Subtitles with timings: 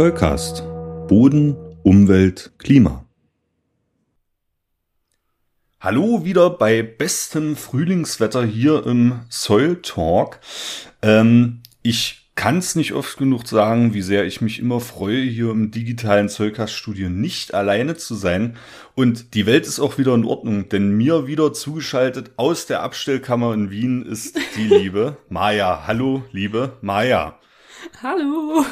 [0.00, 0.62] Zollcast.
[1.08, 3.04] Boden, Umwelt, Klima.
[5.78, 10.40] Hallo wieder bei bestem Frühlingswetter hier im Soil Talk.
[11.02, 15.50] Ähm, ich kann es nicht oft genug sagen, wie sehr ich mich immer freue, hier
[15.50, 18.56] im digitalen Zollcast-Studio nicht alleine zu sein.
[18.94, 23.52] Und die Welt ist auch wieder in Ordnung, denn mir wieder zugeschaltet aus der Abstellkammer
[23.52, 25.84] in Wien ist die liebe Maja.
[25.86, 27.39] Hallo, liebe Maja.
[28.02, 28.64] Hallo.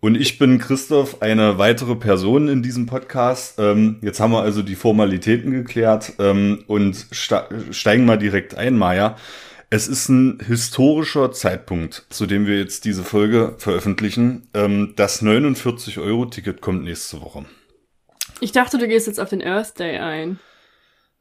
[0.00, 3.58] Und ich bin Christoph, eine weitere Person in diesem Podcast.
[3.58, 9.16] Ähm, jetzt haben wir also die Formalitäten geklärt ähm, und steigen mal direkt ein, Maja.
[9.68, 14.48] Es ist ein historischer Zeitpunkt, zu dem wir jetzt diese Folge veröffentlichen.
[14.54, 17.46] Ähm, das 49-Euro-Ticket kommt nächste Woche.
[18.40, 20.38] Ich dachte, du gehst jetzt auf den Earth Day ein.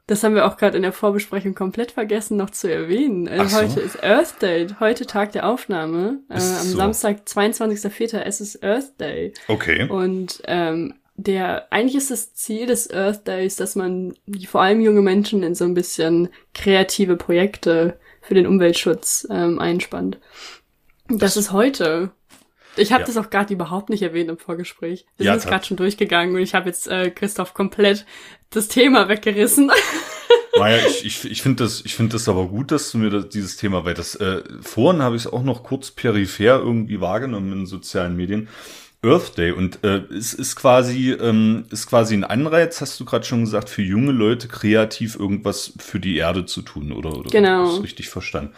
[0.07, 3.27] Das haben wir auch gerade in der Vorbesprechung komplett vergessen noch zu erwähnen.
[3.27, 3.63] Also so.
[3.63, 6.19] heute ist Earth Day, heute Tag der Aufnahme.
[6.29, 6.77] Äh, am so.
[6.77, 8.19] Samstag, 22.04.
[8.19, 9.33] Es ist Earth Day.
[9.47, 9.89] Okay.
[9.89, 14.13] Und ähm, der eigentlich ist das Ziel des Earth Days, dass man
[14.47, 20.19] vor allem junge Menschen in so ein bisschen kreative Projekte für den Umweltschutz ähm, einspannt.
[21.07, 22.11] Das, das ist heute.
[22.77, 23.07] Ich habe ja.
[23.07, 25.05] das auch gerade überhaupt nicht erwähnt im Vorgespräch.
[25.17, 28.05] Wir ja, sind es gerade schon durchgegangen und ich habe jetzt äh, Christoph komplett
[28.49, 29.71] das Thema weggerissen.
[30.57, 33.27] Naja, ich, ich, ich finde das, ich finde das aber gut, dass du mir das,
[33.27, 37.51] dieses Thema, weil das äh, vorhin habe ich es auch noch kurz peripher irgendwie wahrgenommen
[37.51, 38.47] in sozialen Medien.
[39.03, 43.25] Earth Day und äh, es ist quasi ähm, ist quasi ein Anreiz, hast du gerade
[43.25, 47.15] schon gesagt, für junge Leute kreativ irgendwas für die Erde zu tun, oder?
[47.15, 47.75] oder genau.
[47.75, 48.53] Ist richtig verstanden.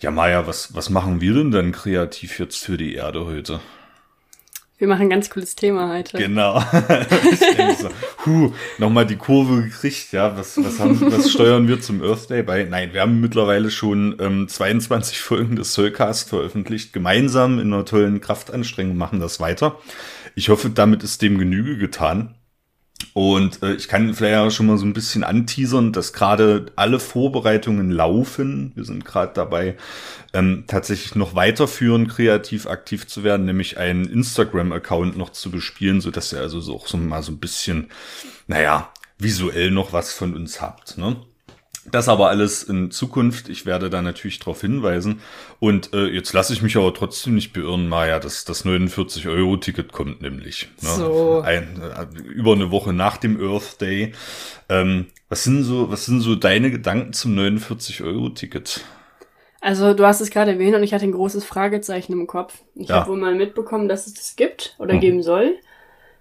[0.00, 3.60] Ja, Maja, was, was machen wir denn dann kreativ jetzt für die Erde heute?
[4.78, 6.16] Wir machen ein ganz cooles Thema heute.
[6.16, 6.58] Genau.
[7.78, 7.90] so,
[8.24, 10.38] huh, nochmal die Kurve gekriegt, ja.
[10.38, 12.64] Was, was, haben, was steuern wir zum Earth Day bei?
[12.64, 16.94] Nein, wir haben mittlerweile schon ähm, 22 Folgen des Soulcast veröffentlicht.
[16.94, 19.76] Gemeinsam in einer tollen Kraftanstrengung machen das weiter.
[20.34, 22.36] Ich hoffe, damit ist dem Genüge getan.
[23.12, 27.00] Und äh, ich kann vielleicht auch schon mal so ein bisschen anteasern, dass gerade alle
[27.00, 28.72] Vorbereitungen laufen.
[28.74, 29.76] Wir sind gerade dabei,
[30.32, 36.10] ähm, tatsächlich noch weiterführend kreativ aktiv zu werden, nämlich einen Instagram-Account noch zu bespielen, so
[36.10, 37.90] dass ihr also so auch so mal so ein bisschen,
[38.46, 40.96] naja, visuell noch was von uns habt.
[40.96, 41.16] Ne?
[41.86, 43.48] Das aber alles in Zukunft.
[43.48, 45.20] Ich werde da natürlich darauf hinweisen.
[45.60, 50.20] Und äh, jetzt lasse ich mich aber trotzdem nicht beirren, Maja, dass das 49-Euro-Ticket kommt
[50.20, 50.68] nämlich.
[50.82, 50.88] Ne?
[50.88, 51.40] So.
[51.44, 54.12] Ein, äh, über eine Woche nach dem Earth Day.
[54.68, 58.84] Ähm, was sind so, was sind so deine Gedanken zum 49-Euro-Ticket?
[59.62, 62.62] Also du hast es gerade erwähnt und ich hatte ein großes Fragezeichen im Kopf.
[62.74, 62.96] Ich ja.
[62.96, 65.00] habe wohl mal mitbekommen, dass es das gibt oder mhm.
[65.00, 65.56] geben soll.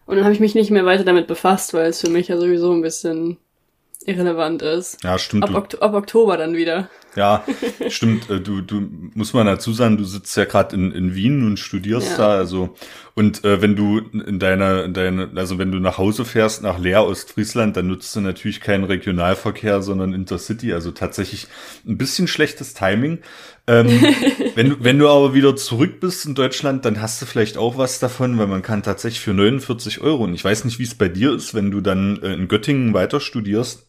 [0.06, 2.38] Und dann habe ich mich nicht mehr weiter damit befasst, weil es für mich ja
[2.38, 3.38] sowieso ein bisschen
[4.10, 5.04] irrelevant ist.
[5.04, 5.44] Ja, stimmt.
[5.44, 6.90] Ab, Ok ab Oktober dann wieder.
[7.16, 7.44] Ja,
[7.90, 8.30] stimmt.
[8.30, 11.58] Äh, du, du muss man dazu sagen, du sitzt ja gerade in, in Wien und
[11.58, 12.18] studierst ja.
[12.18, 12.76] da, also
[13.20, 16.80] und äh, wenn du in deiner, in deiner, also wenn du nach Hause fährst nach
[16.80, 20.72] Leer Ostfriesland, dann nutzt du natürlich keinen Regionalverkehr, sondern Intercity.
[20.72, 21.48] Also tatsächlich
[21.86, 23.20] ein bisschen schlechtes Timing.
[23.68, 23.88] Ähm,
[24.56, 27.78] wenn, du, wenn du aber wieder zurück bist in Deutschland, dann hast du vielleicht auch
[27.78, 30.96] was davon, weil man kann tatsächlich für 49 Euro, und ich weiß nicht, wie es
[30.96, 33.86] bei dir ist, wenn du dann äh, in Göttingen weiter studierst,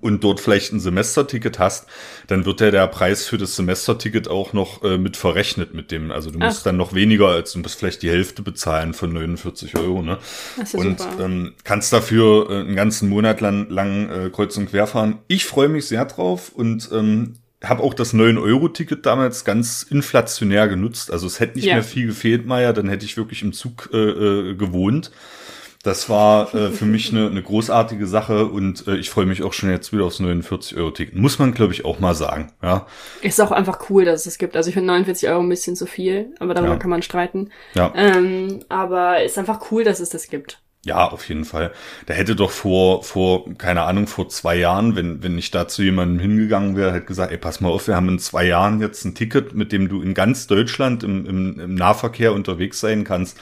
[0.00, 1.86] und dort vielleicht ein Semesterticket hast,
[2.26, 6.10] dann wird ja der Preis für das Semesterticket auch noch äh, mit verrechnet mit dem.
[6.10, 6.64] Also du musst Ach.
[6.64, 10.02] dann noch weniger als du musst vielleicht die Hälfte bezahlen von 49 Euro.
[10.02, 10.18] Ne?
[10.56, 14.70] Das ist und ähm, kannst dafür äh, einen ganzen Monat lang, lang äh, kreuz und
[14.70, 15.18] quer fahren.
[15.26, 21.10] Ich freue mich sehr drauf und ähm, habe auch das 9-Euro-Ticket damals ganz inflationär genutzt.
[21.10, 21.74] Also es hätte nicht ja.
[21.74, 25.10] mehr viel gefehlt, Meier, dann hätte ich wirklich im Zug äh, äh, gewohnt.
[25.82, 29.52] Das war äh, für mich eine, eine großartige Sache und äh, ich freue mich auch
[29.52, 31.14] schon jetzt wieder aufs 49-Euro-Ticket.
[31.14, 32.52] Muss man, glaube ich, auch mal sagen.
[32.62, 32.86] Ja.
[33.22, 34.56] Ist auch einfach cool, dass es das gibt.
[34.56, 36.78] Also ich finde 49 Euro ein bisschen zu viel, aber darüber ja.
[36.78, 37.50] kann man streiten.
[37.74, 37.92] Ja.
[37.94, 40.60] Ähm, aber ist einfach cool, dass es das gibt.
[40.86, 41.72] Ja, auf jeden Fall.
[42.06, 45.82] Da hätte doch vor, vor, keine Ahnung, vor zwei Jahren, wenn, wenn ich da zu
[45.82, 49.04] jemandem hingegangen wäre, hätte gesagt, ey, pass mal auf, wir haben in zwei Jahren jetzt
[49.04, 53.38] ein Ticket, mit dem du in ganz Deutschland im, im, im Nahverkehr unterwegs sein kannst.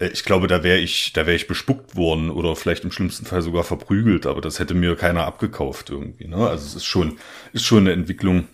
[0.00, 0.06] Ja.
[0.06, 3.26] Äh, ich glaube, da wäre ich, da wäre ich bespuckt worden oder vielleicht im schlimmsten
[3.26, 6.26] Fall sogar verprügelt, aber das hätte mir keiner abgekauft irgendwie.
[6.26, 6.36] Ne?
[6.36, 7.18] Also es ist schon,
[7.52, 8.48] ist schon eine Entwicklung,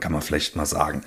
[0.00, 1.02] kann man vielleicht mal sagen.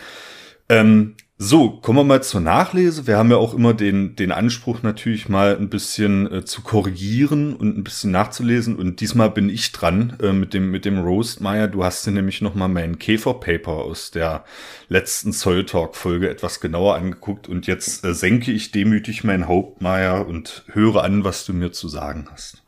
[0.70, 3.08] Ähm, so, kommen wir mal zur Nachlese.
[3.08, 7.56] Wir haben ja auch immer den, den Anspruch natürlich mal ein bisschen äh, zu korrigieren
[7.56, 8.76] und ein bisschen nachzulesen.
[8.76, 11.68] Und diesmal bin ich dran äh, mit dem, mit dem Roast, Maya.
[11.68, 14.46] Du hast dir nämlich nochmal mein Käferpaper aus der
[14.90, 17.50] letzten Soul Talk Folge etwas genauer angeguckt.
[17.50, 21.72] Und jetzt äh, senke ich demütig mein Haupt, Maya, und höre an, was du mir
[21.72, 22.64] zu sagen hast.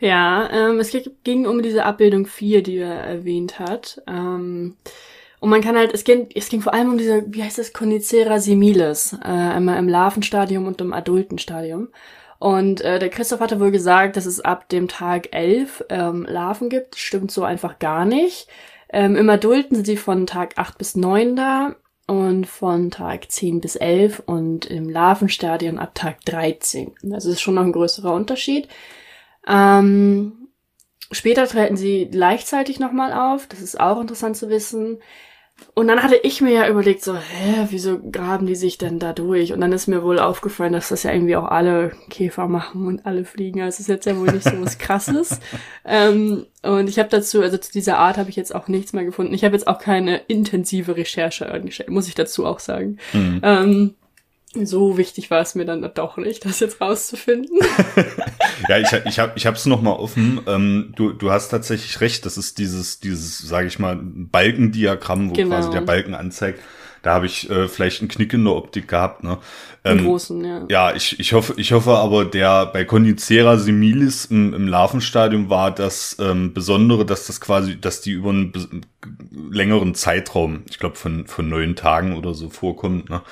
[0.00, 4.02] Ja, ähm, es ging um diese Abbildung 4, die er erwähnt hat.
[4.06, 4.76] Ähm,
[5.40, 7.72] Und man kann halt, es ging, es ging vor allem um diese, wie heißt das,
[7.72, 11.88] Conicera similis, äh, einmal im Larvenstadium und im Adultenstadium.
[12.38, 16.68] Und äh, der Christoph hatte wohl gesagt, dass es ab dem Tag 11 ähm, Larven
[16.68, 16.96] gibt.
[16.96, 18.48] Stimmt so einfach gar nicht.
[18.90, 21.74] Ähm, Im Adulten sind sie von Tag 8 bis 9 da
[22.06, 26.94] und von Tag 10 bis 11 und im Larvenstadion ab Tag 13.
[27.12, 28.68] Also ist schon noch ein größerer Unterschied.
[29.46, 30.37] Ähm,
[31.10, 33.46] später treten sie gleichzeitig nochmal auf.
[33.46, 34.98] Das ist auch interessant zu wissen.
[35.74, 39.12] Und dann hatte ich mir ja überlegt, so, hä, wieso graben die sich denn da
[39.12, 39.52] durch?
[39.52, 43.06] Und dann ist mir wohl aufgefallen, dass das ja irgendwie auch alle Käfer machen und
[43.06, 43.60] alle fliegen.
[43.60, 45.40] Also es ist jetzt ja wohl nicht so was Krasses.
[45.84, 49.04] ähm, und ich habe dazu, also zu dieser Art habe ich jetzt auch nichts mehr
[49.04, 49.34] gefunden.
[49.34, 52.98] Ich habe jetzt auch keine intensive Recherche angestellt, muss ich dazu auch sagen.
[53.12, 53.40] Mhm.
[53.42, 53.94] Ähm,
[54.54, 57.58] so wichtig war es mir dann doch nicht, das jetzt rauszufinden.
[58.68, 60.40] ja, ich, ich habe ich hab's noch mal offen.
[60.46, 62.24] Ähm, du, du hast tatsächlich recht.
[62.24, 65.56] Das ist dieses, dieses, sage ich mal, Balkendiagramm, wo genau.
[65.56, 66.60] quasi der Balken anzeigt.
[67.02, 69.24] Da habe ich äh, vielleicht einen Knick in der Optik gehabt.
[69.24, 69.38] Ne?
[69.84, 70.66] Ähm, großen, ja.
[70.68, 75.70] Ja, ich, ich hoffe, ich hoffe aber, der bei Condicera similis im, im Larvenstadium war
[75.70, 78.52] das ähm, Besondere, dass das quasi, dass die über einen
[79.50, 83.08] längeren Zeitraum, ich glaube von von neun Tagen oder so vorkommt.
[83.08, 83.22] Ne?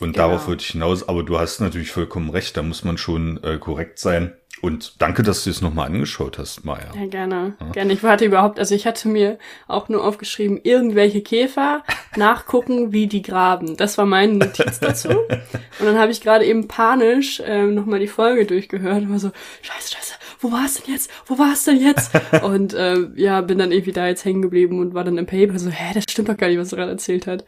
[0.00, 0.28] Und genau.
[0.28, 1.08] darauf wollte ich hinaus.
[1.08, 2.56] Aber du hast natürlich vollkommen recht.
[2.56, 4.32] Da muss man schon äh, korrekt sein.
[4.60, 6.90] Und danke, dass du es nochmal angeschaut hast, Maja.
[6.94, 7.54] Ja, gerne.
[7.60, 7.70] Ja.
[7.70, 7.92] Gerne.
[7.92, 11.84] Ich warte überhaupt, also ich hatte mir auch nur aufgeschrieben, irgendwelche Käfer
[12.16, 13.76] nachgucken, wie die graben.
[13.76, 15.10] Das war meine Notiz dazu.
[15.10, 19.30] Und dann habe ich gerade eben panisch ähm, nochmal die Folge durchgehört und war so,
[19.62, 21.10] scheiße, scheiße, wo war es denn jetzt?
[21.26, 22.10] Wo war es denn jetzt?
[22.42, 25.58] und äh, ja, bin dann irgendwie da jetzt hängen geblieben und war dann im Paper
[25.58, 27.44] so, hä, das stimmt doch gar nicht, was er gerade erzählt hat.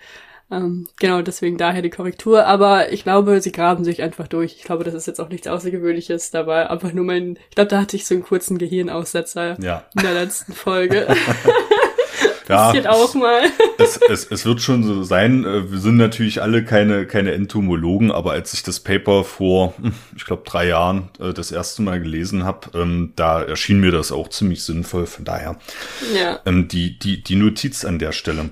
[0.51, 2.47] Ähm, genau, deswegen daher die Korrektur.
[2.47, 4.57] Aber ich glaube, sie graben sich einfach durch.
[4.57, 6.31] Ich glaube, das ist jetzt auch nichts Außergewöhnliches.
[6.31, 9.85] Da war einfach nur mein, ich glaube, da hatte ich so einen kurzen Gehirnaussetzer ja.
[9.95, 11.07] in der letzten Folge.
[12.49, 13.43] ja, auch mal.
[13.79, 15.45] es, es, es wird schon so sein.
[15.45, 19.95] Äh, wir sind natürlich alle keine, keine Entomologen, aber als ich das Paper vor, hm,
[20.17, 24.11] ich glaube, drei Jahren äh, das erste Mal gelesen habe, ähm, da erschien mir das
[24.13, 25.07] auch ziemlich sinnvoll.
[25.07, 25.57] Von daher
[26.15, 26.41] ja.
[26.45, 28.51] ähm, die, die, die Notiz an der Stelle.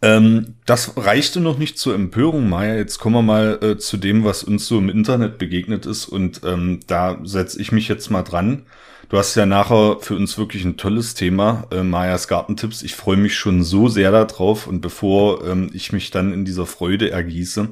[0.00, 2.76] Ähm, das reichte noch nicht zur Empörung, Maya.
[2.76, 6.06] Jetzt kommen wir mal äh, zu dem, was uns so im Internet begegnet ist.
[6.06, 8.66] Und ähm, da setze ich mich jetzt mal dran.
[9.08, 12.82] Du hast ja nachher für uns wirklich ein tolles Thema, äh, Mayas Gartentipps.
[12.82, 14.66] Ich freue mich schon so sehr darauf.
[14.66, 17.68] Und bevor ähm, ich mich dann in dieser Freude ergieße,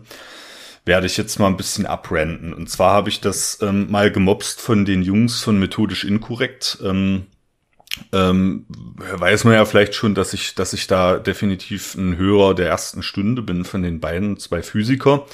[0.85, 2.53] werde ich jetzt mal ein bisschen abrenten.
[2.55, 6.79] Und zwar habe ich das ähm, mal gemobst von den Jungs von Methodisch Inkorrekt.
[6.83, 7.27] Ähm,
[8.13, 12.69] ähm, weiß man ja vielleicht schon, dass ich, dass ich da definitiv ein Hörer der
[12.69, 15.27] ersten Stunde bin von den beiden, zwei Physiker,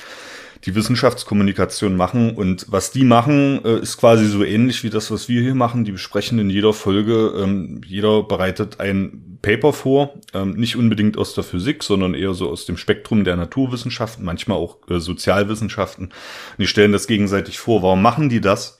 [0.64, 2.34] die Wissenschaftskommunikation machen.
[2.34, 5.84] Und was die machen, äh, ist quasi so ähnlich wie das, was wir hier machen.
[5.84, 11.34] Die besprechen in jeder Folge, ähm, jeder bereitet ein Paper vor, ähm, nicht unbedingt aus
[11.34, 16.06] der Physik, sondern eher so aus dem Spektrum der Naturwissenschaften, manchmal auch äh, Sozialwissenschaften.
[16.06, 17.82] Und die stellen das gegenseitig vor.
[17.82, 18.78] Warum machen die das?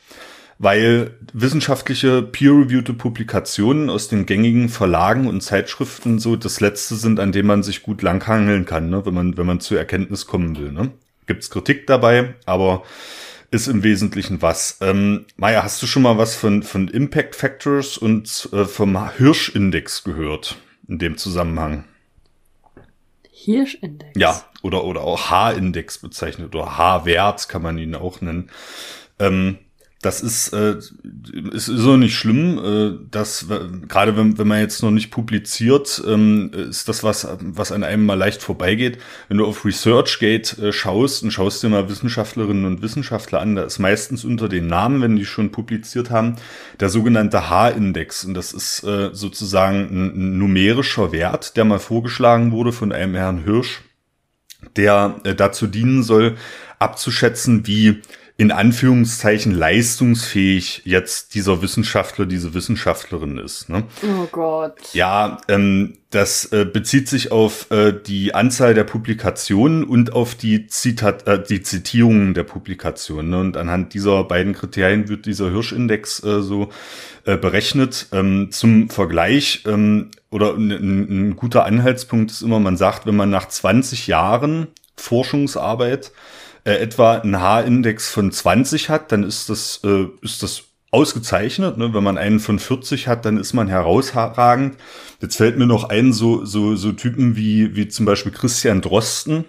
[0.63, 7.33] Weil wissenschaftliche peer-reviewte Publikationen aus den gängigen Verlagen und Zeitschriften so das letzte sind, an
[7.33, 9.05] dem man sich gut langhangeln kann, ne?
[9.05, 10.71] wenn man wenn man zur Erkenntnis kommen will.
[10.71, 10.93] Ne?
[11.27, 12.85] Gibt's Kritik dabei, aber
[13.51, 14.79] ist im Wesentlichen was.
[14.81, 20.05] Ähm, Maja, hast du schon mal was von von Impact Factors und äh, vom Hirschindex
[20.05, 21.87] gehört in dem Zusammenhang?
[23.33, 24.13] Hirschindex.
[24.17, 28.49] Ja, oder oder auch H-Index bezeichnet oder H-Wert kann man ihn auch nennen.
[29.19, 29.59] Ähm,
[30.03, 30.79] das ist, äh,
[31.53, 33.47] ist so nicht schlimm, äh, dass
[33.89, 38.05] gerade wenn, wenn man jetzt noch nicht publiziert, ähm, ist das was, was an einem
[38.05, 38.99] mal leicht vorbeigeht.
[39.29, 43.63] Wenn du auf ResearchGate äh, schaust und schaust dir mal Wissenschaftlerinnen und Wissenschaftler an, da
[43.63, 46.35] ist meistens unter den Namen, wenn die schon publiziert haben,
[46.81, 48.25] der sogenannte H-Index.
[48.25, 53.15] Und das ist äh, sozusagen ein, ein numerischer Wert, der mal vorgeschlagen wurde von einem
[53.15, 53.83] Herrn Hirsch,
[54.75, 56.37] der äh, dazu dienen soll,
[56.81, 58.03] abzuschätzen, wie
[58.37, 63.69] in Anführungszeichen leistungsfähig jetzt dieser Wissenschaftler, diese Wissenschaftlerin ist.
[63.69, 63.85] Ne?
[64.03, 64.75] Oh Gott.
[64.95, 70.67] Ja, ähm, das äh, bezieht sich auf äh, die Anzahl der Publikationen und auf die,
[70.67, 73.31] Zitat, äh, die Zitierungen der Publikationen.
[73.31, 73.39] Ne?
[73.39, 76.71] Und anhand dieser beiden Kriterien wird dieser Hirschindex äh, so
[77.25, 78.09] äh, berechnet.
[78.13, 83.31] Ähm, zum Vergleich ähm, oder ein, ein guter Anhaltspunkt ist immer, man sagt, wenn man
[83.31, 86.13] nach 20 Jahren Forschungsarbeit
[86.65, 91.79] äh, etwa einen H-Index von 20 hat, dann ist das, äh, ist das ausgezeichnet.
[91.79, 91.93] Ne?
[91.95, 94.77] Wenn man einen von 40 hat, dann ist man herausragend.
[95.21, 99.45] Jetzt fällt mir noch ein, so, so, so Typen wie, wie zum Beispiel Christian Drosten,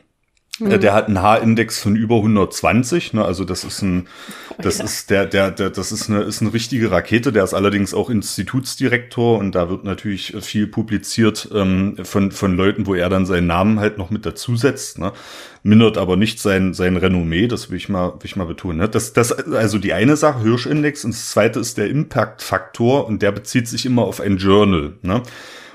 [0.60, 0.80] Mhm.
[0.80, 3.26] Der hat einen H-Index von über 120, ne?
[3.26, 4.08] also das ist ein,
[4.52, 4.84] oh das ja.
[4.84, 7.32] ist der, der, der, das ist eine, ist eine richtige Rakete.
[7.32, 12.86] Der ist allerdings auch Institutsdirektor und da wird natürlich viel publiziert ähm, von von Leuten,
[12.86, 15.00] wo er dann seinen Namen halt noch mit dazusetzt.
[15.00, 15.12] Ne?
[15.64, 17.48] Mindert aber nicht sein sein Renommee.
[17.48, 18.78] Das will ich mal, will ich mal betonen.
[18.78, 18.90] Ne?
[18.90, 23.32] Das, das also die eine Sache Hirsch-Index und das zweite ist der Impact-Faktor und der
[23.32, 24.94] bezieht sich immer auf ein Journal.
[25.02, 25.24] Ne?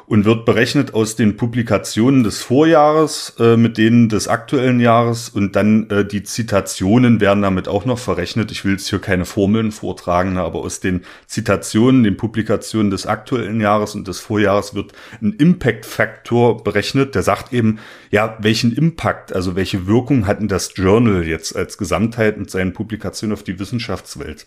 [0.08, 5.54] Und wird berechnet aus den Publikationen des Vorjahres äh, mit denen des aktuellen Jahres und
[5.54, 8.50] dann äh, die Zitationen werden damit auch noch verrechnet.
[8.50, 13.06] Ich will jetzt hier keine Formeln vortragen, ne, aber aus den Zitationen, den Publikationen des
[13.06, 17.78] aktuellen Jahres und des Vorjahres wird ein Impact-Faktor berechnet, der sagt eben,
[18.10, 23.34] ja, welchen Impact, also welche Wirkung hatten das Journal jetzt als Gesamtheit mit seinen Publikationen
[23.34, 24.46] auf die Wissenschaftswelt.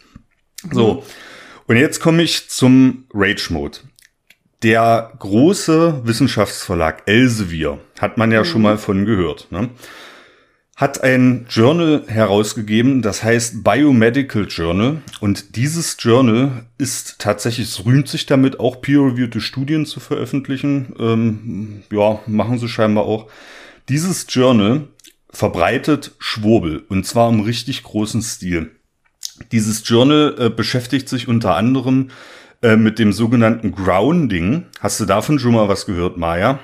[0.71, 0.93] So.
[0.93, 1.01] Mhm.
[1.67, 3.77] Und jetzt komme ich zum Rage Mode.
[4.63, 8.45] Der große Wissenschaftsverlag Elsevier, hat man ja mhm.
[8.45, 9.69] schon mal von gehört, ne?
[10.81, 15.03] hat ein Journal herausgegeben, das heißt Biomedical Journal.
[15.19, 20.95] Und dieses Journal ist tatsächlich, es rühmt sich damit, auch peer-reviewte Studien zu veröffentlichen.
[20.97, 23.29] Ähm, ja, machen sie scheinbar auch.
[23.89, 24.87] Dieses Journal
[25.29, 28.71] verbreitet Schwurbel und zwar im richtig großen Stil.
[29.51, 32.09] Dieses Journal äh, beschäftigt sich unter anderem
[32.61, 34.65] äh, mit dem sogenannten Grounding.
[34.79, 36.59] Hast du davon schon mal was gehört, Maya?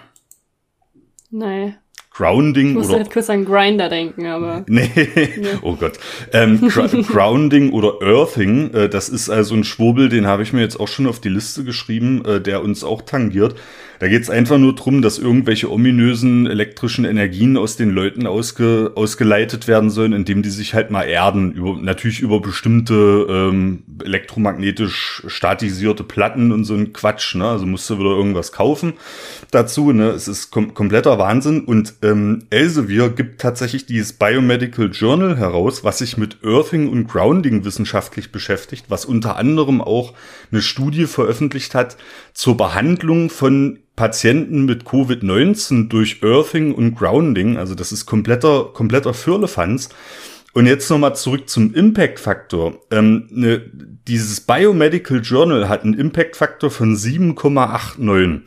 [1.29, 1.75] Nee.
[2.17, 5.29] Grounding ich muss oder halt kurz an Grinder denken, aber nee, nee.
[5.61, 5.99] oh Gott,
[6.33, 6.59] ähm,
[7.07, 10.87] Grounding oder Earthing, äh, das ist also ein Schwurbel, den habe ich mir jetzt auch
[10.87, 13.53] schon auf die Liste geschrieben, äh, der uns auch tangiert.
[13.99, 18.91] Da geht es einfach nur drum, dass irgendwelche ominösen elektrischen Energien aus den Leuten ausge,
[18.95, 25.23] ausgeleitet werden sollen, indem die sich halt mal erden, über, natürlich über bestimmte ähm, elektromagnetisch
[25.27, 27.35] statisierte Platten und so ein Quatsch.
[27.35, 27.47] Ne?
[27.47, 28.93] Also musst du wieder irgendwas kaufen
[29.49, 29.91] dazu.
[29.91, 30.09] Ne?
[30.09, 31.61] Es ist kom kompletter Wahnsinn.
[31.61, 37.65] Und ähm, Elsevier gibt tatsächlich dieses Biomedical Journal heraus, was sich mit Earthing und Grounding
[37.65, 40.13] wissenschaftlich beschäftigt, was unter anderem auch
[40.51, 41.97] eine Studie veröffentlicht hat
[42.33, 47.57] zur Behandlung von Patienten mit Covid-19 durch Earthing und Grounding.
[47.57, 49.89] Also das ist kompletter, kompletter Firlefanz.
[50.53, 52.79] Und jetzt nochmal zurück zum Impact-Faktor.
[52.89, 53.61] Ähm, ne,
[54.07, 58.41] dieses Biomedical Journal hat einen Impact-Faktor von 7,89.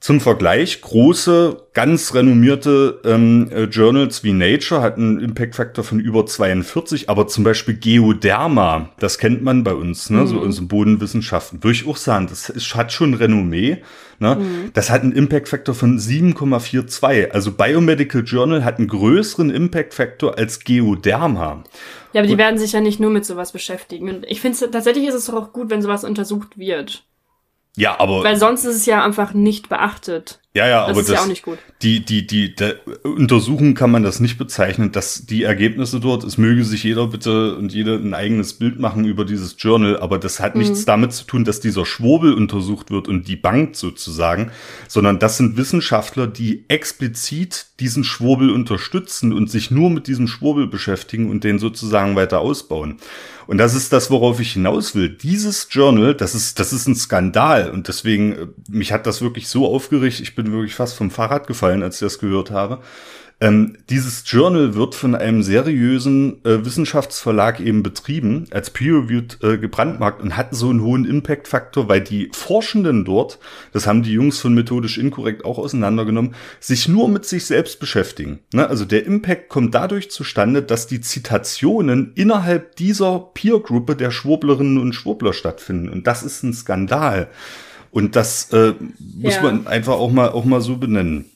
[0.00, 5.98] Zum Vergleich, große, ganz renommierte ähm, äh, Journals wie Nature hatten einen Impact Factor von
[5.98, 10.26] über 42, aber zum Beispiel Geoderma, das kennt man bei uns, ne, mhm.
[10.28, 13.78] so unsere Bodenwissenschaften, würde ich auch sagen, das ist, hat schon Renommee.
[14.20, 14.36] Ne?
[14.36, 14.70] Mhm.
[14.72, 17.30] Das hat einen Impact Factor von 7,42.
[17.30, 21.64] Also Biomedical Journal hat einen größeren Impact Factor als Geoderma.
[22.12, 24.08] Ja, aber die Und, werden sich ja nicht nur mit sowas beschäftigen.
[24.08, 27.04] Und ich finde, tatsächlich ist es doch auch gut, wenn sowas untersucht wird.
[27.78, 28.24] Ja, aber.
[28.24, 30.40] Weil sonst ist es ja einfach nicht beachtet.
[30.54, 31.58] Ja, ja, das aber ist das, ja auch nicht gut.
[31.82, 36.38] Die, die, die, der Untersuchung kann man das nicht bezeichnen, dass die Ergebnisse dort, es
[36.38, 40.40] möge sich jeder bitte und jede ein eigenes Bild machen über dieses Journal, aber das
[40.40, 40.62] hat mhm.
[40.62, 44.50] nichts damit zu tun, dass dieser Schwurbel untersucht wird und die Bank sozusagen,
[44.88, 50.66] sondern das sind Wissenschaftler, die explizit diesen Schwurbel unterstützen und sich nur mit diesem Schwurbel
[50.66, 52.96] beschäftigen und den sozusagen weiter ausbauen.
[53.48, 55.08] Und das ist das, worauf ich hinaus will.
[55.08, 57.70] Dieses Journal, das ist, das ist ein Skandal.
[57.70, 60.20] Und deswegen, äh, mich hat das wirklich so aufgeregt.
[60.20, 62.78] Ich bin wirklich fast vom Fahrrad gefallen, als ich das gehört habe.
[63.40, 70.22] Ähm, dieses Journal wird von einem seriösen äh, Wissenschaftsverlag eben betrieben, als peer-reviewed äh, gebrandmarkt
[70.22, 73.38] und hat so einen hohen Impact-Faktor, weil die Forschenden dort,
[73.72, 78.40] das haben die Jungs von Methodisch Inkorrekt auch auseinandergenommen, sich nur mit sich selbst beschäftigen.
[78.52, 78.68] Ne?
[78.68, 84.94] Also der Impact kommt dadurch zustande, dass die Zitationen innerhalb dieser Peer-Gruppe der Schwurblerinnen und
[84.94, 85.88] Schwurbler stattfinden.
[85.88, 87.28] Und das ist ein Skandal.
[87.98, 88.74] Und das äh,
[89.16, 89.42] muss ja.
[89.42, 91.28] man einfach auch mal, auch mal so benennen.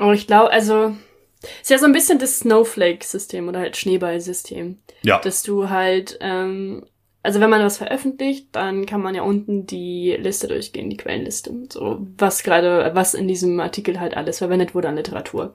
[0.00, 0.96] Oh, ich glaube, also
[1.60, 4.78] ist ja so ein bisschen das Snowflake-System oder halt Schneeball-System.
[5.02, 5.18] Ja.
[5.18, 6.86] Dass du halt, ähm,
[7.22, 11.52] also wenn man was veröffentlicht, dann kann man ja unten die Liste durchgehen, die Quellenliste.
[11.70, 15.52] So, was gerade, was in diesem Artikel halt alles verwendet wurde an Literatur.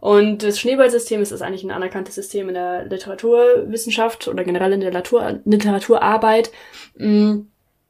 [0.00, 4.80] Und das Schneeballsystem ist, ist eigentlich ein anerkanntes System in der Literaturwissenschaft oder generell in
[4.80, 6.52] der Literatur, Literaturarbeit.
[6.96, 7.40] Mm,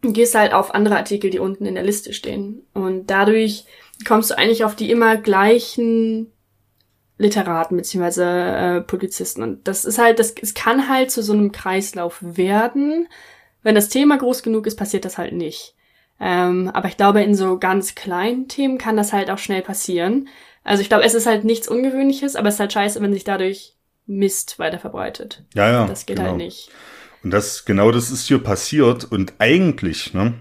[0.03, 2.63] gehst halt auf andere Artikel, die unten in der Liste stehen.
[2.73, 3.65] Und dadurch
[4.07, 6.33] kommst du eigentlich auf die immer gleichen
[7.19, 9.43] Literaten beziehungsweise äh, Publizisten.
[9.43, 13.09] Und das ist halt, das, es kann halt zu so einem Kreislauf werden.
[13.63, 15.75] Wenn das Thema groß genug ist, passiert das halt nicht.
[16.21, 20.29] Ähm, aber ich glaube, in so ganz kleinen Themen kann das halt auch schnell passieren.
[20.65, 23.25] Also ich glaube, es ist halt nichts Ungewöhnliches, aber es ist halt scheiße, wenn sich
[23.25, 23.75] dadurch
[24.07, 25.45] Mist weiter verbreitet.
[25.55, 25.87] Ja, ja.
[25.87, 26.39] Das geht halt genau.
[26.39, 26.71] halt nicht.
[27.23, 29.05] Und das, genau das ist hier passiert.
[29.05, 30.35] Und eigentlich, ne,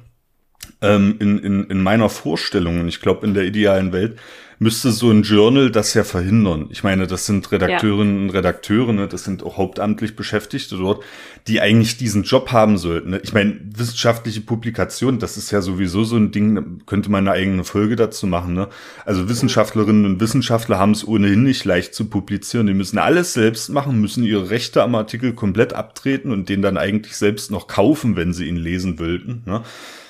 [0.81, 4.19] ähm, in, in, in meiner Vorstellung, und ich glaube in der idealen Welt,
[4.59, 6.67] müsste so ein Journal das ja verhindern.
[6.71, 8.23] Ich meine, das sind Redakteurinnen ja.
[8.23, 9.07] und Redakteure, ne?
[9.07, 11.03] das sind auch hauptamtlich Beschäftigte dort,
[11.47, 13.11] die eigentlich diesen Job haben sollten.
[13.11, 13.21] Ne?
[13.23, 17.63] Ich meine, wissenschaftliche Publikation, das ist ja sowieso so ein Ding, könnte man eine eigene
[17.63, 18.53] Folge dazu machen.
[18.53, 18.67] Ne?
[19.05, 22.67] Also Wissenschaftlerinnen und Wissenschaftler haben es ohnehin nicht leicht zu publizieren.
[22.67, 26.77] Die müssen alles selbst machen, müssen ihre Rechte am Artikel komplett abtreten und den dann
[26.77, 29.43] eigentlich selbst noch kaufen, wenn sie ihn lesen wollten.
[29.45, 29.61] Ne?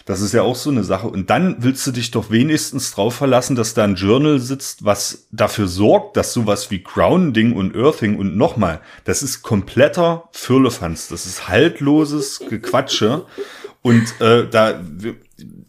[0.07, 1.09] Das ist ja auch so eine Sache.
[1.09, 5.27] Und dann willst du dich doch wenigstens drauf verlassen, dass da ein Journal sitzt, was
[5.31, 11.09] dafür sorgt, dass sowas wie Grounding und Earthing und nochmal, das ist kompletter Firlefanz.
[11.09, 13.25] Das ist haltloses Gequatsche.
[13.81, 14.81] Und äh, da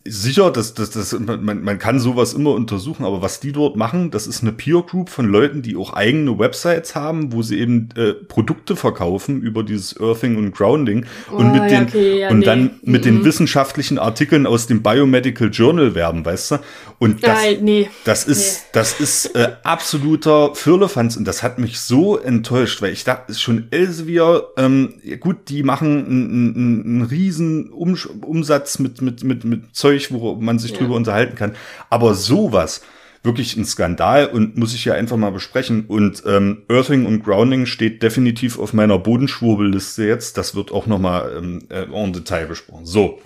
[0.09, 4.11] sicher, dass das, das, man, man kann sowas immer untersuchen, aber was die dort machen,
[4.11, 7.89] das ist eine Peer Group von Leuten, die auch eigene Websites haben, wo sie eben
[7.97, 12.41] äh, Produkte verkaufen über dieses Earthing und Grounding oh, und mit den okay, ja, und
[12.41, 12.45] nee.
[12.45, 13.05] dann mit -mm.
[13.05, 13.25] den mhm.
[13.25, 16.59] wissenschaftlichen Artikeln aus dem Biomedical Journal werben, weißt du?
[16.99, 17.89] Und das, ja, nee.
[18.05, 18.69] das ist nee.
[18.73, 23.69] das ist äh, absoluter Firlefanz und das hat mich so enttäuscht, weil ich dachte, schon
[23.71, 29.77] Elsevier, ähm, gut, die machen einen, einen, einen riesen um Umsatz mit mit mit mit
[29.77, 30.79] Zeug Zeug, wo man sich ja.
[30.79, 31.57] drüber unterhalten kann.
[31.91, 32.83] Aber sowas,
[33.23, 35.87] wirklich ein Skandal und muss ich ja einfach mal besprechen.
[35.87, 40.39] Und ähm, Earthing und Grounding steht definitiv auf meiner Bodenschwurbelliste jetzt.
[40.39, 42.87] Das wird auch nochmal ähm, äh, en Detail besprochen.
[42.87, 43.21] So,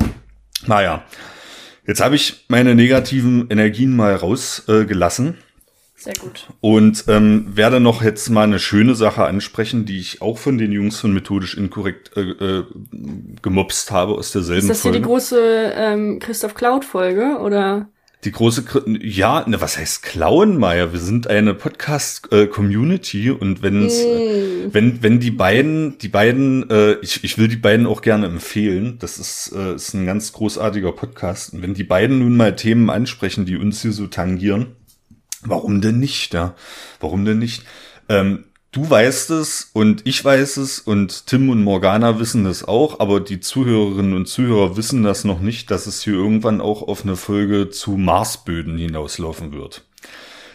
[0.66, 1.04] naja.
[1.84, 5.28] Jetzt habe ich meine negativen Energien mal rausgelassen.
[5.30, 5.51] Äh,
[6.02, 6.48] sehr gut.
[6.60, 10.72] Und ähm, werde noch jetzt mal eine schöne Sache ansprechen, die ich auch von den
[10.72, 12.64] Jungs von Methodisch Inkorrekt äh, äh,
[13.40, 14.72] gemobst habe aus derselben Folge.
[14.72, 17.88] Ist das hier die große ähm, Christoph Cloud-Folge, oder?
[18.24, 18.64] Die große,
[19.00, 20.92] ja, ne, was heißt klauen, Meier?
[20.92, 24.72] Wir sind eine Podcast-Community und wenn's, mm.
[24.72, 28.96] wenn, wenn die beiden, die beiden, äh, ich, ich will die beiden auch gerne empfehlen.
[29.00, 31.52] Das ist, äh, ist ein ganz großartiger Podcast.
[31.52, 34.76] Und wenn die beiden nun mal Themen ansprechen, die uns hier so tangieren,
[35.44, 36.54] Warum denn nicht, ja?
[37.00, 37.64] Warum denn nicht?
[38.08, 43.00] Ähm, du weißt es und ich weiß es und Tim und Morgana wissen das auch,
[43.00, 47.04] aber die Zuhörerinnen und Zuhörer wissen das noch nicht, dass es hier irgendwann auch auf
[47.04, 49.84] eine Folge zu Marsböden hinauslaufen wird.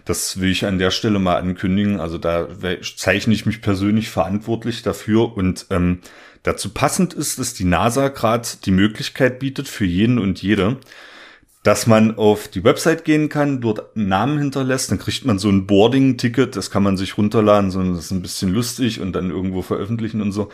[0.05, 1.99] Das will ich an der Stelle mal ankündigen.
[1.99, 2.47] Also da
[2.95, 5.99] zeichne ich mich persönlich verantwortlich dafür und ähm,
[6.43, 10.77] dazu passend ist, dass die NASA gerade die Möglichkeit bietet für jeden und jede,
[11.67, 15.49] dass man auf die Website gehen kann, dort einen Namen hinterlässt, dann kriegt man so
[15.49, 19.31] ein Boarding-Ticket, das kann man sich runterladen, so, das ist ein bisschen lustig und dann
[19.31, 20.47] irgendwo veröffentlichen und so.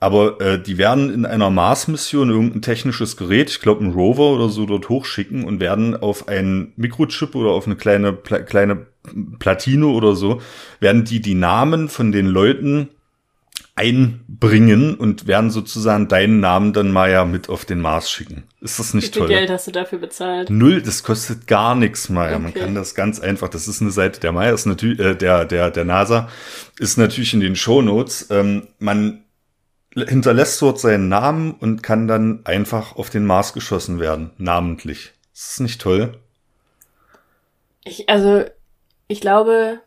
[0.00, 4.50] Aber äh, die werden in einer Mars-Mission irgendein technisches Gerät, ich glaube ein Rover oder
[4.50, 8.86] so, dort hochschicken und werden auf einen Mikrochip oder auf eine kleine, pla kleine
[9.38, 10.42] Platine oder so,
[10.78, 12.90] werden die die Namen von den Leuten
[13.80, 18.44] einbringen und werden sozusagen deinen Namen dann mal ja mit auf den Mars schicken.
[18.60, 19.22] Ist das nicht toll?
[19.22, 20.50] Wie viel Geld hast du dafür bezahlt?
[20.50, 22.34] Null, das kostet gar nichts, Maya.
[22.34, 22.42] Okay.
[22.42, 23.48] Man kann das ganz einfach.
[23.48, 26.28] Das ist eine Seite der Maya, ist natürlich äh, der der der NASA
[26.78, 28.26] ist natürlich in den Shownotes.
[28.30, 29.24] Ähm, man
[29.94, 35.12] hinterlässt dort seinen Namen und kann dann einfach auf den Mars geschossen werden, namentlich.
[35.32, 36.18] Ist das nicht toll?
[37.84, 38.44] Ich also
[39.08, 39.80] ich glaube,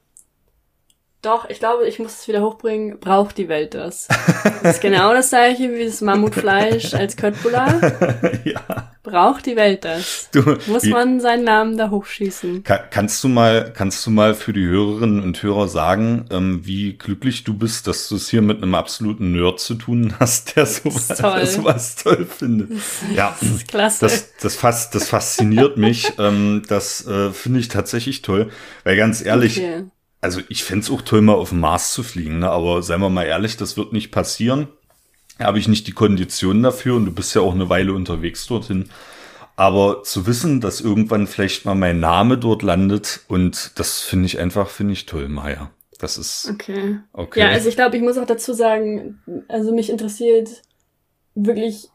[1.24, 3.00] doch, ich glaube, ich muss es wieder hochbringen.
[3.00, 4.10] Braucht die Welt das?
[4.62, 7.80] Das ist genau das gleiche wie das Mammutfleisch als Köttbullar.
[8.44, 8.92] ja.
[9.04, 10.30] Braucht die Welt das?
[10.32, 12.64] Du, muss wie, man seinen Namen da hochschießen?
[12.64, 16.94] Kann, kannst du mal, kannst du mal für die Hörerinnen und Hörer sagen, ähm, wie
[16.94, 20.66] glücklich du bist, dass du es hier mit einem absoluten Nerd zu tun hast, der
[20.66, 22.72] sowas, der sowas toll findet?
[23.16, 24.00] Ja, das ist klasse.
[24.02, 26.14] Das, das, fas das fasziniert mich.
[26.18, 28.50] ähm, das äh, finde ich tatsächlich toll,
[28.84, 29.58] weil ganz ehrlich.
[29.58, 29.84] Okay
[30.24, 32.50] also ich fände auch toll, mal auf den Mars zu fliegen, ne?
[32.50, 34.70] aber seien wir mal ehrlich, das wird nicht passieren.
[35.38, 38.90] Habe ich nicht die Konditionen dafür und du bist ja auch eine Weile unterwegs dorthin.
[39.58, 44.40] Aber zu wissen, dass irgendwann vielleicht mal mein Name dort landet und das finde ich
[44.40, 45.72] einfach, finde ich toll, Maya.
[46.00, 47.00] Das ist okay.
[47.12, 47.42] okay.
[47.42, 50.62] Ja, also ich glaube, ich muss auch dazu sagen, also mich interessiert
[51.36, 51.90] wirklich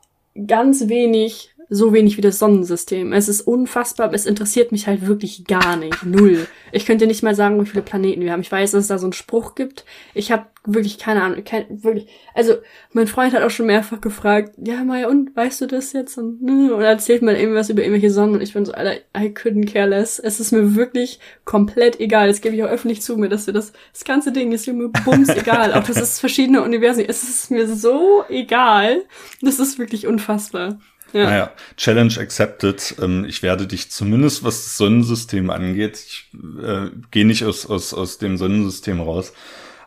[0.47, 3.13] ganz wenig, so wenig wie das Sonnensystem.
[3.13, 6.05] Es ist unfassbar, es interessiert mich halt wirklich gar nicht.
[6.05, 6.47] Null.
[6.73, 8.41] Ich könnte nicht mal sagen, wie viele Planeten wir haben.
[8.41, 9.85] Ich weiß, dass es da so einen Spruch gibt.
[10.15, 11.45] Ich habe wirklich keine Ahnung.
[11.45, 12.07] Kein, wirklich.
[12.35, 12.55] Also,
[12.93, 16.17] mein Freund hat auch schon mehrfach gefragt, ja, Maya, und weißt du das jetzt?
[16.17, 18.37] Und, und erzählt mal irgendwas über irgendwelche Sonnen.
[18.37, 20.19] Und ich bin so, Alter, I couldn't care less.
[20.19, 22.29] Es ist mir wirklich komplett egal.
[22.29, 24.89] Das gebe ich auch öffentlich zu mir, dass wir das, das ganze Ding ist mir
[25.05, 25.75] bums egal.
[25.75, 27.05] auch das ist verschiedene Universen.
[27.07, 29.05] Es ist mir so egal.
[29.43, 30.79] Das ist wirklich unfassbar.
[31.13, 31.25] Ja.
[31.25, 32.95] Naja, Challenge accepted.
[33.01, 36.31] Ähm, ich werde dich zumindest, was das Sonnensystem angeht, ich
[36.63, 39.33] äh, gehe nicht aus, aus, aus dem Sonnensystem raus,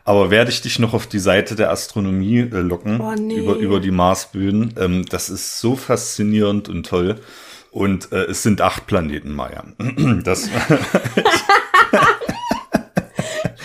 [0.04, 3.36] aber werde ich dich noch auf die Seite der Astronomie äh, locken, oh, nee.
[3.36, 4.74] über, über die Marsböden.
[4.78, 7.20] Ähm, das ist so faszinierend und toll.
[7.70, 9.64] Und äh, es sind acht Planeten, Maya.
[10.24, 10.48] Das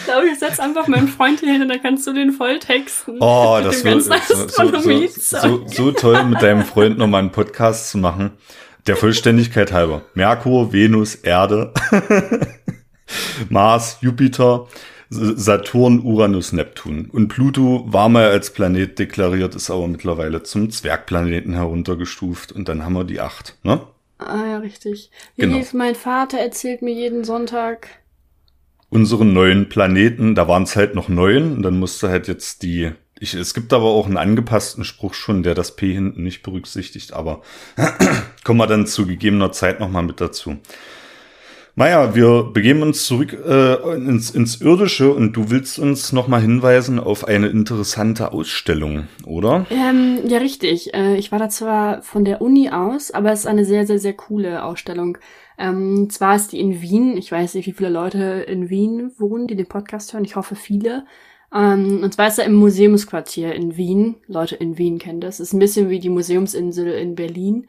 [0.08, 3.18] glaube, ich setze einfach meinen Freund hier hin und dann kannst du den voll texten.
[3.20, 7.98] Oh, das wird so, so, so, so toll, mit deinem Freund nochmal einen Podcast zu
[7.98, 8.32] machen.
[8.88, 10.04] Der Vollständigkeit halber.
[10.14, 11.74] Merkur, Venus, Erde,
[13.50, 14.68] Mars, Jupiter,
[15.10, 17.10] Saturn, Uranus, Neptun.
[17.12, 22.54] Und Pluto war mal als Planet deklariert, ist aber mittlerweile zum Zwergplaneten heruntergestuft.
[22.54, 23.82] Und dann haben wir die acht, ne?
[24.20, 25.12] Ah ja, richtig.
[25.36, 25.62] Wie genau.
[25.74, 27.90] mein Vater erzählt mir jeden Sonntag.
[28.90, 32.92] Unseren neuen Planeten, da waren es halt noch neun und dann musste halt jetzt die.
[33.20, 37.14] Ich, es gibt aber auch einen angepassten Spruch schon, der das P hinten nicht berücksichtigt,
[37.14, 37.42] aber
[38.44, 40.58] kommen wir dann zu gegebener Zeit nochmal mit dazu.
[41.80, 47.00] Maja, wir begeben uns zurück äh, ins, ins Irdische und du willst uns nochmal hinweisen
[47.00, 49.68] auf eine interessante Ausstellung, oder?
[49.70, 50.96] Ähm, ja, richtig.
[50.96, 54.00] Äh, ich war da zwar von der Uni aus, aber es ist eine sehr, sehr,
[54.00, 55.20] sehr coole Ausstellung.
[55.58, 57.18] Ähm, zwar ist die in Wien.
[57.18, 60.26] Ich weiß nicht, wie viele Leute in Wien wohnen, die den Podcast hören.
[60.26, 61.06] Ich hoffe, viele.
[61.54, 64.16] Ähm, und zwar ist er im Museumsquartier in Wien.
[64.28, 65.40] Leute in Wien kennen das.
[65.40, 67.68] Ist ein bisschen wie die Museumsinsel in Berlin.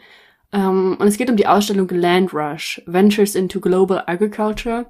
[0.53, 4.87] Ähm, und es geht um die Ausstellung Land Rush, Ventures into Global Agriculture.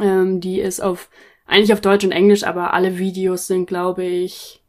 [0.00, 1.10] Ähm, die ist auf,
[1.46, 4.62] eigentlich auf Deutsch und Englisch, aber alle Videos sind, glaube ich,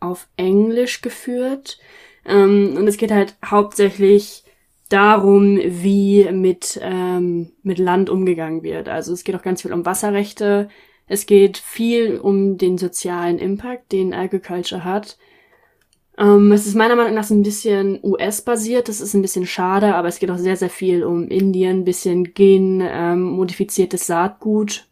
[0.00, 1.78] auf Englisch geführt.
[2.24, 4.44] Ähm, und es geht halt hauptsächlich
[4.88, 6.80] darum, wie mit,
[7.62, 8.88] mit Land umgegangen wird.
[8.88, 10.68] Also es geht auch ganz viel um Wasserrechte.
[11.08, 15.16] Es geht viel um den sozialen Impact, den Agriculture hat.
[16.18, 20.08] Ähm, es ist meiner Meinung nach ein bisschen US-basiert, das ist ein bisschen schade, aber
[20.08, 24.87] es geht auch sehr, sehr viel um Indien, bisschen gen-modifiziertes ähm, Saatgut.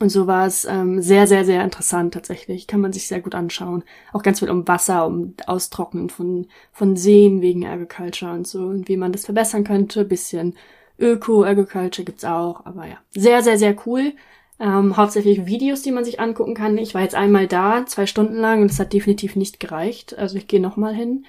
[0.00, 2.66] Und so war es ähm, sehr, sehr, sehr interessant tatsächlich.
[2.66, 3.84] Kann man sich sehr gut anschauen.
[4.12, 8.88] Auch ganz viel um Wasser, um Austrocknen von, von Seen wegen Agriculture und so und
[8.88, 10.04] wie man das verbessern könnte.
[10.04, 10.56] Bisschen
[10.98, 12.98] Öko-Agriculture gibt's auch, aber ja.
[13.14, 14.12] Sehr, sehr, sehr cool.
[14.58, 16.78] Ähm, hauptsächlich Videos, die man sich angucken kann.
[16.78, 20.18] Ich war jetzt einmal da, zwei Stunden lang, und es hat definitiv nicht gereicht.
[20.18, 21.26] Also ich gehe nochmal hin.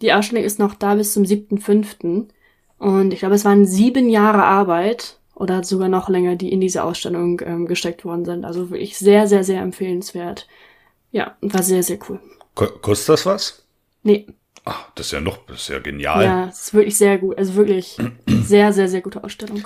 [0.00, 2.26] Die Ausstellung ist noch da bis zum 7.5.
[2.78, 6.84] Und ich glaube, es waren sieben Jahre Arbeit oder sogar noch länger, die in diese
[6.84, 8.44] Ausstellung ähm, gesteckt worden sind.
[8.44, 10.46] Also wirklich sehr, sehr, sehr empfehlenswert.
[11.12, 12.20] Ja, war sehr, sehr cool.
[12.54, 13.66] Kostet das was?
[14.02, 14.26] Nee.
[14.66, 16.22] Ach, das ist ja noch, das ist ja genial.
[16.22, 17.38] Ja, es ist wirklich sehr gut.
[17.38, 19.64] Also wirklich sehr, sehr, sehr gute Ausstellung.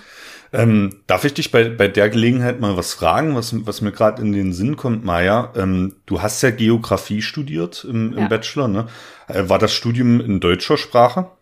[0.53, 4.23] Ähm, darf ich dich bei, bei der Gelegenheit mal was fragen, was, was mir gerade
[4.23, 5.53] in den Sinn kommt, Maja?
[5.57, 8.29] Ähm, du hast ja Geografie studiert im, im ja.
[8.29, 8.87] Bachelor, ne?
[9.27, 11.33] Äh, war das Studium in deutscher Sprache?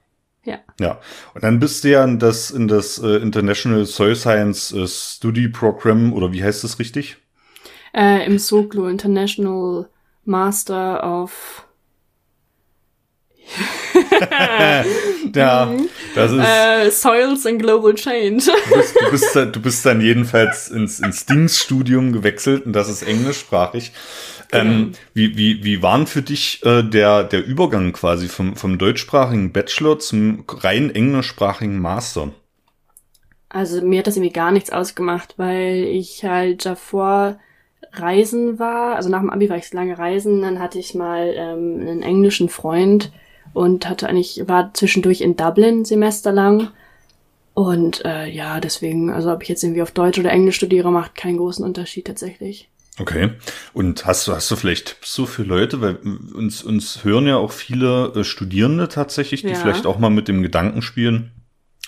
[0.45, 0.59] Ja.
[0.81, 1.01] Ja.
[1.35, 5.49] Und dann bist du ja in das, in das äh, International Soil Science äh, Study
[5.49, 7.17] Program, oder wie heißt das richtig?
[7.95, 9.89] Äh, Im SOGLO International
[10.25, 11.67] Master of
[15.35, 15.89] ja, mhm.
[16.15, 16.39] das ist.
[16.39, 18.45] Äh, Soils and Global Change.
[18.45, 23.03] du, bist, du, bist, du bist dann jedenfalls ins, ins Dings-Studium gewechselt und das ist
[23.03, 23.93] englischsprachig.
[24.53, 24.99] Ähm, genau.
[25.15, 29.99] wie, wie, wie waren für dich äh, der, der Übergang quasi vom, vom deutschsprachigen Bachelor
[29.99, 32.33] zum rein englischsprachigen Master?
[33.49, 37.39] Also mir hat das irgendwie gar nichts ausgemacht, weil ich halt davor
[37.93, 38.97] reisen war.
[38.97, 42.49] Also nach dem Abi war ich lange reisen, dann hatte ich mal ähm, einen englischen
[42.49, 43.13] Freund,
[43.53, 46.69] und hatte eigentlich, war zwischendurch in Dublin semesterlang.
[47.55, 51.15] Und äh, ja, deswegen, also ob ich jetzt irgendwie auf Deutsch oder Englisch studiere, macht
[51.15, 52.71] keinen großen Unterschied tatsächlich.
[52.99, 53.31] Okay.
[53.73, 57.37] Und hast du, hast du vielleicht Tipps so für Leute, weil uns, uns hören ja
[57.37, 59.55] auch viele äh, Studierende tatsächlich, die ja.
[59.55, 61.33] vielleicht auch mal mit dem Gedanken spielen,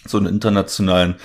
[0.06, 1.16] so einen internationalen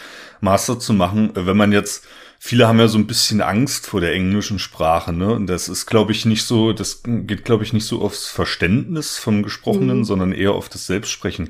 [0.42, 1.32] Master zu machen.
[1.34, 2.06] Wenn man jetzt
[2.40, 5.34] viele haben ja so ein bisschen Angst vor der englischen Sprache, ne?
[5.34, 9.18] Und das ist, glaube ich, nicht so, das geht, glaube ich, nicht so aufs Verständnis
[9.18, 10.04] vom Gesprochenen, mhm.
[10.06, 11.50] sondern eher auf das Selbstsprechen.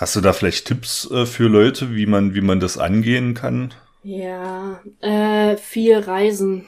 [0.00, 3.74] Hast du da vielleicht Tipps äh, für Leute, wie man, wie man das angehen kann?
[4.02, 6.64] Ja, äh, viel reisen.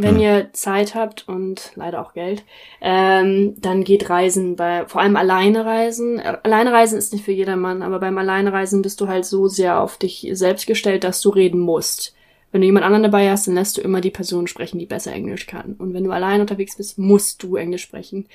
[0.00, 0.20] Wenn hm.
[0.20, 2.44] ihr Zeit habt und leider auch Geld,
[2.80, 6.20] ähm, dann geht reisen bei, vor allem alleine reisen.
[6.20, 9.80] Alleine reisen ist nicht für jedermann, aber beim Alleine reisen bist du halt so sehr
[9.80, 12.14] auf dich selbst gestellt, dass du reden musst.
[12.52, 15.12] Wenn du jemand anderen dabei hast, dann lässt du immer die Person sprechen, die besser
[15.12, 15.74] Englisch kann.
[15.78, 18.26] Und wenn du allein unterwegs bist, musst du Englisch sprechen.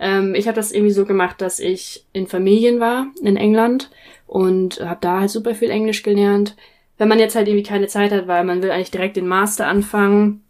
[0.00, 3.90] Ähm, ich habe das irgendwie so gemacht, dass ich in Familien war in England
[4.26, 6.56] und habe da halt super viel Englisch gelernt.
[6.98, 9.68] Wenn man jetzt halt irgendwie keine Zeit hat, weil man will eigentlich direkt den Master
[9.68, 10.42] anfangen,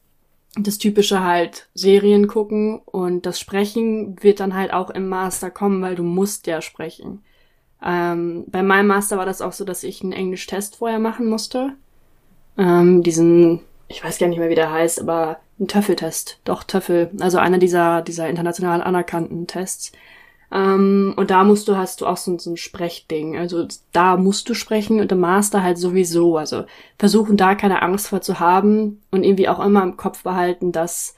[0.55, 5.83] das typische halt Serien gucken und das Sprechen wird dann halt auch im Master kommen,
[5.83, 7.23] weil du musst ja sprechen.
[7.83, 11.75] Ähm, bei meinem Master war das auch so, dass ich einen Englisch-Test vorher machen musste
[12.59, 16.41] ähm, diesen, ich weiß gar nicht mehr, wie der heißt, aber ein Töffeltest.
[16.45, 17.11] Doch, Töffel.
[17.21, 19.93] Also einer dieser, dieser international anerkannten Tests.
[20.53, 23.39] Ähm, und da musst du, hast du auch so, so ein Sprechding.
[23.39, 26.37] Also da musst du sprechen und im Master halt sowieso.
[26.37, 26.65] Also
[26.99, 31.17] versuchen da keine Angst vor zu haben und irgendwie auch immer im Kopf behalten, dass,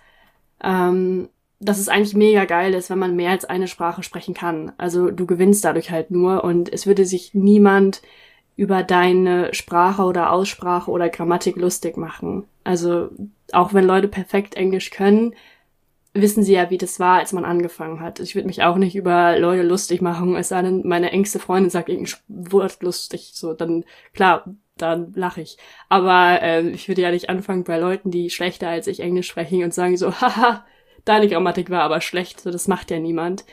[0.63, 4.73] ähm, dass es eigentlich mega geil ist, wenn man mehr als eine Sprache sprechen kann.
[4.79, 8.03] Also du gewinnst dadurch halt nur und es würde sich niemand
[8.57, 12.45] über deine Sprache oder Aussprache oder Grammatik lustig machen.
[12.63, 13.09] Also
[13.53, 15.35] auch wenn Leute perfekt Englisch können,
[16.15, 18.21] wissen sie ja, wie das war, als man angefangen hat.
[18.21, 21.71] Ich würde mich auch nicht über Leute lustig machen, es sei denn, meine engste Freundin
[21.71, 24.45] sagt irgendein Wort lustig, so, dann, klar,
[24.77, 25.59] dann lache ich.
[25.89, 29.63] Aber äh, ich würde ja nicht anfangen bei Leuten, die schlechter als ich Englisch sprechen
[29.65, 30.65] und sagen so, haha,
[31.05, 33.45] deine Grammatik war aber schlecht, so, das macht ja niemand.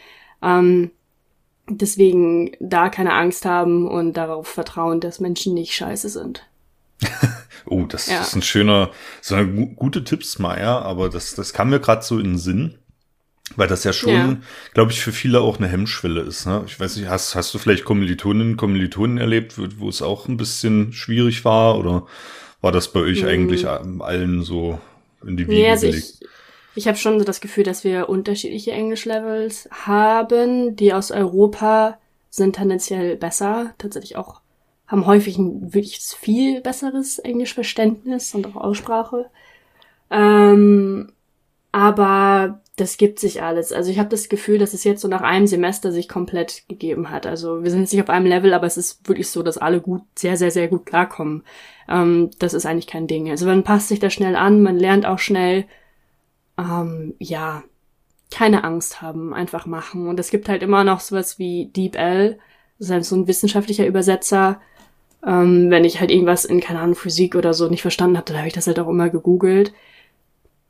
[0.44, 0.92] Ähm,
[1.68, 6.48] deswegen da keine Angst haben und darauf vertrauen, dass Menschen nicht scheiße sind.
[7.66, 8.22] oh, das ja.
[8.22, 12.18] ist ein schöner, so eine gute Tipps, Maya, aber das, das kam mir gerade so
[12.20, 12.78] in den Sinn.
[13.58, 14.38] Weil das ja schon, ja.
[14.74, 16.46] glaube ich, für viele auch eine Hemmschwelle ist.
[16.46, 16.64] Ne?
[16.68, 20.38] Ich weiß nicht, hast, hast du vielleicht Kommilitoninnen, Kommilitonen erlebt, wo, wo es auch ein
[20.38, 21.78] bisschen schwierig war?
[21.78, 22.06] Oder
[22.62, 23.28] war das bei euch hm.
[23.28, 24.80] eigentlich allen so
[25.26, 26.20] in die Wiege nee, also gelegt?
[26.22, 26.28] Ich,
[26.76, 30.76] ich habe schon so das Gefühl, dass wir unterschiedliche Englisch-Levels haben.
[30.78, 31.98] Die aus Europa
[32.30, 34.41] sind tendenziell besser, tatsächlich auch
[34.92, 39.30] haben häufig ein wirklich viel besseres Englischverständnis und auch Aussprache.
[40.10, 41.14] Ähm,
[41.72, 43.72] aber das gibt sich alles.
[43.72, 47.10] Also ich habe das Gefühl, dass es jetzt so nach einem Semester sich komplett gegeben
[47.10, 47.26] hat.
[47.26, 49.80] Also wir sind jetzt nicht auf einem Level, aber es ist wirklich so, dass alle
[49.80, 51.44] gut, sehr, sehr, sehr gut klarkommen.
[51.88, 53.30] Ähm, das ist eigentlich kein Ding.
[53.30, 55.66] Also man passt sich da schnell an, man lernt auch schnell.
[56.58, 57.64] Ähm, ja,
[58.30, 60.10] keine Angst haben, einfach machen.
[60.10, 62.38] Und es gibt halt immer noch sowas wie DeepL,
[62.78, 64.60] das ist halt so ein wissenschaftlicher Übersetzer,
[65.26, 68.38] ähm, wenn ich halt irgendwas in, keine Ahnung, Physik oder so nicht verstanden habe, dann
[68.38, 69.74] habe ich das halt auch immer gegoogelt.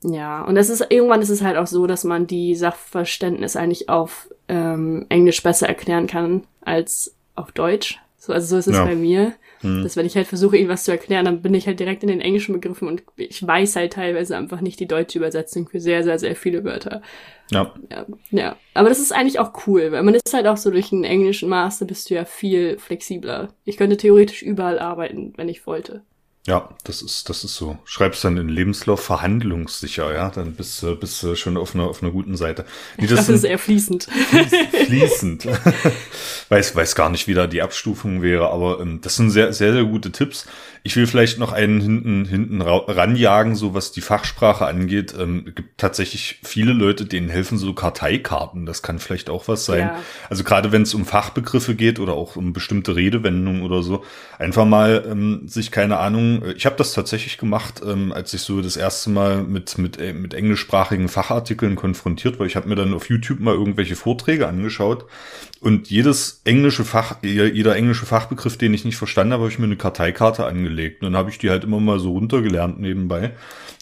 [0.03, 3.87] Ja, und es ist irgendwann ist es halt auch so, dass man die Sachverständnis eigentlich
[3.87, 7.99] auf ähm, Englisch besser erklären kann als auf Deutsch.
[8.17, 8.85] So, also so ist es ja.
[8.85, 9.33] bei mir.
[9.61, 9.83] Hm.
[9.83, 12.21] Dass wenn ich halt versuche, irgendwas zu erklären, dann bin ich halt direkt in den
[12.21, 16.19] englischen Begriffen und ich weiß halt teilweise einfach nicht die deutsche Übersetzung für sehr, sehr,
[16.19, 17.01] sehr viele Wörter.
[17.51, 17.73] Ja.
[17.89, 18.05] ja.
[18.31, 18.55] Ja.
[18.73, 21.49] Aber das ist eigentlich auch cool, weil man ist halt auch so durch einen englischen
[21.49, 23.49] Master bist du ja viel flexibler.
[23.65, 26.01] Ich könnte theoretisch überall arbeiten, wenn ich wollte.
[26.47, 27.77] Ja, das ist, das ist so.
[27.85, 32.01] Schreibst dann in Lebenslauf verhandlungssicher, ja, dann bist du, bist du schon auf einer, auf
[32.01, 32.65] einer guten Seite.
[32.97, 34.07] Nee, das, das ist eher fließend.
[34.87, 35.47] Fließend.
[36.49, 39.71] weiß, weiß gar nicht, wie da die Abstufung wäre, aber ähm, das sind sehr, sehr,
[39.71, 40.47] sehr gute Tipps.
[40.83, 45.13] Ich will vielleicht noch einen hinten, hinten ranjagen, so was die Fachsprache angeht.
[45.15, 48.65] Ähm, gibt tatsächlich viele Leute, denen helfen so Karteikarten.
[48.65, 49.81] Das kann vielleicht auch was sein.
[49.81, 49.99] Ja.
[50.27, 54.03] Also gerade wenn es um Fachbegriffe geht oder auch um bestimmte Redewendungen oder so,
[54.39, 56.30] einfach mal ähm, sich keine Ahnung.
[56.55, 60.13] Ich habe das tatsächlich gemacht, ähm, als ich so das erste Mal mit mit äh,
[60.13, 62.45] mit englischsprachigen Fachartikeln konfrontiert war.
[62.45, 65.05] Ich habe mir dann auf YouTube mal irgendwelche Vorträge angeschaut
[65.61, 69.65] und jedes englische Fach, jeder englische Fachbegriff, den ich nicht verstanden habe, habe ich mir
[69.65, 71.01] eine Karteikarte angelegt.
[71.01, 73.31] Und dann habe ich die halt immer mal so runtergelernt nebenbei.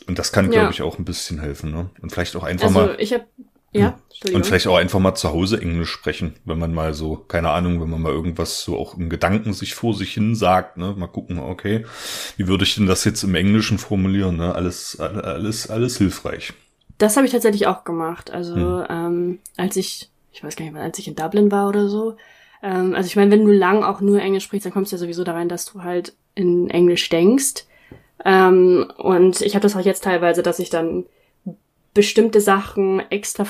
[0.06, 0.60] Und das kann, ja.
[0.60, 1.72] glaube ich, auch ein bisschen helfen.
[1.72, 1.90] Ne?
[2.02, 2.96] Und vielleicht auch einfach also, mal.
[3.00, 3.28] Ich hab,
[3.72, 4.36] ja, hm.
[4.36, 7.82] Und vielleicht auch einfach mal zu Hause Englisch sprechen, wenn man mal so, keine Ahnung,
[7.82, 10.94] wenn man mal irgendwas so auch im Gedanken sich vor sich hin sagt, ne?
[10.98, 11.86] Mal gucken, okay,
[12.36, 14.36] wie würde ich denn das jetzt im Englischen formulieren?
[14.36, 14.54] Ne?
[14.54, 16.54] Alles, alles, alles hilfreich.
[16.98, 18.30] Das habe ich tatsächlich auch gemacht.
[18.30, 18.86] Also hm.
[18.90, 22.16] ähm, als ich ich weiß gar nicht, wann, als ich in Dublin war oder so.
[22.62, 25.00] Ähm, also ich meine, wenn du lang auch nur Englisch sprichst, dann kommst du ja
[25.00, 27.66] sowieso da rein, dass du halt in Englisch denkst.
[28.26, 31.06] Ähm, und ich habe das auch jetzt teilweise, dass ich dann
[32.00, 33.46] bestimmte Sachen extra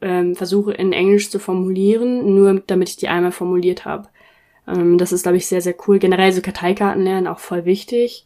[0.00, 4.08] ähm, versuche in Englisch zu formulieren, nur damit ich die einmal formuliert habe.
[4.66, 5.98] Ähm, das ist, glaube ich, sehr, sehr cool.
[5.98, 8.24] Generell so Karteikarten lernen, auch voll wichtig.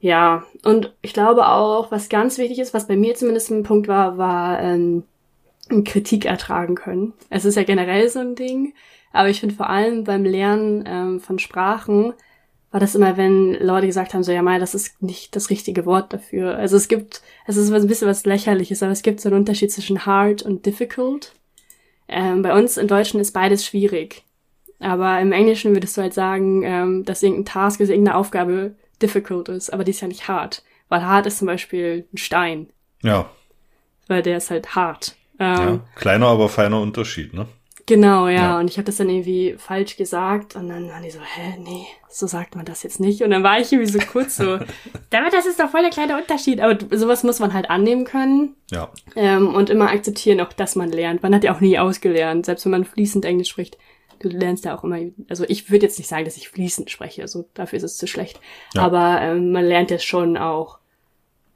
[0.00, 3.86] Ja, und ich glaube auch, was ganz wichtig ist, was bei mir zumindest ein Punkt
[3.86, 5.04] war, war ähm,
[5.84, 7.12] Kritik ertragen können.
[7.28, 8.74] Es ist ja generell so ein Ding,
[9.12, 12.12] aber ich finde vor allem beim Lernen ähm, von Sprachen
[12.70, 15.86] war das immer, wenn Leute gesagt haben, so ja mal, das ist nicht das richtige
[15.86, 16.56] Wort dafür.
[16.56, 19.72] Also es gibt, es ist ein bisschen was lächerliches, aber es gibt so einen Unterschied
[19.72, 21.32] zwischen hard und difficult.
[22.06, 24.24] Ähm, bei uns im Deutschen ist beides schwierig.
[24.78, 29.48] Aber im Englischen würdest du halt sagen, ähm, dass irgendein Task, also irgendeine Aufgabe difficult
[29.48, 30.62] ist, aber die ist ja nicht hart.
[30.88, 32.68] Weil hart ist zum Beispiel ein Stein.
[33.02, 33.30] Ja.
[34.06, 35.16] Weil der ist halt hart.
[35.38, 37.46] Ähm, ja, kleiner, aber feiner Unterschied, ne?
[37.90, 38.34] Genau, ja.
[38.34, 38.58] ja.
[38.60, 41.86] Und ich habe das dann irgendwie falsch gesagt und dann waren die so, hä, nee,
[42.08, 43.20] so sagt man das jetzt nicht.
[43.22, 44.58] Und dann war ich irgendwie so kurz so,
[45.10, 46.60] das ist doch voll der kleine Unterschied.
[46.60, 48.54] Aber sowas muss man halt annehmen können.
[48.70, 48.92] Ja.
[49.16, 51.24] Ähm, und immer akzeptieren, auch dass man lernt.
[51.24, 53.76] Man hat ja auch nie ausgelernt, selbst wenn man fließend Englisch spricht.
[54.20, 54.98] Du lernst ja auch immer,
[55.28, 58.06] also ich würde jetzt nicht sagen, dass ich fließend spreche, also dafür ist es zu
[58.06, 58.38] schlecht.
[58.74, 58.82] Ja.
[58.82, 60.78] Aber ähm, man lernt ja schon auch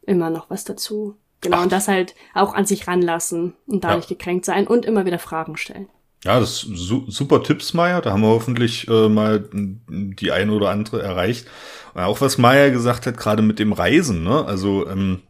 [0.02, 1.14] immer noch was dazu.
[1.42, 1.62] Genau, Ach.
[1.62, 4.00] und das halt auch an sich ranlassen und da ja.
[4.00, 5.88] gekränkt sein und immer wieder Fragen stellen.
[6.24, 8.00] Ja, das su super Tipps, Maya.
[8.00, 11.46] Da haben wir hoffentlich äh, mal die ein oder andere erreicht.
[11.94, 14.44] Auch was Maya gesagt hat, gerade mit dem Reisen, ne?
[14.46, 15.20] Also ähm,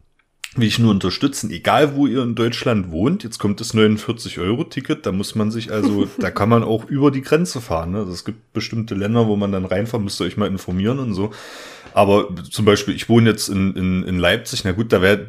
[0.55, 5.11] will ich nur unterstützen, egal wo ihr in Deutschland wohnt, jetzt kommt das 49-Euro-Ticket, da
[5.11, 7.91] muss man sich also, da kann man auch über die Grenze fahren.
[7.91, 7.99] Ne?
[7.99, 11.13] Also es gibt bestimmte Länder, wo man dann reinfahren, müsst ihr euch mal informieren und
[11.13, 11.31] so.
[11.95, 15.27] Aber zum Beispiel, ich wohne jetzt in, in, in Leipzig, na gut, da wäre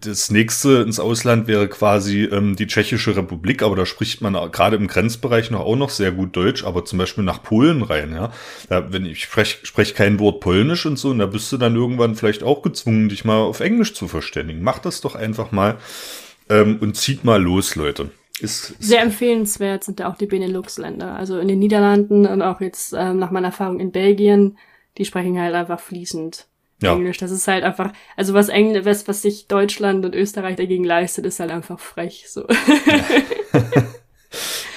[0.00, 4.76] das nächste ins Ausland wäre quasi ähm, die Tschechische Republik, aber da spricht man gerade
[4.76, 8.32] im Grenzbereich noch auch noch sehr gut Deutsch, aber zum Beispiel nach Polen rein, ja.
[8.70, 11.76] Da, wenn ich spreche sprech kein Wort Polnisch und so, und da bist du dann
[11.76, 14.62] irgendwann vielleicht auch gezwungen, dich mal auf Englisch zu verständigen.
[14.66, 15.76] Mach das doch einfach mal
[16.50, 18.10] ähm, und zieht mal los, Leute.
[18.40, 21.14] Ist, ist Sehr empfehlenswert sind da auch die Benelux-Länder.
[21.14, 24.58] Also in den Niederlanden und auch jetzt ähm, nach meiner Erfahrung in Belgien
[24.98, 26.46] die sprechen halt einfach fließend
[26.82, 26.94] ja.
[26.94, 27.18] Englisch.
[27.18, 31.26] Das ist halt einfach, also was Englisch, was, was sich Deutschland und Österreich dagegen leistet,
[31.26, 32.46] ist halt einfach frech, so.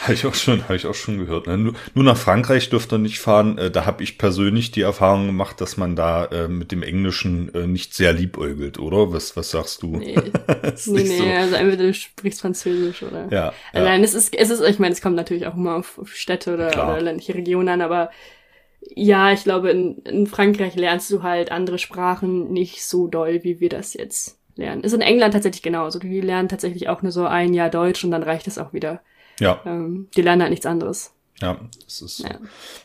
[0.01, 1.47] habe ich auch schon, habe ich auch schon gehört.
[1.47, 1.57] Ne?
[1.57, 3.57] Nur, nur nach Frankreich dürfte er nicht fahren.
[3.57, 7.53] Äh, da habe ich persönlich die Erfahrung gemacht, dass man da äh, mit dem Englischen
[7.53, 9.11] äh, nicht sehr liebäugelt, oder?
[9.11, 9.97] Was, was sagst du?
[9.97, 10.15] Nee,
[10.85, 11.23] nee, nee so.
[11.23, 13.27] also entweder du sprichst Französisch oder.
[13.29, 13.53] Ja.
[13.73, 13.91] Also ja.
[13.91, 16.53] Nein, es ist, es ist, ich meine, es kommt natürlich auch immer auf, auf Städte
[16.53, 18.09] oder, oder ländliche Regionen an, aber
[18.95, 23.59] ja, ich glaube, in, in Frankreich lernst du halt andere Sprachen nicht so doll, wie
[23.59, 24.83] wir das jetzt lernen.
[24.83, 25.99] Ist in England tatsächlich genauso.
[25.99, 29.01] Die lernen tatsächlich auch nur so ein Jahr Deutsch und dann reicht es auch wieder.
[29.39, 29.61] Ja.
[29.65, 31.11] Ähm, die lernen halt nichts anderes.
[31.41, 32.19] Ja, das ist.
[32.19, 32.37] Ja.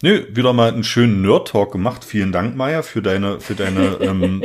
[0.02, 2.04] Nö, wieder mal einen schönen Nerd-Talk gemacht.
[2.04, 4.44] Vielen Dank, Maya, für deine, für deine ähm,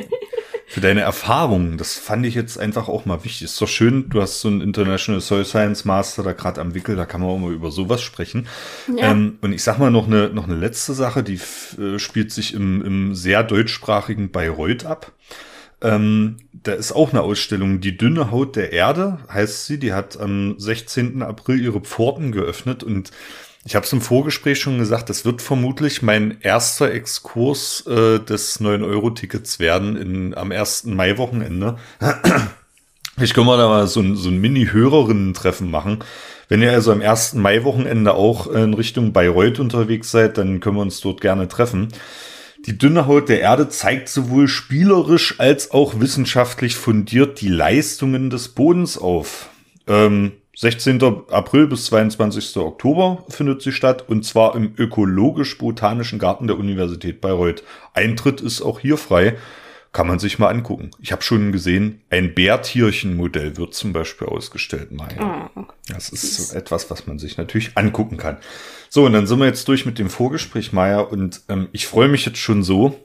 [0.69, 1.79] für deine Erfahrungen.
[1.79, 3.45] Das fand ich jetzt einfach auch mal wichtig.
[3.45, 6.95] Ist doch schön, du hast so einen International Soil Science Master da gerade am Wickel,
[6.95, 8.47] da kann man auch mal über sowas sprechen.
[8.95, 9.09] Ja.
[9.09, 11.39] Ähm, und ich sag mal noch eine, noch eine letzte Sache, die
[11.81, 15.11] äh, spielt sich im, im sehr deutschsprachigen Bayreuth ab.
[15.81, 20.19] Ähm, da ist auch eine Ausstellung, die dünne Haut der Erde heißt sie, die hat
[20.19, 21.21] am 16.
[21.21, 23.11] April ihre Pforten geöffnet und
[23.65, 28.61] ich habe es im Vorgespräch schon gesagt, das wird vermutlich mein erster Exkurs äh, des
[28.61, 30.85] 9-Euro-Tickets werden in, am 1.
[30.85, 31.77] Mai-Wochenende.
[33.21, 35.99] Ich können wir da mal so ein, so ein Mini-Hörerinnen-Treffen machen.
[36.47, 37.33] Wenn ihr also am 1.
[37.33, 41.89] Mai-Wochenende auch in Richtung Bayreuth unterwegs seid, dann können wir uns dort gerne treffen.
[42.69, 48.49] Die dünne Haut der Erde zeigt sowohl spielerisch als auch wissenschaftlich fundiert die Leistungen des
[48.49, 49.49] Bodens auf.
[49.87, 51.01] Ähm, 16.
[51.31, 52.57] April bis 22.
[52.57, 57.63] Oktober findet sie statt und zwar im Ökologisch-Botanischen Garten der Universität Bayreuth.
[57.95, 59.35] Eintritt ist auch hier frei.
[59.91, 60.91] Kann man sich mal angucken.
[60.99, 64.91] Ich habe schon gesehen, ein Bärtierchenmodell wird zum Beispiel ausgestellt.
[64.91, 65.49] Maya.
[65.55, 68.37] Oh, das ist etwas, was man sich natürlich angucken kann.
[68.89, 72.07] So, und dann sind wir jetzt durch mit dem Vorgespräch, Maya, und ähm, ich freue
[72.07, 72.99] mich jetzt schon so,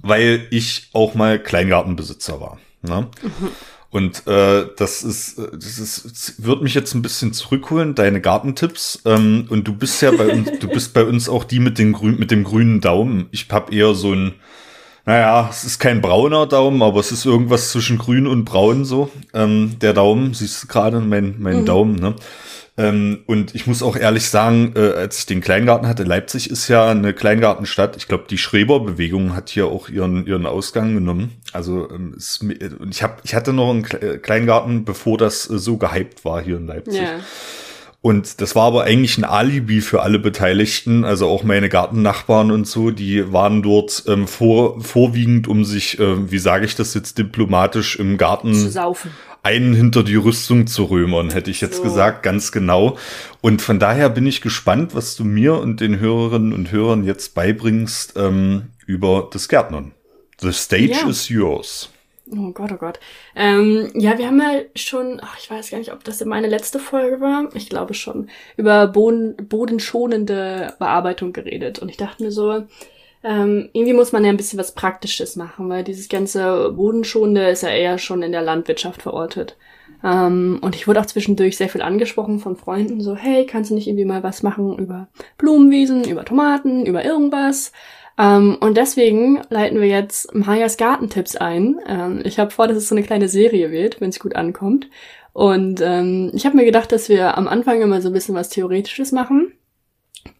[0.00, 2.58] weil ich auch mal Kleingartenbesitzer war.
[2.82, 3.08] Ne?
[3.22, 3.48] Mhm.
[3.90, 9.00] Und äh, das ist, äh, das ist, wird mich jetzt ein bisschen zurückholen, deine Gartentipps.
[9.06, 11.94] Ähm, und du bist ja bei uns, du bist bei uns auch die mit, den
[11.94, 13.28] grün, mit dem grünen Daumen.
[13.30, 14.34] Ich hab eher so ein,
[15.08, 19.10] naja, es ist kein brauner Daumen, aber es ist irgendwas zwischen grün und braun so.
[19.32, 21.64] Ähm, der Daumen, siehst du gerade, mein, mein mhm.
[21.64, 22.14] Daumen, ne?
[22.76, 26.68] Ähm, und ich muss auch ehrlich sagen, äh, als ich den Kleingarten hatte, Leipzig ist
[26.68, 27.96] ja eine Kleingartenstadt.
[27.96, 31.32] Ich glaube, die Schreber-Bewegung hat hier auch ihren ihren Ausgang genommen.
[31.54, 32.18] Also ähm,
[32.78, 33.84] und ich habe ich hatte noch einen
[34.20, 37.00] Kleingarten, bevor das äh, so gehypt war hier in Leipzig.
[37.00, 37.20] Ja.
[38.00, 42.66] Und das war aber eigentlich ein Alibi für alle Beteiligten, also auch meine Gartennachbarn und
[42.66, 47.18] so, die waren dort ähm, vor, vorwiegend, um sich, äh, wie sage ich das jetzt
[47.18, 49.10] diplomatisch, im Garten zu saufen
[49.42, 51.82] einen hinter die Rüstung zu römern, hätte ich jetzt so.
[51.82, 52.98] gesagt, ganz genau.
[53.40, 57.34] Und von daher bin ich gespannt, was du mir und den Hörerinnen und Hörern jetzt
[57.34, 59.92] beibringst ähm, über das Gärtnern.
[60.40, 61.08] The stage ja.
[61.08, 61.90] is yours.
[62.36, 63.00] Oh Gott, oh Gott.
[63.34, 66.78] Ähm, ja, wir haben ja schon, ach, ich weiß gar nicht, ob das meine letzte
[66.78, 67.48] Folge war.
[67.54, 68.28] Ich glaube schon.
[68.56, 71.78] Über boden, bodenschonende Bearbeitung geredet.
[71.78, 72.64] Und ich dachte mir so,
[73.24, 77.62] ähm, irgendwie muss man ja ein bisschen was Praktisches machen, weil dieses ganze Bodenschonende ist
[77.62, 79.56] ja eher schon in der Landwirtschaft verortet.
[80.04, 83.74] Ähm, und ich wurde auch zwischendurch sehr viel angesprochen von Freunden, so, hey, kannst du
[83.74, 87.72] nicht irgendwie mal was machen über Blumenwiesen, über Tomaten, über irgendwas?
[88.18, 91.76] Ähm, und deswegen leiten wir jetzt Majas Gartentipps ein.
[91.86, 94.88] Ähm, ich habe vor, dass es so eine kleine Serie wird, wenn es gut ankommt.
[95.32, 98.48] Und ähm, ich habe mir gedacht, dass wir am Anfang immer so ein bisschen was
[98.48, 99.52] Theoretisches machen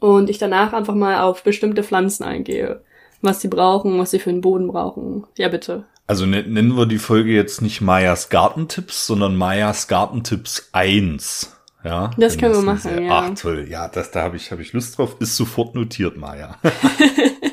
[0.00, 2.82] und ich danach einfach mal auf bestimmte Pflanzen eingehe.
[3.20, 5.24] Was sie brauchen, was sie für den Boden brauchen.
[5.36, 5.84] Ja, bitte.
[6.06, 11.54] Also nennen wir die Folge jetzt nicht Mayas Gartentipps, sondern Mayas Gartentipps 1.
[11.84, 13.28] Ja, das können wir machen, ja.
[13.30, 15.16] Ach toll, ja, das, da habe ich, hab ich Lust drauf.
[15.20, 16.56] Ist sofort notiert, Maya.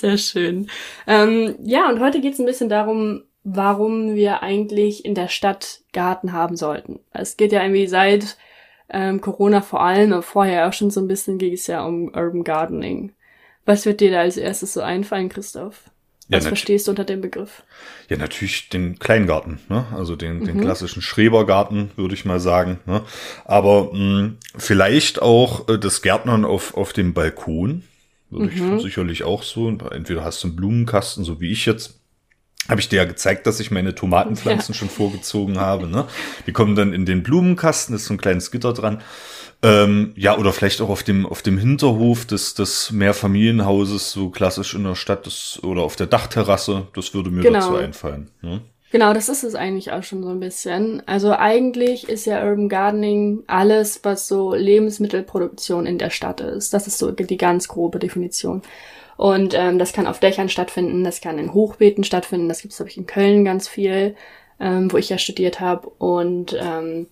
[0.00, 0.68] sehr schön.
[1.06, 5.80] Ähm, ja, und heute geht es ein bisschen darum, warum wir eigentlich in der Stadt
[5.92, 7.00] Garten haben sollten.
[7.12, 8.36] Es geht ja irgendwie seit
[8.90, 12.08] ähm, Corona vor allem, aber vorher auch schon so ein bisschen ging es ja um
[12.08, 13.12] Urban Gardening.
[13.64, 15.90] Was wird dir da als erstes so einfallen, Christoph?
[16.30, 17.62] Was ja, verstehst du unter dem Begriff?
[18.10, 19.86] Ja, natürlich den Kleingarten, ne?
[19.94, 20.44] also den, mhm.
[20.44, 22.80] den klassischen Schrebergarten, würde ich mal sagen.
[22.84, 23.02] Ne?
[23.46, 27.84] Aber mh, hm, vielleicht auch äh, das Gärtnern auf, auf dem Balkon,
[28.30, 28.76] würde mhm.
[28.76, 29.68] ich sicherlich auch so.
[29.68, 32.00] Entweder hast du einen Blumenkasten, so wie ich jetzt,
[32.68, 34.78] habe ich dir ja gezeigt, dass ich meine Tomatenpflanzen ja.
[34.78, 35.86] schon vorgezogen habe.
[35.86, 36.06] Ne?
[36.46, 39.02] Die kommen dann in den Blumenkasten, ist so ein kleines Gitter dran.
[39.60, 44.74] Ähm, ja, oder vielleicht auch auf dem, auf dem Hinterhof des, des Mehrfamilienhauses, so klassisch
[44.74, 47.58] in der Stadt, das, oder auf der Dachterrasse, das würde mir genau.
[47.58, 48.30] dazu einfallen.
[48.40, 48.60] Ne?
[48.90, 51.02] Genau, das ist es eigentlich auch schon so ein bisschen.
[51.06, 56.72] Also eigentlich ist ja Urban Gardening alles, was so Lebensmittelproduktion in der Stadt ist.
[56.72, 58.62] Das ist so die ganz grobe Definition.
[59.18, 62.78] Und ähm, das kann auf Dächern stattfinden, das kann in Hochbeeten stattfinden, das gibt es,
[62.78, 64.14] glaube ich, in Köln ganz viel,
[64.60, 65.88] ähm, wo ich ja studiert habe.
[65.98, 67.08] Und ähm,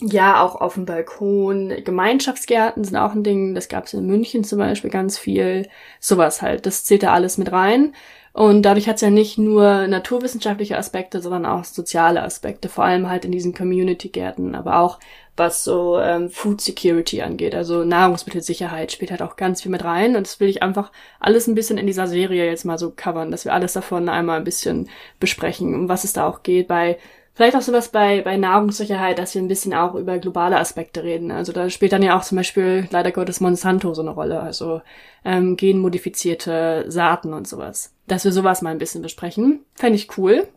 [0.00, 1.74] ja, auch auf dem Balkon.
[1.84, 3.54] Gemeinschaftsgärten sind auch ein Ding.
[3.54, 5.68] Das gab es in München zum Beispiel ganz viel.
[5.98, 6.64] Sowas halt.
[6.64, 7.94] Das zählt da alles mit rein.
[8.32, 13.08] Und dadurch hat es ja nicht nur naturwissenschaftliche Aspekte, sondern auch soziale Aspekte, vor allem
[13.08, 15.00] halt in diesen Community-Gärten, aber auch
[15.36, 20.14] was so ähm, Food Security angeht, also Nahrungsmittelsicherheit spielt halt auch ganz viel mit rein
[20.14, 23.30] und das will ich einfach alles ein bisschen in dieser Serie jetzt mal so covern,
[23.30, 26.98] dass wir alles davon einmal ein bisschen besprechen, um was es da auch geht bei
[27.40, 31.30] Vielleicht auch sowas bei, bei Nahrungssicherheit, dass wir ein bisschen auch über globale Aspekte reden.
[31.30, 34.82] Also da spielt dann ja auch zum Beispiel leider Gottes Monsanto so eine Rolle, also
[35.24, 37.94] ähm, genmodifizierte Saaten und sowas.
[38.06, 39.60] Dass wir sowas mal ein bisschen besprechen.
[39.74, 40.48] Fände ich cool.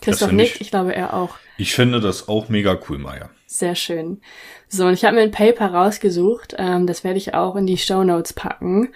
[0.00, 1.36] Christoph nickt, ich, ich glaube er auch.
[1.58, 3.28] Ich finde das auch mega cool, Maya.
[3.44, 4.22] Sehr schön.
[4.68, 7.76] So, und ich habe mir ein Paper rausgesucht, ähm, das werde ich auch in die
[7.76, 8.88] Show Notes packen.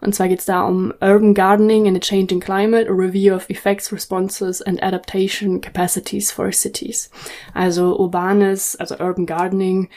[0.00, 3.50] Und zwar geht es da um Urban Gardening in a Changing Climate, a Review of
[3.50, 7.10] Effects, Responses and Adaptation Capacities for Cities.
[7.54, 9.88] Also urbanes, also Urban Gardening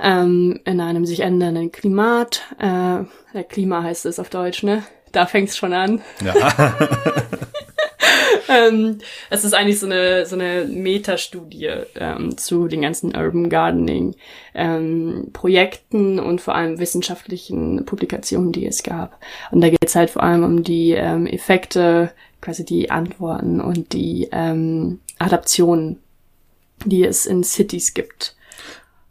[0.00, 2.42] ähm, in einem sich ändernden Klimat.
[2.58, 4.82] Äh, Klima heißt es auf Deutsch, ne?
[5.12, 6.02] Da fängt's schon an.
[6.24, 6.74] Ja.
[8.48, 8.98] ähm,
[9.30, 14.14] es ist eigentlich so eine, so eine Metastudie ähm, zu den ganzen Urban Gardening
[14.54, 19.20] ähm, Projekten und vor allem wissenschaftlichen Publikationen, die es gab.
[19.50, 23.92] Und da geht es halt vor allem um die ähm, Effekte, quasi die Antworten und
[23.92, 25.98] die ähm, Adaptionen,
[26.84, 28.36] die es in Cities gibt.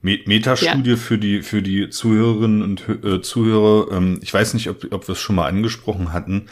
[0.04, 0.96] Metastudie ja.
[0.98, 3.90] für die für die Zuhörerinnen und äh, Zuhörer.
[3.94, 6.50] Ähm, ich weiß nicht, ob, ob wir es schon mal angesprochen hatten.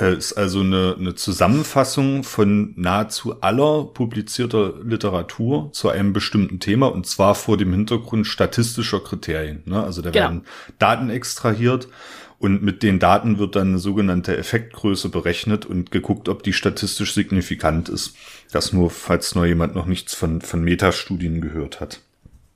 [0.00, 6.88] Äh, ist also eine, eine Zusammenfassung von nahezu aller publizierter Literatur zu einem bestimmten Thema
[6.88, 9.62] und zwar vor dem Hintergrund statistischer Kriterien.
[9.66, 9.82] Ne?
[9.82, 10.24] Also da genau.
[10.24, 10.42] werden
[10.80, 11.88] Daten extrahiert
[12.40, 17.14] und mit den Daten wird dann eine sogenannte Effektgröße berechnet und geguckt, ob die statistisch
[17.14, 18.16] signifikant ist.
[18.50, 22.00] Das nur, falls nur jemand noch nichts von, von Metastudien gehört hat.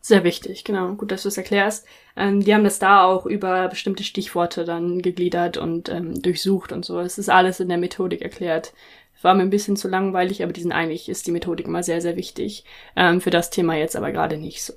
[0.01, 0.93] Sehr wichtig, genau.
[0.95, 1.87] Gut, dass du es erklärst.
[2.17, 6.85] Ähm, die haben das da auch über bestimmte Stichworte dann gegliedert und ähm, durchsucht und
[6.85, 7.01] so.
[7.01, 8.73] Es ist alles in der Methodik erklärt.
[9.21, 12.17] War mir ein bisschen zu langweilig, aber diesen eigentlich ist die Methodik immer sehr, sehr
[12.17, 12.65] wichtig.
[12.95, 14.75] Ähm, für das Thema jetzt aber gerade nicht so.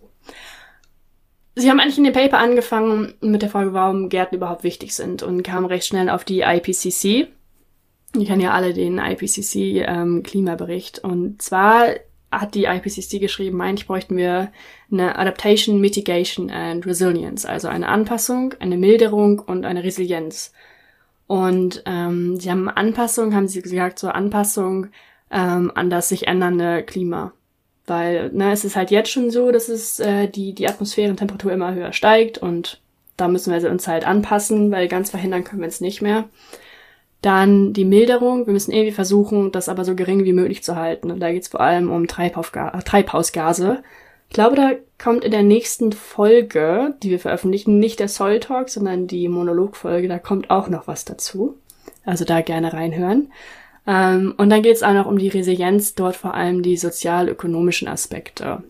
[1.56, 5.22] Sie haben eigentlich in dem Paper angefangen mit der Frage, warum Gärten überhaupt wichtig sind
[5.22, 7.28] und kamen recht schnell auf die IPCC.
[8.16, 10.24] Die kennen ja alle den IPCC ähm.
[11.04, 11.88] Und zwar
[12.32, 14.52] hat die IPCC geschrieben, eigentlich bräuchten wir
[14.92, 20.54] eine Adaptation, Mitigation and Resilience, also eine Anpassung, eine Milderung und eine Resilienz.
[21.28, 24.88] Und ähm, sie haben Anpassung, haben sie gesagt, so Anpassung
[25.30, 27.34] ähm, an das sich ändernde Klima.
[27.88, 31.74] Weil ne, es ist halt jetzt schon so, dass es äh, die, die Atmosphärentemperatur immer
[31.74, 32.82] höher steigt und
[33.18, 36.30] da müssen wir uns halt anpassen, weil ganz verhindern können wir es nicht mehr.
[37.22, 38.48] Dann die Milderung.
[38.48, 41.12] Wir müssen irgendwie versuchen, das aber so gering wie möglich zu halten.
[41.12, 43.84] Und da geht es vor allem um Treibhausgase.
[44.30, 48.70] Ich glaube, da kommt in der nächsten Folge, die wir veröffentlichen, nicht der Soil Talk,
[48.70, 50.08] sondern die Monologfolge.
[50.08, 51.56] Da kommt auch noch was dazu.
[52.06, 53.32] Also da gerne reinhören.
[53.86, 57.88] Ähm, und dann geht es auch noch um die Resilienz, dort vor allem die sozial-ökonomischen
[57.88, 58.64] Aspekte.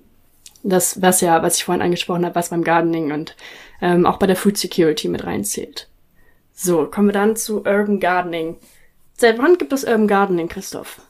[0.63, 3.35] Das, was ja, was ich vorhin angesprochen habe, was beim Gardening und
[3.81, 5.87] ähm, auch bei der Food Security mit reinzählt.
[6.53, 8.57] So, kommen wir dann zu Urban Gardening.
[9.17, 11.01] Seit wann gibt es Urban Gardening, Christoph?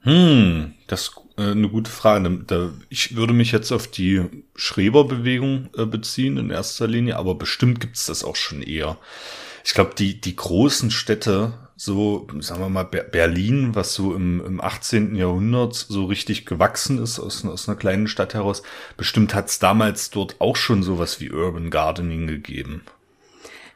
[0.00, 2.72] Hm, das ist äh, eine gute Frage.
[2.90, 4.24] Ich würde mich jetzt auf die
[4.54, 8.98] Schreberbewegung äh, beziehen in erster Linie, aber bestimmt gibt es das auch schon eher.
[9.64, 14.60] Ich glaube, die, die großen Städte, so, sagen wir mal, Berlin, was so im, im
[14.60, 15.16] 18.
[15.16, 18.62] Jahrhundert so richtig gewachsen ist, aus, aus einer kleinen Stadt heraus,
[18.98, 22.82] bestimmt hat es damals dort auch schon sowas wie Urban Gardening gegeben.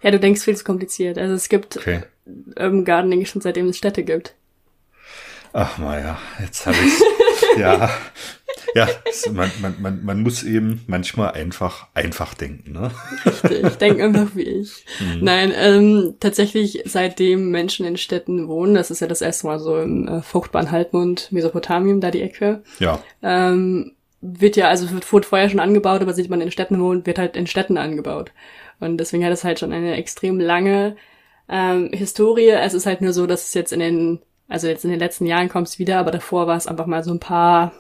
[0.03, 1.19] Ja, du denkst viel zu kompliziert.
[1.19, 2.03] Also es gibt okay.
[2.27, 4.35] Urban Gardening schon seitdem es Städte gibt.
[5.53, 7.91] Ach Maja, jetzt habe ich ja.
[8.75, 8.89] ja,
[9.33, 12.91] man, man, man, man muss eben manchmal einfach einfach denken, ne?
[13.25, 14.85] Richtig, denk einfach wie ich.
[15.01, 15.19] Mhm.
[15.25, 19.79] Nein, ähm, tatsächlich seitdem Menschen in Städten wohnen, das ist ja das erste Mal so
[19.81, 22.63] im äh, fruchtbaren Halbmond Mesopotamien, da die Ecke.
[22.79, 23.03] Ja.
[23.23, 27.07] Ähm, wird ja, also wird, wurde vorher schon angebaut, aber sieht man in Städten wohnt,
[27.07, 28.33] wird halt in Städten angebaut.
[28.81, 30.97] Und deswegen hat es halt schon eine extrem lange
[31.49, 32.51] ähm, Historie.
[32.51, 35.27] Es ist halt nur so, dass es jetzt in den, also jetzt in den letzten
[35.27, 37.73] Jahren kommt es wieder, aber davor war es einfach mal so ein paar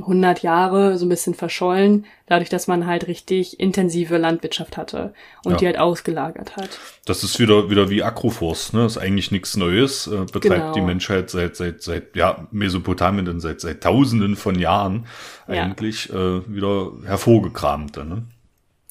[0.00, 5.14] hundert Jahre so ein bisschen verschollen, dadurch, dass man halt richtig intensive Landwirtschaft hatte
[5.44, 5.58] und ja.
[5.58, 6.78] die halt ausgelagert hat.
[7.04, 8.82] Das ist wieder wieder wie Agroforst, ne?
[8.82, 10.72] Das ist eigentlich nichts Neues, äh, betreibt genau.
[10.72, 15.06] die Menschheit seit seit seit ja Mesopotamien dann seit seit Tausenden von Jahren
[15.46, 16.38] eigentlich ja.
[16.38, 18.24] äh, wieder hervorgekramt, ne?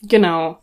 [0.04, 0.60] Genau,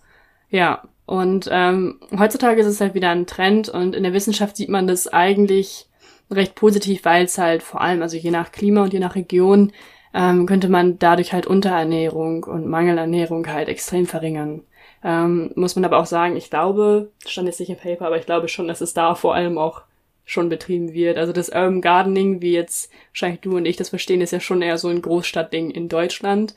[0.51, 0.83] ja.
[1.07, 4.87] Und ähm, heutzutage ist es halt wieder ein Trend und in der Wissenschaft sieht man
[4.87, 5.89] das eigentlich
[6.31, 9.73] recht positiv, weil es halt vor allem, also je nach Klima und je nach Region,
[10.15, 14.63] ähm, könnte man dadurch halt Unterernährung und Mangelernährung halt extrem verringern.
[15.03, 18.27] Ähm, muss man aber auch sagen, ich glaube, stand jetzt nicht im Paper, aber ich
[18.27, 19.83] glaube schon, dass es da vor allem auch
[20.25, 21.19] schon betrieben wird.
[21.19, 24.63] Also das Urban Gardening, wie jetzt wahrscheinlich du und ich das verstehen, ist ja schon
[24.63, 26.55] eher so ein Großstadtding in Deutschland.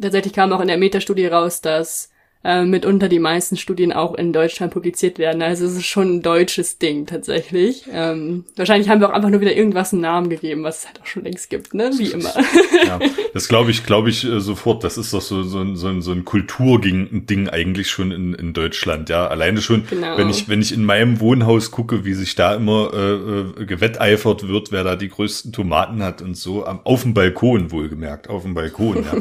[0.00, 2.10] Tatsächlich kam auch in der Metastudie raus, dass
[2.42, 5.42] äh, mitunter die meisten Studien auch in Deutschland publiziert werden.
[5.42, 7.84] Also es ist schon ein deutsches Ding tatsächlich.
[7.92, 11.02] Ähm, wahrscheinlich haben wir auch einfach nur wieder irgendwas einen Namen gegeben, was es halt
[11.02, 11.90] auch schon längst gibt, ne?
[11.96, 12.30] Wie immer.
[12.86, 12.98] Ja,
[13.34, 14.84] das glaube ich, glaube ich äh, sofort.
[14.84, 19.08] Das ist doch so, so, so, so ein Kulturding eigentlich schon in, in Deutschland.
[19.10, 20.16] Ja, alleine schon, genau.
[20.16, 24.48] wenn ich wenn ich in meinem Wohnhaus gucke, wie sich da immer äh, äh, gewetteifert
[24.48, 28.54] wird, wer da die größten Tomaten hat und so, auf dem Balkon wohlgemerkt, auf dem
[28.54, 29.04] Balkon.
[29.04, 29.18] Ja,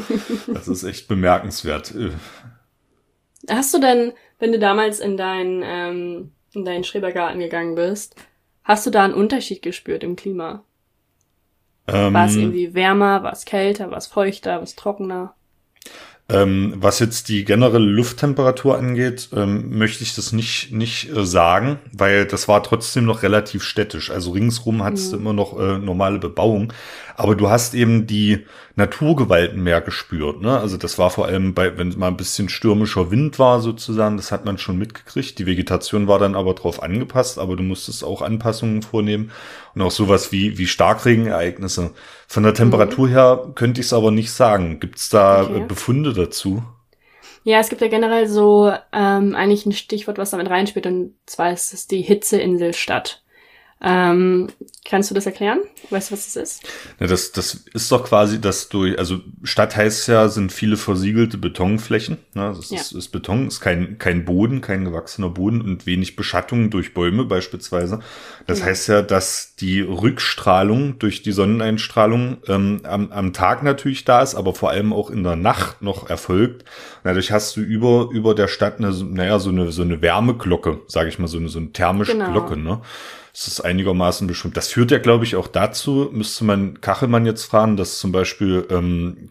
[0.54, 1.94] das ist echt bemerkenswert.
[3.50, 8.16] Hast du denn, wenn du damals in deinen, ähm, in deinen Schrebergarten gegangen bist,
[8.64, 10.64] hast du da einen Unterschied gespürt im Klima?
[11.88, 15.34] Ähm, war es irgendwie wärmer, war es kälter, war es feuchter, war es trockener?
[16.32, 21.80] Ähm, was jetzt die generelle Lufttemperatur angeht, ähm, möchte ich das nicht, nicht äh, sagen,
[21.92, 24.12] weil das war trotzdem noch relativ städtisch.
[24.12, 25.16] Also ringsrum hattest mhm.
[25.16, 26.72] du immer noch äh, normale Bebauung.
[27.20, 28.46] Aber du hast eben die
[28.76, 30.42] Naturgewalten mehr gespürt.
[30.42, 30.58] Ne?
[30.58, 34.32] Also das war vor allem bei, wenn mal ein bisschen stürmischer Wind war sozusagen, das
[34.32, 35.38] hat man schon mitgekriegt.
[35.38, 39.32] Die Vegetation war dann aber drauf angepasst, aber du musstest auch Anpassungen vornehmen
[39.76, 41.92] und auch sowas wie, wie Starkregenereignisse.
[42.26, 43.12] Von der Temperatur mhm.
[43.12, 44.80] her könnte ich es aber nicht sagen.
[44.80, 45.66] Gibt es da okay.
[45.68, 46.64] Befunde dazu?
[47.44, 51.52] Ja, es gibt ja generell so ähm, eigentlich ein Stichwort, was damit reinspielt, und zwar
[51.52, 53.24] ist es die Hitzeinselstadt.
[53.82, 54.48] Ähm,
[54.84, 55.60] kannst du das erklären?
[55.90, 56.64] Weißt du, was das ist?
[57.00, 61.38] Ja, das, das ist doch quasi das durch, also Stadt heißt ja, sind viele versiegelte
[61.38, 62.18] Betonflächen.
[62.34, 62.54] Ne?
[62.56, 62.82] Das ja.
[62.82, 67.24] ist, ist Beton, ist kein, kein Boden, kein gewachsener Boden und wenig Beschattung durch Bäume
[67.24, 68.00] beispielsweise.
[68.48, 68.66] Das ja.
[68.66, 74.36] heißt ja, dass die Rückstrahlung durch die Sonneneinstrahlung ähm, am, am Tag natürlich da ist,
[74.36, 76.66] aber vor allem auch in der Nacht noch erfolgt.
[77.06, 81.08] Dadurch hast du über, über der Stadt eine, naja, so eine, so eine Wärmeglocke, sage
[81.08, 82.32] ich mal, so eine, so eine thermische genau.
[82.32, 82.82] Glocke, ne?
[83.40, 84.58] Das ist einigermaßen bestimmt.
[84.58, 88.68] Das führt ja, glaube ich, auch dazu, müsste man Kachelmann jetzt fragen, dass zum Beispiel,
[88.70, 89.30] ähm,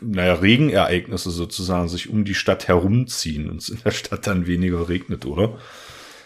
[0.00, 4.88] naja, Regenereignisse sozusagen sich um die Stadt herumziehen und es in der Stadt dann weniger
[4.88, 5.56] regnet, oder?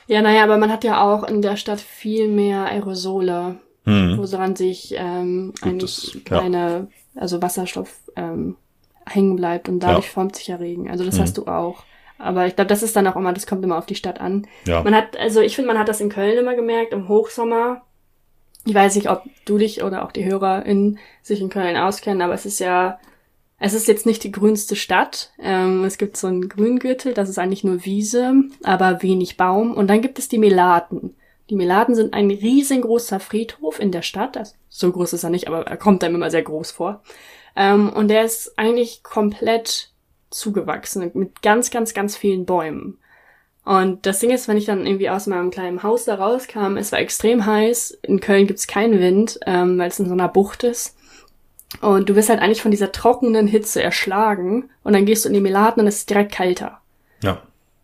[0.07, 4.17] Ja, naja, aber man hat ja auch in der Stadt viel mehr Aerosole, hm.
[4.17, 7.21] woran sich ähm, Gut, das, kleine, ja.
[7.21, 8.57] also Wasserstoff ähm,
[9.05, 10.13] hängen bleibt und dadurch ja.
[10.13, 10.91] formt sich ja Regen.
[10.91, 11.23] Also das hm.
[11.25, 11.85] hast du auch.
[12.21, 14.47] Aber ich glaube, das ist dann auch immer, das kommt immer auf die Stadt an.
[14.67, 14.83] Ja.
[14.83, 17.83] Man hat, also ich finde, man hat das in Köln immer gemerkt, im Hochsommer.
[18.67, 22.35] Ich weiß nicht, ob du dich oder auch die HörerInnen sich in Köln auskennen, aber
[22.35, 22.99] es ist ja,
[23.59, 25.33] es ist jetzt nicht die grünste Stadt.
[25.39, 29.75] Ähm, es gibt so einen Grüngürtel, das ist eigentlich nur Wiese, aber wenig Baum.
[29.75, 31.17] Und dann gibt es die Melaten.
[31.49, 34.37] Die Melaten sind ein riesengroßer Friedhof in der Stadt.
[34.37, 37.03] Also, so groß ist er nicht, aber er kommt einem immer sehr groß vor.
[37.57, 39.90] Ähm, und der ist eigentlich komplett
[40.31, 42.99] zugewachsen mit ganz, ganz, ganz vielen Bäumen.
[43.65, 46.93] Und das Ding ist, wenn ich dann irgendwie aus meinem kleinen Haus da rauskam, es
[46.93, 47.99] war extrem heiß.
[48.03, 50.97] In Köln gibt's keinen Wind, ähm, weil es in so einer Bucht ist.
[51.81, 55.35] Und du wirst halt eigentlich von dieser trockenen Hitze erschlagen und dann gehst du in
[55.35, 56.81] die Melaten und es ist direkt kälter.
[57.23, 57.43] Ja.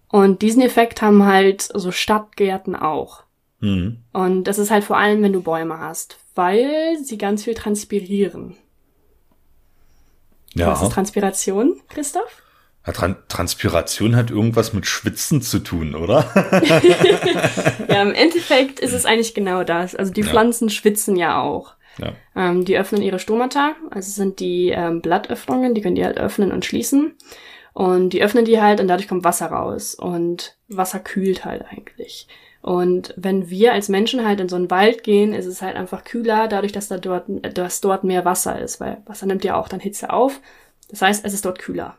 [0.09, 3.22] Und diesen Effekt haben halt so Stadtgärten auch.
[3.61, 3.99] Mhm.
[4.12, 8.57] Und das ist halt vor allem, wenn du Bäume hast, weil sie ganz viel transpirieren.
[10.57, 10.68] Ja.
[10.68, 12.42] Was ist Transpiration, Christoph?
[12.86, 16.24] Ja, Tran Transpiration hat irgendwas mit Schwitzen zu tun, oder?
[17.88, 19.94] ja, im Endeffekt ist es eigentlich genau das.
[19.94, 20.74] Also die Pflanzen ja.
[20.74, 21.74] schwitzen ja auch.
[21.98, 22.12] Ja.
[22.34, 26.52] Ähm, die öffnen ihre Stomata, also sind die ähm, Blattöffnungen, die können die halt öffnen
[26.52, 27.16] und schließen.
[27.72, 29.94] Und die öffnen die halt und dadurch kommt Wasser raus.
[29.94, 32.28] Und Wasser kühlt halt eigentlich.
[32.67, 36.03] Und wenn wir als Menschen halt in so einen Wald gehen, ist es halt einfach
[36.03, 39.69] kühler, dadurch, dass da dort, dass dort mehr Wasser ist, weil Wasser nimmt ja auch
[39.69, 40.41] dann Hitze auf.
[40.91, 41.97] Das heißt, es ist dort kühler.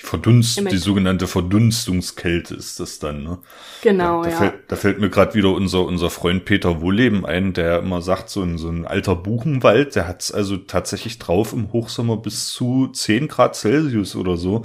[0.00, 3.38] Die Verdunst, die sogenannte Verdunstungskälte ist das dann, ne?
[3.82, 4.38] Genau, da, da ja.
[4.38, 8.30] Fällt, da fällt mir gerade wieder unser, unser Freund Peter Wohleben ein, der immer sagt,
[8.30, 12.88] so ein, so ein alter Buchenwald, der hat's also tatsächlich drauf im Hochsommer bis zu
[12.88, 14.64] 10 Grad Celsius oder so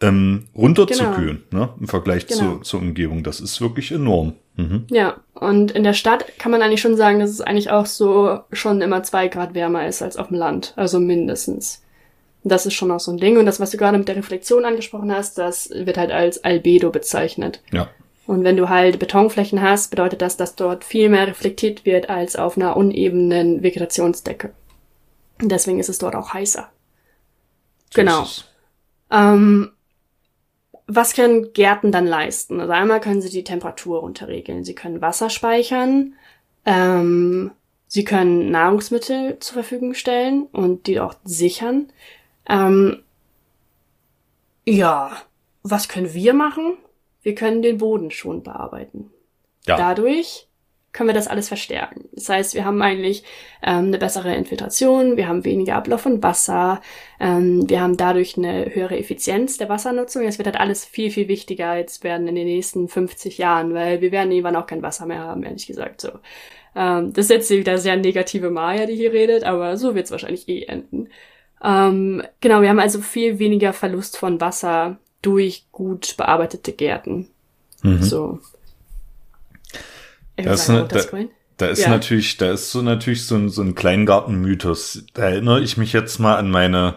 [0.00, 1.64] ähm, runterzukühlen, genau.
[1.64, 1.74] ne?
[1.80, 2.40] Im Vergleich genau.
[2.40, 3.22] zur, zur Umgebung.
[3.22, 4.34] Das ist wirklich enorm.
[4.56, 4.86] Mhm.
[4.90, 8.40] Ja, und in der Stadt kann man eigentlich schon sagen, dass es eigentlich auch so
[8.52, 10.72] schon immer zwei Grad wärmer ist als auf dem Land.
[10.76, 11.82] Also mindestens.
[12.44, 13.36] Das ist schon auch so ein Ding.
[13.38, 16.90] Und das, was du gerade mit der Reflexion angesprochen hast, das wird halt als Albedo
[16.90, 17.60] bezeichnet.
[17.72, 17.88] Ja.
[18.26, 22.36] Und wenn du halt Betonflächen hast, bedeutet das, dass dort viel mehr reflektiert wird als
[22.36, 24.52] auf einer unebenen Vegetationsdecke.
[25.40, 26.68] Und deswegen ist es dort auch heißer.
[27.90, 28.26] So genau.
[29.10, 29.70] Ähm,
[30.88, 32.60] was können Gärten dann leisten?
[32.60, 34.64] Also einmal können sie die Temperatur runterregeln.
[34.64, 36.14] Sie können Wasser speichern.
[36.64, 37.52] Ähm,
[37.86, 41.92] sie können Nahrungsmittel zur Verfügung stellen und die auch sichern.
[42.48, 43.02] Ähm,
[44.66, 45.12] ja,
[45.62, 46.78] was können wir machen?
[47.22, 49.10] Wir können den Boden schon bearbeiten.
[49.66, 49.76] Ja.
[49.76, 50.47] Dadurch
[50.98, 52.08] können wir das alles verstärken.
[52.10, 53.22] Das heißt, wir haben eigentlich
[53.62, 56.82] ähm, eine bessere Infiltration, wir haben weniger Ablauf von Wasser,
[57.20, 60.24] ähm, wir haben dadurch eine höhere Effizienz der Wassernutzung.
[60.24, 64.00] Es wird halt alles viel, viel wichtiger jetzt werden in den nächsten 50 Jahren, weil
[64.00, 66.00] wir werden irgendwann auch kein Wasser mehr haben, ehrlich gesagt.
[66.00, 66.10] So.
[66.74, 70.10] Ähm, das ist jetzt wieder sehr negative Maya, die hier redet, aber so wird es
[70.10, 71.10] wahrscheinlich eh enden.
[71.62, 77.28] Ähm, genau, wir haben also viel weniger Verlust von Wasser durch gut bearbeitete Gärten.
[77.84, 78.02] Mhm.
[78.02, 78.40] So.
[80.44, 81.00] Das ist, ne, da,
[81.56, 81.90] da ist ja.
[81.90, 85.04] natürlich, da ist so natürlich so ein, so ein Kleingartenmythos.
[85.14, 86.96] Da erinnere ich mich jetzt mal an meine,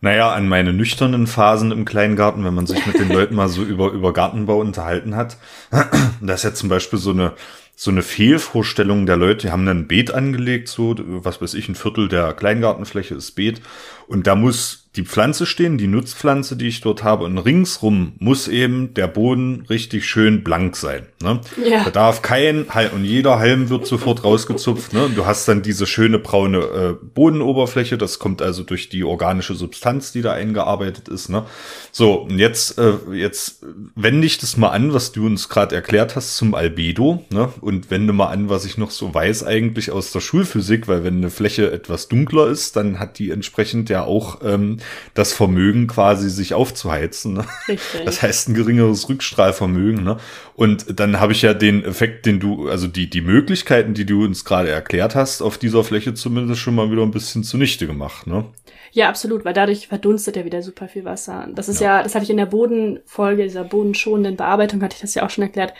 [0.00, 3.62] naja, an meine nüchternen Phasen im Kleingarten, wenn man sich mit den Leuten mal so
[3.62, 5.36] über, über Gartenbau unterhalten hat.
[6.22, 7.32] Da ist ja zum Beispiel so eine,
[7.74, 11.66] so eine Fehlvorstellung der Leute, die haben dann ein Beet angelegt, so, was weiß ich,
[11.66, 13.62] ein Viertel der Kleingartenfläche ist Beet.
[14.06, 18.48] Und da muss die Pflanze stehen, die Nutzpflanze, die ich dort habe, und ringsrum muss
[18.48, 21.06] eben der Boden richtig schön blank sein.
[21.22, 21.40] Ne?
[21.64, 21.84] Ja.
[21.84, 24.92] Da darf kein Halm, und jeder Halm wird sofort rausgezupft.
[24.92, 25.04] Ne?
[25.04, 29.54] Und du hast dann diese schöne braune äh, Bodenoberfläche, das kommt also durch die organische
[29.54, 31.28] Substanz, die da eingearbeitet ist.
[31.28, 31.44] Ne?
[31.92, 33.64] So, und jetzt, äh, jetzt
[33.94, 37.52] wende ich das mal an, was du uns gerade erklärt hast zum Albedo, ne?
[37.60, 41.18] und wende mal an, was ich noch so weiß eigentlich aus der Schulphysik, weil wenn
[41.18, 44.78] eine Fläche etwas dunkler ist, dann hat die entsprechend ja auch ähm,
[45.14, 47.34] das Vermögen quasi sich aufzuheizen.
[47.34, 47.44] Ne?
[47.68, 48.04] Richtig.
[48.04, 50.04] Das heißt ein geringeres Rückstrahlvermögen.
[50.04, 50.16] Ne?
[50.54, 54.24] Und dann habe ich ja den Effekt, den du, also die, die Möglichkeiten, die du
[54.24, 58.26] uns gerade erklärt hast, auf dieser Fläche zumindest schon mal wieder ein bisschen zunichte gemacht.
[58.26, 58.44] Ne?
[58.92, 61.48] Ja, absolut, weil dadurch verdunstet ja wieder super viel Wasser.
[61.54, 65.00] Das ist ja, ja das hatte ich in der Bodenfolge, dieser bodenschonenden Bearbeitung, hatte ich
[65.00, 65.74] das ja auch schon erklärt.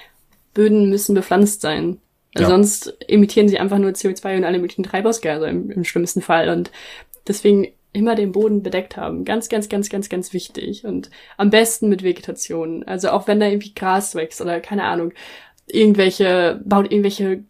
[0.54, 1.98] Böden müssen bepflanzt sein.
[2.36, 2.46] Ja.
[2.46, 6.48] Sonst emittieren sie einfach nur CO2 und alle möglichen Treibhausgase im, im schlimmsten Fall.
[6.48, 6.70] Und
[7.26, 9.24] deswegen immer den Boden bedeckt haben.
[9.24, 10.84] Ganz, ganz, ganz, ganz, ganz wichtig.
[10.84, 12.84] Und am besten mit Vegetation.
[12.84, 15.12] Also auch wenn da irgendwie Gras wächst oder keine Ahnung,
[15.66, 17.44] irgendwelche, baut irgendwelche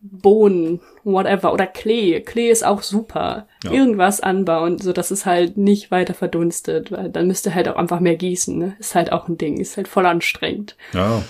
[0.00, 2.20] Bohnen, whatever, oder Klee.
[2.20, 3.46] Klee ist auch super.
[3.62, 3.72] Ja.
[3.72, 8.00] Irgendwas anbauen, so dass es halt nicht weiter verdunstet, weil dann müsste halt auch einfach
[8.00, 8.76] mehr gießen, ne?
[8.78, 10.76] Ist halt auch ein Ding, ist halt voll anstrengend.
[10.94, 11.22] Ja,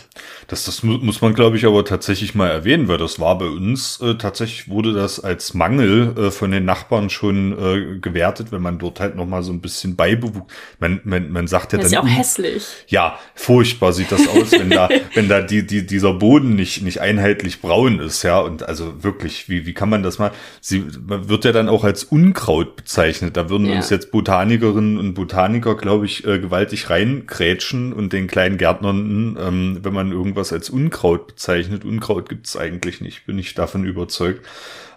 [0.47, 4.01] das, das muss man, glaube ich, aber tatsächlich mal erwähnen, weil das war bei uns,
[4.01, 8.79] äh, tatsächlich wurde das als Mangel äh, von den Nachbarn schon äh, gewertet, wenn man
[8.79, 10.53] dort halt nochmal so ein bisschen beibewuchs.
[10.79, 12.05] Man, man, man sagt ja das dann.
[12.07, 12.65] ist ja auch hässlich.
[12.87, 17.01] Ja, furchtbar sieht das aus, wenn da, wenn da die, die, dieser Boden nicht, nicht
[17.01, 20.31] einheitlich braun ist, ja, und also wirklich, wie, wie kann man das mal?
[20.61, 23.37] Sie man wird ja dann auch als Unkraut bezeichnet.
[23.37, 23.77] Da würden Ja.
[23.77, 29.79] uns jetzt Botanikerinnen und Botaniker, glaube ich, äh, gewaltig reinkrätschen und den kleinen Gärtnern, ähm,
[29.83, 31.85] wenn man irgendwas als Unkraut bezeichnet.
[31.85, 34.47] Unkraut gibt's eigentlich nicht, bin ich davon überzeugt.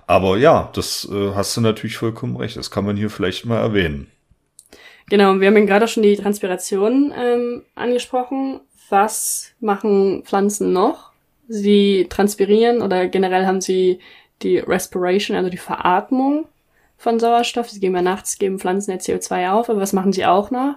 [0.06, 2.58] Aber ja, das äh, hast du natürlich vollkommen recht.
[2.58, 4.08] Das kann man hier vielleicht mal erwähnen.
[5.10, 8.60] Genau, und wir haben ja gerade schon die Transpiration ähm, angesprochen.
[8.90, 11.12] Was machen Pflanzen noch?
[11.48, 14.00] Sie transpirieren oder generell haben sie
[14.42, 16.46] die Respiration, also die Veratmung
[17.04, 17.70] von Sauerstoff.
[17.70, 20.76] Sie geben ja nachts, geben Pflanzen ja CO2 auf, aber was machen sie auch noch?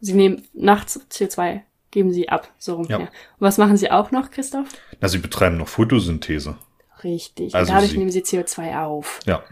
[0.00, 1.60] Sie nehmen nachts CO2,
[1.90, 2.86] geben sie ab, so rum.
[2.88, 2.98] Ja.
[2.98, 3.04] Ja.
[3.06, 3.10] Und
[3.40, 4.68] was machen sie auch noch, Christoph?
[5.00, 6.56] Na, sie betreiben noch Photosynthese.
[7.04, 7.54] Richtig.
[7.54, 9.20] Also und dadurch sie- nehmen sie CO2 auf.
[9.26, 9.42] Ja.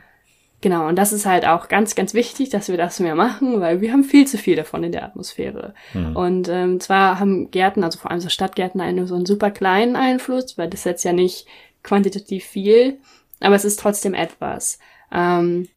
[0.63, 3.83] Genau, und das ist halt auch ganz, ganz wichtig, dass wir das mehr machen, weil
[3.83, 5.75] wir haben viel zu viel davon in der Atmosphäre.
[6.15, 9.97] Und ähm, zwar haben Gärten, also vor allem so Stadtgärten, einen so einen super kleinen
[9.97, 11.47] Einfluss, weil das ist jetzt ja nicht
[11.83, 12.99] quantitativ viel,
[13.41, 14.79] aber es ist trotzdem etwas.
[15.13, 15.69] Ähm,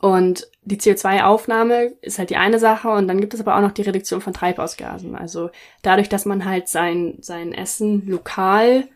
[0.00, 3.72] und die CO2-Aufnahme ist halt die eine Sache und dann gibt es aber auch noch
[3.72, 5.16] die Reduktion von Treibhausgasen.
[5.16, 5.50] Also
[5.82, 8.88] dadurch, dass man halt sein, sein Essen lokal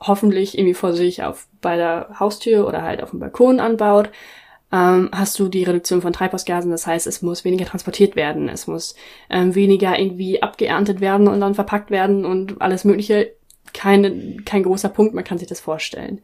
[0.00, 4.10] hoffentlich irgendwie vor sich auf bei der Haustür oder halt auf dem Balkon anbaut,
[4.72, 6.70] ähm, hast du die Reduktion von Treibhausgasen.
[6.70, 8.94] Das heißt, es muss weniger transportiert werden, es muss
[9.30, 13.32] ähm, weniger irgendwie abgeerntet werden und dann verpackt werden und alles Mögliche.
[13.74, 16.20] Keine, kein großer Punkt, man kann sich das vorstellen.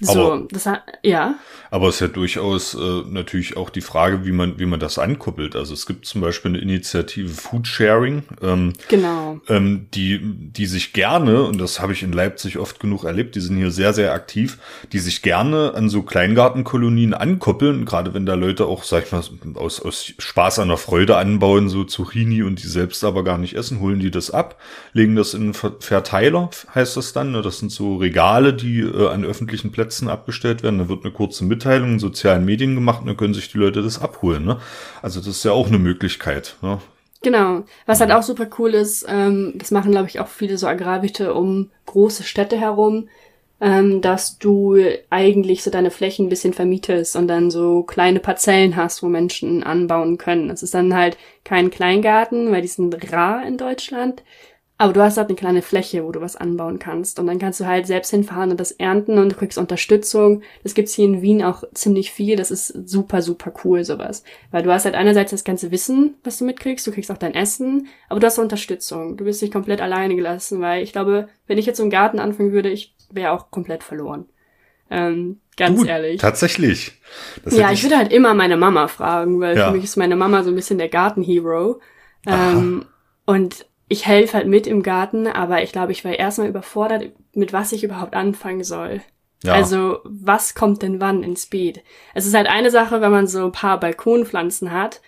[0.00, 0.68] So, aber, das
[1.02, 1.34] ja.
[1.70, 4.98] Aber es ist ja durchaus äh, natürlich auch die Frage, wie man, wie man das
[4.98, 5.54] ankuppelt.
[5.54, 9.40] Also es gibt zum Beispiel eine Initiative Food Sharing, ähm, genau.
[9.48, 13.40] ähm, die, die sich gerne, und das habe ich in Leipzig oft genug erlebt, die
[13.40, 14.58] sind hier sehr, sehr aktiv,
[14.92, 19.22] die sich gerne an so Kleingartenkolonien ankoppeln, gerade wenn da Leute auch, sag ich mal,
[19.54, 23.54] aus, aus Spaß an der Freude anbauen, so Zucchini und die selbst aber gar nicht
[23.54, 24.58] essen, holen die das ab,
[24.92, 27.32] legen das in einen Verteiler, heißt das dann.
[27.32, 27.42] Ne?
[27.42, 30.78] Das sind so Regale, die äh, an öffentlichen Plätzen abgestellt werden.
[30.78, 33.82] Da wird eine kurze Mitteilung in sozialen Medien gemacht und dann können sich die Leute
[33.82, 34.44] das abholen.
[34.44, 34.58] Ne?
[35.02, 36.56] Also das ist ja auch eine Möglichkeit.
[36.62, 36.78] Ne?
[37.22, 37.64] Genau.
[37.86, 41.34] Was halt auch super cool ist, ähm, das machen, glaube ich, auch viele so Agrarwichte
[41.34, 43.08] um große Städte herum,
[43.60, 44.78] ähm, dass du
[45.10, 49.62] eigentlich so deine Flächen ein bisschen vermietest und dann so kleine Parzellen hast, wo Menschen
[49.62, 50.48] anbauen können.
[50.48, 54.22] Das ist dann halt kein Kleingarten, weil die sind rar in Deutschland.
[54.80, 57.18] Aber du hast halt eine kleine Fläche, wo du was anbauen kannst.
[57.18, 60.40] Und dann kannst du halt selbst hinfahren und das ernten und du kriegst Unterstützung.
[60.62, 62.34] Das gibt's hier in Wien auch ziemlich viel.
[62.34, 64.24] Das ist super, super cool, sowas.
[64.50, 66.86] Weil du hast halt einerseits das ganze Wissen, was du mitkriegst.
[66.86, 67.88] Du kriegst auch dein Essen.
[68.08, 69.18] Aber du hast Unterstützung.
[69.18, 72.52] Du bist nicht komplett alleine gelassen, weil ich glaube, wenn ich jetzt im Garten anfangen
[72.52, 74.30] würde, ich wäre auch komplett verloren.
[74.88, 76.22] Ähm, ganz du, ehrlich.
[76.22, 76.92] Tatsächlich.
[77.44, 79.68] Das ja, ich würde halt immer meine Mama fragen, weil ja.
[79.68, 81.80] für mich ist meine Mama so ein bisschen der Gartenhero.
[82.26, 82.86] Ähm,
[83.26, 87.52] und ich helfe halt mit im Garten, aber ich glaube, ich war erstmal überfordert, mit
[87.52, 89.00] was ich überhaupt anfangen soll.
[89.42, 89.54] Ja.
[89.54, 91.82] Also, was kommt denn wann ins Beet?
[92.14, 95.00] Es ist halt eine Sache, wenn man so ein paar Balkonpflanzen hat,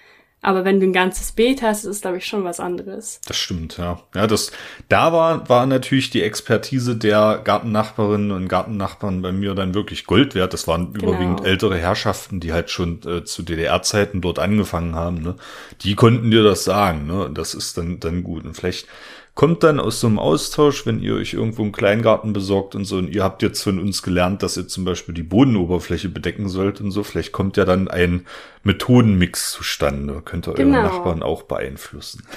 [0.45, 3.20] aber wenn du ein ganzes Beet hast, ist es, glaube ich, schon was anderes.
[3.28, 4.01] Das stimmt, ja.
[4.12, 4.51] Ja, das,
[4.88, 10.34] da war, war natürlich die Expertise der Gartennachbarinnen und Gartennachbarn bei mir dann wirklich Gold
[10.34, 10.53] wert.
[10.53, 11.12] Das waren genau.
[11.12, 15.22] überwiegend ältere Herrschaften, die halt schon äh, zu DDR-Zeiten dort angefangen haben.
[15.22, 15.36] Ne?
[15.82, 17.07] Die konnten dir das sagen.
[17.07, 17.30] Ne?
[17.32, 18.45] Das ist dann, dann gut.
[18.45, 18.88] Und vielleicht
[19.35, 22.99] kommt dann aus so einem Austausch, wenn ihr euch irgendwo einen Kleingarten besorgt und so,
[22.99, 26.80] und ihr habt jetzt von uns gelernt, dass ihr zum Beispiel die Bodenoberfläche bedecken sollt
[26.80, 28.26] und so, vielleicht kommt ja dann ein
[28.62, 30.20] Methodenmix zustande.
[30.24, 30.78] Könnt ihr genau.
[30.78, 32.24] eure Nachbarn auch beeinflussen.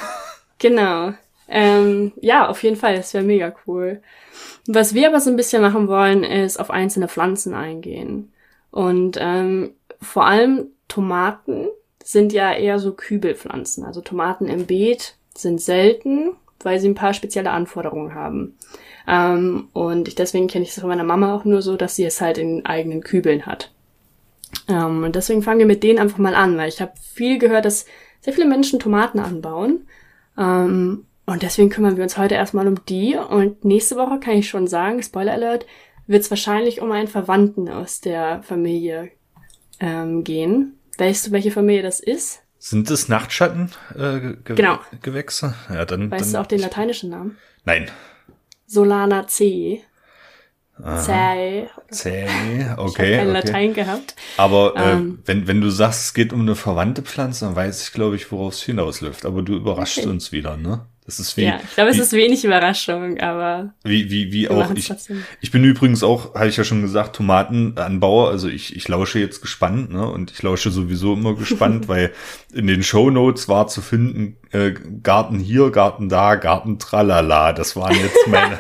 [0.58, 1.14] Genau.
[1.50, 4.02] Ähm, ja, auf jeden Fall, das wäre mega cool.
[4.68, 8.32] Was wir aber so ein bisschen machen wollen, ist auf einzelne Pflanzen eingehen.
[8.72, 9.72] Und ähm,
[10.02, 11.68] vor allem Tomaten
[12.02, 13.84] sind ja eher so Kübelpflanzen.
[13.84, 16.32] Also Tomaten im Beet sind selten
[16.66, 18.58] weil sie ein paar spezielle Anforderungen haben.
[19.08, 22.06] Ähm, und ich, deswegen kenne ich es von meiner Mama auch nur so, dass sie
[22.06, 23.72] es halt in eigenen Kübeln hat.
[24.68, 27.66] Ähm, und deswegen fangen wir mit denen einfach mal an, weil ich habe viel gehört,
[27.66, 27.86] dass
[28.22, 29.88] sehr viele Menschen Tomaten anbauen.
[30.38, 33.16] Ähm, und deswegen kümmern wir uns heute erstmal um die.
[33.16, 35.66] Und nächste Woche kann ich schon sagen, Spoiler Alert,
[36.08, 39.12] wird es wahrscheinlich um einen Verwandten aus der Familie
[39.80, 40.80] ähm, gehen.
[40.98, 42.45] Weißt du, welche Familie das ist?
[42.68, 43.78] Sind es Nachtschattengewächse?
[43.96, 44.80] Äh, Ge genau.
[45.04, 45.54] Gewächse?
[45.70, 46.10] Ja, dann.
[46.10, 47.38] Weißt dann, du auch den lateinischen Namen?
[47.64, 47.92] Nein.
[48.66, 49.84] Solana C.
[50.98, 51.68] Zäh.
[51.92, 52.26] Zäh,
[52.76, 52.88] okay.
[52.88, 53.32] Ich kein okay.
[53.32, 54.16] Latein gehabt.
[54.38, 57.84] Aber äh, ähm, wenn, wenn du sagst, es geht um eine verwandte Pflanze, dann weiß
[57.84, 59.28] ich, glaube ich, worauf es hinausläuft.
[59.28, 60.08] Aber du überraschst okay.
[60.08, 60.88] uns wieder, ne?
[61.06, 61.44] Das ist wie.
[61.44, 63.76] Ja, ich glaube, es ist wenig Überraschung, aber.
[63.84, 64.72] Wie, wie, wie auch.
[64.74, 64.92] Ich,
[65.40, 68.30] ich bin übrigens auch, habe ich ja schon gesagt, Tomatenanbauer.
[68.30, 70.10] Also ich, ich lausche jetzt gespannt, ne?
[70.10, 72.12] Und ich lausche sowieso immer gespannt, weil
[72.52, 77.54] in den Show Notes war zu finden, äh, Garten hier, Garten da, Garten tralala.
[77.54, 78.58] Das waren jetzt meine,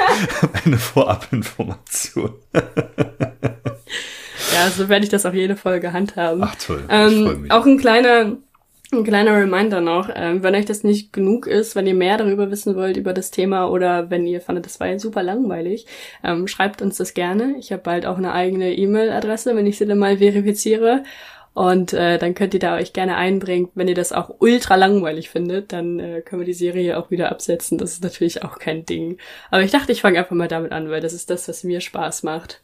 [0.53, 2.35] meine Vorabinformationen.
[4.53, 6.43] ja, so werde ich das auf jede Folge handhaben.
[6.43, 6.83] Ach toll.
[6.89, 8.37] Ähm, auch ein kleiner
[8.91, 12.51] ein kleiner Reminder noch, äh, wenn euch das nicht genug ist, wenn ihr mehr darüber
[12.51, 15.85] wissen wollt, über das Thema oder wenn ihr fandet, das war super langweilig,
[16.23, 17.55] ähm, schreibt uns das gerne.
[17.59, 21.03] Ich habe bald auch eine eigene E-Mail-Adresse, wenn ich sie dann mal verifiziere.
[21.53, 23.69] Und äh, dann könnt ihr da euch gerne einbringen.
[23.75, 27.31] Wenn ihr das auch ultra langweilig findet, dann äh, können wir die Serie auch wieder
[27.31, 27.77] absetzen.
[27.77, 29.19] Das ist natürlich auch kein Ding.
[29.51, 31.79] Aber ich dachte, ich fange einfach mal damit an, weil das ist das, was mir
[31.79, 32.61] Spaß macht.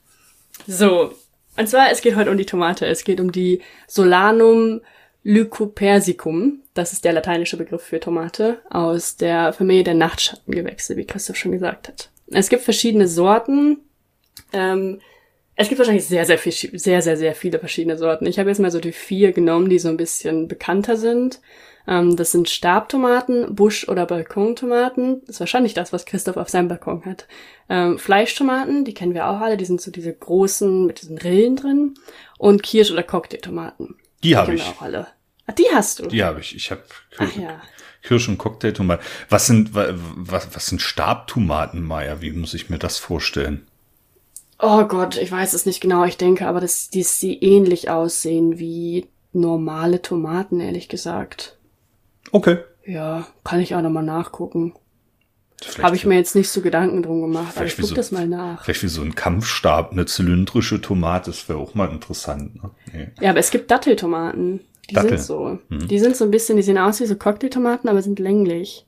[0.68, 1.14] So.
[1.58, 2.86] Und zwar, es geht heute um die Tomate.
[2.86, 4.82] Es geht um die Solanum
[5.24, 11.36] Lycopersicum, das ist der lateinische Begriff für Tomate, aus der Familie der Nachtschattengewächse, wie Christoph
[11.36, 12.10] schon gesagt hat.
[12.28, 13.78] Es gibt verschiedene Sorten.
[14.54, 15.00] Ähm,
[15.56, 18.26] es gibt wahrscheinlich sehr, sehr, viel, sehr, sehr, sehr viele verschiedene Sorten.
[18.26, 21.40] Ich habe jetzt mal so die vier genommen, die so ein bisschen bekannter sind.
[21.88, 25.22] Ähm, das sind Stabtomaten, Busch- oder Balkontomaten.
[25.22, 27.28] Das ist wahrscheinlich das, was Christoph auf seinem Balkon hat.
[27.70, 31.58] Ähm, Fleischtomaten, die kennen wir auch alle, die sind so diese großen mit diesen Rillen
[31.58, 31.94] drin.
[32.38, 33.96] Und Kirsch- oder Cocktailtomaten.
[34.24, 34.64] Die habe ich.
[34.64, 35.08] Auch alle.
[35.48, 36.08] Ah, die hast du?
[36.08, 36.56] Die habe ich.
[36.56, 36.84] Ich habe
[37.18, 37.62] Ach Kirsch, ja.
[38.04, 39.06] Kirsch und Cocktailtomaten.
[39.30, 40.56] Was sind was?
[40.56, 42.22] Was sind Stabtomaten, Maya?
[42.22, 43.68] Wie muss ich mir das vorstellen?
[44.60, 46.06] Oh Gott, ich weiß es nicht genau.
[46.06, 51.58] Ich denke aber, dass die, die ähnlich aussehen wie normale Tomaten, ehrlich gesagt.
[52.32, 52.60] Okay.
[52.86, 54.74] Ja, kann ich auch nochmal nachgucken.
[55.82, 57.96] Habe ich mir jetzt nicht so Gedanken drum gemacht, aber ich Vielleicht wie guck so-
[57.96, 58.64] das mal nach.
[58.64, 62.56] Vielleicht wie so ein Kampfstab, eine zylindrische Tomate, das wäre auch mal interessant.
[62.64, 62.70] Ne?
[62.94, 63.08] Nee.
[63.22, 64.62] Ja, aber es gibt Datteltomaten.
[64.90, 65.18] Die Dattel.
[65.18, 65.60] sind so.
[65.70, 68.86] Die sind so ein bisschen, die sehen aus wie so Cocktailtomaten, aber sind länglich.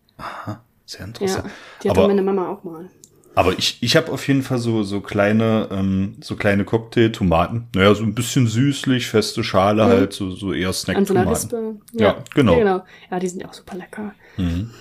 [0.86, 1.46] Sehr Ja, interessant.
[1.84, 2.90] die hatte aber meine Mama auch mal.
[3.36, 7.68] aber ich, ich habe auf jeden Fall so, so kleine, ähm, so kleine Cocktailtomaten.
[7.74, 11.30] Naja, so ein bisschen süßlich, feste Schale halt, so, so eher An so einer Snacktomaten.
[11.30, 11.76] Rispe.
[11.94, 12.54] Ja, genau.
[12.54, 12.84] Ja, genau.
[13.12, 14.14] Ja, die sind ja auch super lecker.
[14.38, 14.72] Mhm.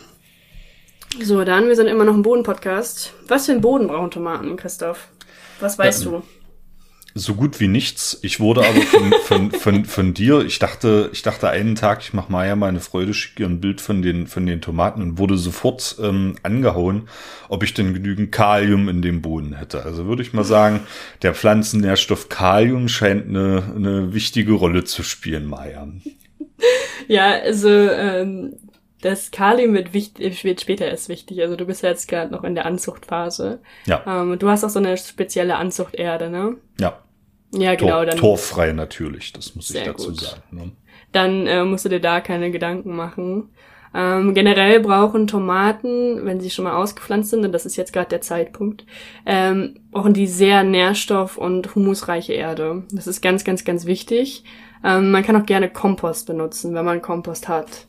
[1.21, 3.13] So, dann, wir sind immer noch ein Boden-Podcast.
[3.29, 5.09] Was für einen Boden brauchen Tomaten, Christoph?
[5.61, 6.23] Was weißt du?
[7.15, 8.19] So gut wie nichts.
[8.23, 12.15] Ich wurde aber von, von, von, von dir, ich dachte, ich dachte einen Tag, ich
[12.15, 15.19] mache Maya mal eine Freude, schicke ihr ein Bild von den, von den Tomaten und
[15.19, 17.09] wurde sofort ähm, angehauen,
[17.51, 19.85] ob ich denn genügend Kalium in dem Boden hätte.
[19.85, 20.81] Also würde ich mal sagen,
[21.21, 25.87] der Pflanzennährstoff Kalium scheint eine, eine wichtige Rolle zu spielen, Maya.
[27.09, 28.55] Ja, also ähm,
[29.03, 31.43] das Kalium wird, wichtig, wird später erst wichtig.
[31.43, 33.61] Also du bist ja jetzt gerade noch in der Anzuchtphase.
[33.87, 36.57] Ja, Ähm, du hast auch so eine spezielle Anzuchterde, ne?
[36.81, 36.99] ja.
[37.55, 37.97] Ja, genau.
[37.97, 40.21] Tor, Dann, torfrei natürlich, das muss ich dazu gut.
[40.21, 40.41] sagen.
[40.53, 40.73] Ne?
[41.13, 43.51] dann äh, musst du dir da keine Gedanken machen.
[43.95, 48.09] Ähm, generell brauchen Tomaten, wenn sie schon mal ausgepflanzt sind, und das ist jetzt gerade
[48.09, 48.87] der Zeitpunkt,
[49.27, 52.85] ähm, brauchen die sehr nährstoff- und humusreiche Erde.
[52.91, 54.45] Das ist ganz, ganz, ganz wichtig.
[54.83, 57.87] Ähm, man kann auch gerne Kompost benutzen, wenn man Kompost hat.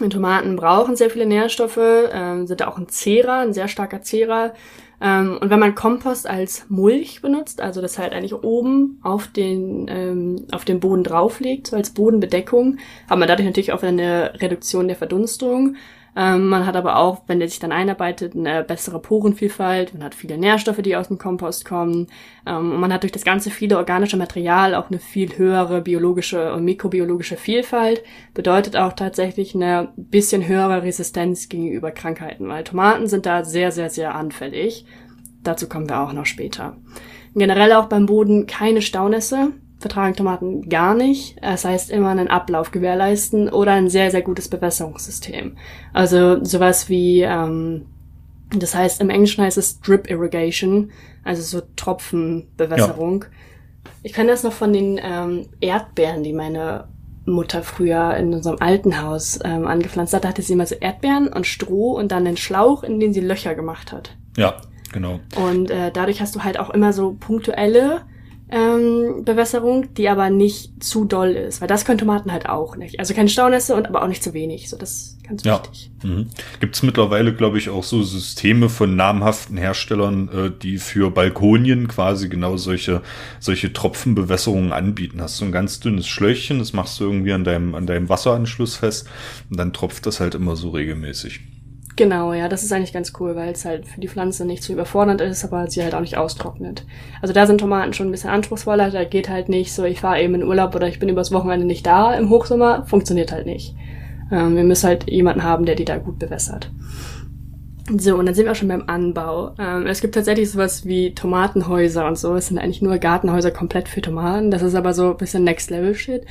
[0.00, 4.54] Und Tomaten brauchen sehr viele Nährstoffe, ähm, sind auch ein Zehrer, ein sehr starker Zehrer.
[5.00, 9.86] Ähm, und wenn man Kompost als Mulch benutzt, also das halt eigentlich oben auf den,
[9.88, 12.78] ähm, auf den Boden drauflegt, so als Bodenbedeckung,
[13.08, 15.76] hat man dadurch natürlich auch eine Reduktion der Verdunstung.
[16.18, 19.94] Ähm, man hat aber auch, wenn der sich dann einarbeitet, eine bessere Porenvielfalt.
[19.94, 22.08] Man hat viele Nährstoffe, die aus dem Kompost kommen.
[22.44, 26.52] Ähm, und man hat durch das ganze viele organische Material auch eine viel höhere biologische
[26.54, 28.02] und mikrobiologische Vielfalt.
[28.34, 33.88] Bedeutet auch tatsächlich eine bisschen höhere Resistenz gegenüber Krankheiten, weil Tomaten sind da sehr, sehr,
[33.88, 34.86] sehr anfällig.
[35.44, 36.78] Dazu kommen wir auch noch später.
[37.36, 41.36] Generell auch beim Boden keine Staunässe vertragen Tomaten gar nicht.
[41.42, 45.56] Das heißt, immer einen Ablauf gewährleisten oder ein sehr, sehr gutes Bewässerungssystem.
[45.92, 47.86] Also sowas wie, ähm,
[48.50, 50.90] das heißt, im Englischen heißt es Drip Irrigation,
[51.24, 53.26] also so Tropfenbewässerung.
[54.02, 56.88] Ich kenne das noch von den ähm, Erdbeeren, die meine
[57.24, 60.24] Mutter früher in unserem alten Haus ähm, angepflanzt hat.
[60.24, 63.20] Da hatte sie immer so Erdbeeren und Stroh und dann einen Schlauch, in den sie
[63.20, 64.16] Löcher gemacht hat.
[64.36, 64.56] Ja,
[64.92, 65.20] genau.
[65.36, 68.02] Und äh, dadurch hast du halt auch immer so punktuelle
[68.50, 71.60] ähm, Bewässerung, die aber nicht zu doll ist.
[71.60, 72.98] Weil das können Tomaten halt auch nicht.
[72.98, 74.70] Also keine Staunässe und aber auch nicht zu wenig.
[74.70, 75.60] So, das ist ganz Ja.
[75.62, 75.90] wichtig.
[76.02, 76.28] Mhm.
[76.60, 81.88] Gibt es mittlerweile, glaube ich, auch so Systeme von namhaften Herstellern, äh, die für Balkonien
[81.88, 83.02] quasi genau solche,
[83.40, 85.20] solche Tropfenbewässerungen anbieten.
[85.20, 88.76] Hast du ein ganz dünnes Schläuchchen, das machst du irgendwie an deinem, an deinem Wasseranschluss
[88.76, 89.08] fest
[89.50, 91.40] und dann tropft das halt immer so regelmäßig.
[91.98, 94.72] Genau, ja, das ist eigentlich ganz cool, weil es halt für die Pflanze nicht zu
[94.72, 96.86] überfordernd ist, aber sie halt auch nicht austrocknet.
[97.20, 98.92] Also da sind Tomaten schon ein bisschen anspruchsvoller.
[98.92, 101.66] Da geht halt nicht so, ich fahre eben in Urlaub oder ich bin übers Wochenende
[101.66, 102.86] nicht da im Hochsommer.
[102.86, 103.74] Funktioniert halt nicht.
[104.30, 106.70] Ähm, wir müssen halt jemanden haben, der die da gut bewässert.
[107.96, 109.56] So, und dann sind wir auch schon beim Anbau.
[109.58, 112.36] Ähm, es gibt tatsächlich sowas wie Tomatenhäuser und so.
[112.36, 114.52] Es sind eigentlich nur Gartenhäuser komplett für Tomaten.
[114.52, 116.26] Das ist aber so ein bisschen Next-Level-Shit.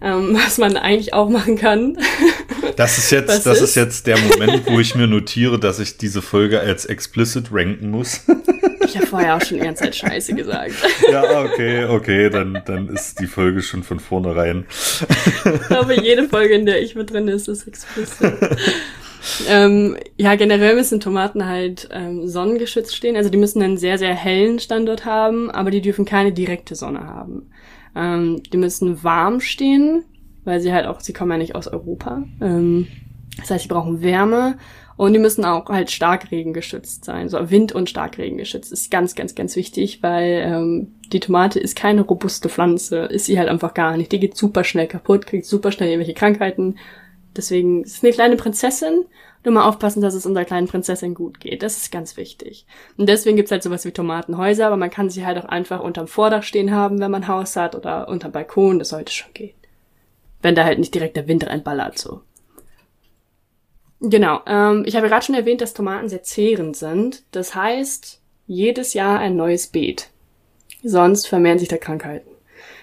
[0.00, 1.98] Ähm, was man eigentlich auch machen kann.
[2.74, 3.70] Das ist jetzt, Was das ist?
[3.70, 7.90] ist jetzt der Moment, wo ich mir notiere, dass ich diese Folge als explicit ranken
[7.90, 8.20] muss.
[8.84, 10.74] Ich habe vorher auch schon die ganze Zeit Scheiße gesagt.
[11.10, 14.64] ja, okay, okay, dann, dann ist die Folge schon von vornherein.
[15.44, 18.32] Ich glaube, jede Folge, in der ich mit drin ist, ist explicit.
[19.48, 23.16] ähm, ja, generell müssen Tomaten halt ähm, sonnengeschützt stehen.
[23.16, 27.00] Also die müssen einen sehr, sehr hellen Standort haben, aber die dürfen keine direkte Sonne
[27.00, 27.50] haben.
[27.96, 30.04] Ähm, die müssen warm stehen,
[30.44, 32.22] weil sie halt auch, sie kommen ja nicht aus Europa.
[32.40, 32.86] Ähm,
[33.38, 34.58] das heißt, sie brauchen Wärme
[34.96, 37.28] und die müssen auch halt Starkregen geschützt sein.
[37.28, 41.76] So Wind- und Starkregen geschützt ist ganz, ganz, ganz wichtig, weil ähm, die Tomate ist
[41.76, 44.12] keine robuste Pflanze, ist sie halt einfach gar nicht.
[44.12, 46.76] Die geht super schnell kaputt, kriegt super schnell irgendwelche Krankheiten.
[47.36, 49.04] Deswegen ist eine kleine Prinzessin.
[49.46, 51.62] Nur mal aufpassen, dass es unserer kleinen Prinzessin gut geht.
[51.62, 52.66] Das ist ganz wichtig.
[52.96, 56.08] Und deswegen gibt's halt sowas wie Tomatenhäuser, aber man kann sie halt auch einfach unterm
[56.08, 59.54] Vordach stehen haben, wenn man Haus hat, oder unterm Balkon, das sollte schon gehen.
[60.42, 62.22] Wenn da halt nicht direkt der Wind reinballert, so.
[64.00, 67.22] Genau, ähm, ich habe gerade schon erwähnt, dass Tomaten sehr zehrend sind.
[67.30, 70.10] Das heißt, jedes Jahr ein neues Beet.
[70.82, 72.30] Sonst vermehren sich da Krankheiten.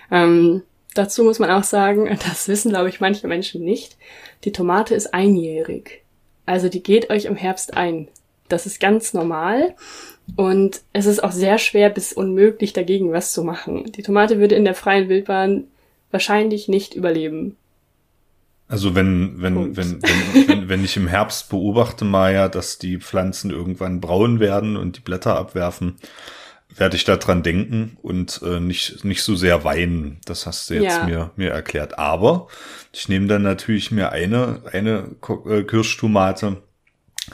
[0.09, 0.61] Ähm,
[0.93, 3.97] dazu muss man auch sagen, das wissen, glaube ich, manche Menschen nicht,
[4.45, 6.02] die Tomate ist einjährig.
[6.45, 8.07] Also die geht euch im Herbst ein.
[8.49, 9.75] Das ist ganz normal.
[10.35, 13.91] Und es ist auch sehr schwer bis unmöglich dagegen was zu machen.
[13.91, 15.65] Die Tomate würde in der freien Wildbahn
[16.11, 17.57] wahrscheinlich nicht überleben.
[18.67, 23.51] Also wenn, wenn, wenn, wenn, wenn, wenn ich im Herbst beobachte, Maya, dass die Pflanzen
[23.51, 25.95] irgendwann braun werden und die Blätter abwerfen,
[26.75, 30.19] werde ich daran denken und äh, nicht, nicht so sehr weinen.
[30.25, 31.05] Das hast du jetzt ja.
[31.05, 31.97] mir, mir erklärt.
[31.99, 32.47] Aber
[32.91, 35.15] ich nehme dann natürlich mir eine, eine
[35.45, 36.57] äh, Kirschtomate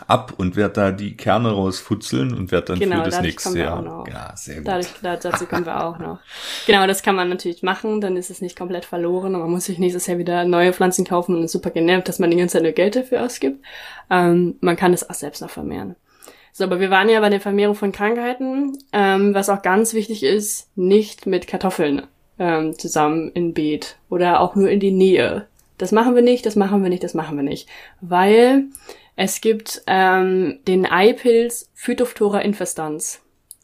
[0.07, 4.05] ab und werde da die Kerne rausfutzeln und werde dann genau, für das nächste Jahr.
[4.07, 4.67] Ja, sehr gut.
[4.67, 6.19] Dadurch, dazu kommen wir auch noch.
[6.67, 9.65] Genau, das kann man natürlich machen, dann ist es nicht komplett verloren und man muss
[9.65, 12.53] sich nächstes Jahr wieder neue Pflanzen kaufen und ist super genervt, dass man die ganze
[12.53, 13.65] Zeit nur Geld dafür ausgibt.
[14.09, 15.95] Ähm, man kann es auch selbst noch vermehren.
[16.51, 20.23] So, aber wir waren ja bei der Vermehrung von Krankheiten, ähm, was auch ganz wichtig
[20.23, 22.07] ist, nicht mit Kartoffeln
[22.39, 25.47] ähm, zusammen in Beet oder auch nur in die Nähe.
[25.77, 27.69] Das machen wir nicht, das machen wir nicht, das machen wir nicht.
[28.01, 28.65] Weil
[29.15, 33.21] es gibt ähm, den Eipilz Phytophthora infestans.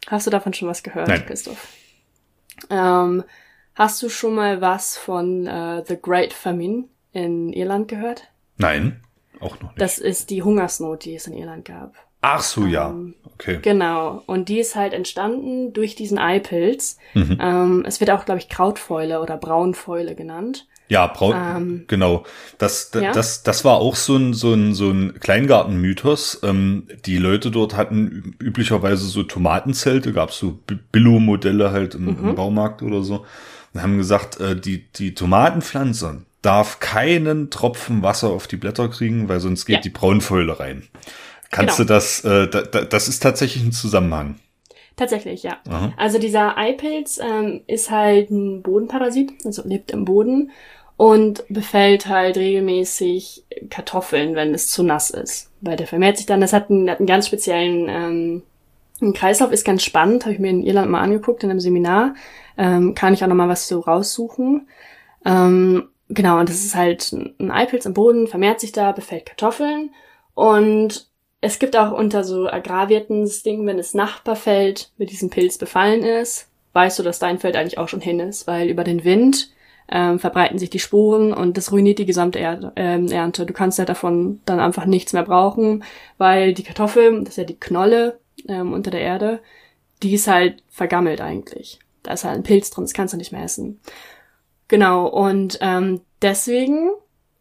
[0.07, 1.25] Hast du davon schon was gehört, Nein.
[1.25, 1.67] Christoph?
[2.69, 3.23] Ähm,
[3.73, 8.29] hast du schon mal was von äh, The Great Famine in Irland gehört?
[8.57, 9.01] Nein,
[9.39, 9.81] auch noch nicht.
[9.81, 11.95] Das ist die Hungersnot, die es in Irland gab.
[12.27, 12.89] Ach so, ja.
[12.89, 13.59] Ähm, okay.
[13.61, 14.23] Genau.
[14.25, 16.97] Und die ist halt entstanden durch diesen Eipilz.
[17.13, 17.37] Mhm.
[17.39, 20.65] Ähm, es wird auch, glaube ich, Krautfäule oder Braunfäule genannt.
[20.87, 22.23] Ja, Braun, ähm, genau.
[22.57, 23.11] Das, das, ja?
[23.11, 26.41] das, das war auch so ein, so ein, so ein Kleingartenmythos.
[26.41, 30.57] Ähm, die Leute dort hatten üblicherweise so Tomatenzelte, gab so
[30.91, 32.29] Billo-Modelle halt im, mhm.
[32.29, 33.23] im, Baumarkt oder so.
[33.73, 39.29] Und haben gesagt, äh, die, die Tomatenpflanze darf keinen Tropfen Wasser auf die Blätter kriegen,
[39.29, 39.81] weil sonst geht ja.
[39.81, 40.87] die Braunfäule rein.
[41.51, 41.87] Kannst genau.
[41.87, 44.35] du das, äh, da, da, das ist tatsächlich ein Zusammenhang.
[44.95, 45.57] Tatsächlich, ja.
[45.67, 45.93] Aha.
[45.97, 50.51] Also dieser Eipilz ähm, ist halt ein Bodenparasit, also lebt im Boden
[50.97, 55.51] und befällt halt regelmäßig Kartoffeln, wenn es zu nass ist.
[55.59, 58.43] Weil der vermehrt sich dann, das hat einen, hat einen ganz speziellen ähm,
[59.01, 62.15] ein Kreislauf, ist ganz spannend, habe ich mir in Irland mal angeguckt in einem Seminar.
[62.57, 64.69] Ähm, kann ich auch noch mal was so raussuchen.
[65.25, 69.89] Ähm, genau, und das ist halt ein Eipilz im Boden, vermehrt sich da, befällt Kartoffeln
[70.33, 71.09] und
[71.45, 76.03] es gibt auch unter so Agrarwirten das Ding, wenn das Nachbarfeld mit diesem Pilz befallen
[76.03, 79.51] ist, weißt du, dass dein Feld eigentlich auch schon hin ist, weil über den Wind
[79.87, 83.45] ähm, verbreiten sich die Spuren und das ruiniert die gesamte er ähm, Ernte.
[83.45, 85.83] Du kannst ja davon dann einfach nichts mehr brauchen,
[86.17, 89.39] weil die Kartoffel, das ist ja die Knolle ähm, unter der Erde,
[90.01, 91.79] die ist halt vergammelt eigentlich.
[92.01, 93.79] Da ist halt ein Pilz drin, das kannst du nicht mehr essen.
[94.67, 96.89] Genau, und ähm, deswegen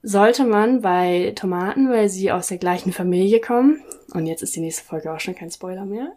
[0.03, 3.83] sollte man bei Tomaten, weil sie aus der gleichen Familie kommen,
[4.15, 6.13] und jetzt ist die nächste Folge auch schon kein Spoiler mehr,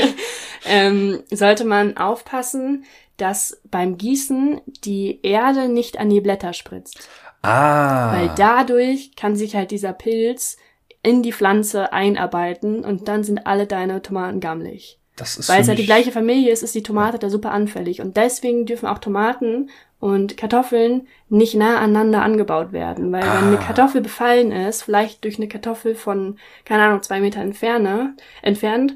[0.66, 2.84] ähm, sollte man aufpassen,
[3.16, 7.08] dass beim Gießen die Erde nicht an die Blätter spritzt.
[7.42, 8.12] Ah.
[8.14, 10.58] Weil dadurch kann sich halt dieser Pilz
[11.02, 14.98] in die Pflanze einarbeiten und dann sind alle deine Tomaten gammelig.
[15.16, 18.00] Das ist Weil es halt die gleiche Familie ist, ist die Tomate da super anfällig.
[18.00, 19.70] Und deswegen dürfen auch Tomaten
[20.00, 23.12] und Kartoffeln nicht nah aneinander angebaut werden.
[23.12, 23.34] Weil ah.
[23.34, 23.62] wenn eine ah.
[23.62, 28.94] Kartoffel befallen ist, vielleicht durch eine Kartoffel von, keine Ahnung, zwei Meter entferne, entfernt,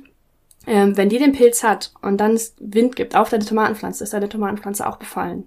[0.67, 4.15] ähm, wenn die den Pilz hat und dann es Wind gibt auf deine Tomatenpflanze, ist
[4.15, 5.47] deine Tomatenpflanze auch befallen.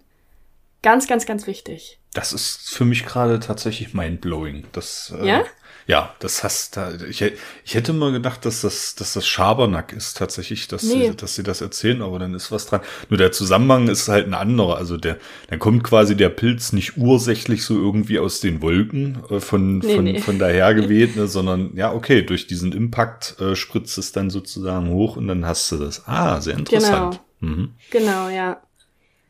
[0.84, 2.00] Ganz, ganz, ganz wichtig.
[2.14, 4.66] Das ist für mich gerade tatsächlich mindblowing.
[4.72, 5.44] Das, äh, ja?
[5.88, 6.92] Ja, das hast da.
[7.10, 11.12] Ich, ich hätte mal gedacht, dass das, dass das Schabernack ist tatsächlich, dass, nee.
[11.12, 12.82] sie, dass sie das erzählen, aber dann ist was dran.
[13.10, 14.76] Nur der Zusammenhang ist halt ein anderer.
[14.76, 15.18] Also der,
[15.50, 19.96] dann kommt quasi der Pilz nicht ursächlich so irgendwie aus den Wolken äh, von, nee,
[19.96, 20.20] von, nee.
[20.20, 24.90] von daher geweht, ne, sondern ja, okay, durch diesen Impact äh, spritzt es dann sozusagen
[24.90, 26.06] hoch und dann hast du das.
[26.06, 27.22] Ah, sehr interessant.
[27.40, 27.70] Genau, mhm.
[27.92, 28.62] genau ja.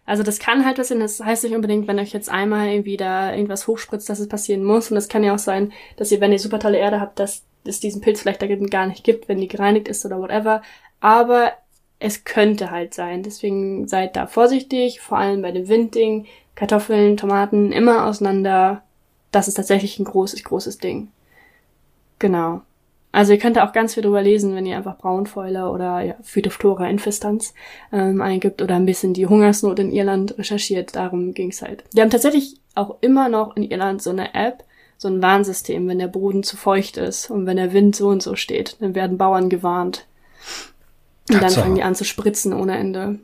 [0.07, 3.33] Also das kann halt passieren, das heißt nicht unbedingt, wenn euch jetzt einmal irgendwie da
[3.33, 4.89] irgendwas hochspritzt, dass es passieren muss.
[4.89, 7.43] Und es kann ja auch sein, dass ihr, wenn ihr super tolle Erde habt, dass
[7.65, 10.61] es diesen Pilz vielleicht da gar nicht gibt, wenn die gereinigt ist oder whatever.
[11.01, 11.51] Aber
[11.99, 13.21] es könnte halt sein.
[13.21, 16.25] Deswegen seid da vorsichtig, vor allem bei dem Windding.
[16.55, 18.83] Kartoffeln, Tomaten immer auseinander.
[19.31, 21.09] Das ist tatsächlich ein großes, großes Ding.
[22.17, 22.61] Genau.
[23.11, 26.15] Also ihr könnt da auch ganz viel drüber lesen, wenn ihr einfach Braunfäule oder ja,
[26.21, 27.53] Phytophthora infestans
[27.91, 30.95] ähm, eingibt oder ein bisschen die Hungersnot in Irland recherchiert.
[30.95, 31.83] Darum ging's halt.
[31.93, 34.63] Wir haben tatsächlich auch immer noch in Irland so eine App,
[34.97, 38.21] so ein Warnsystem, wenn der Boden zu feucht ist und wenn der Wind so und
[38.21, 40.05] so steht, dann werden Bauern gewarnt.
[41.29, 43.19] Und dann fangen die an zu spritzen ohne Ende.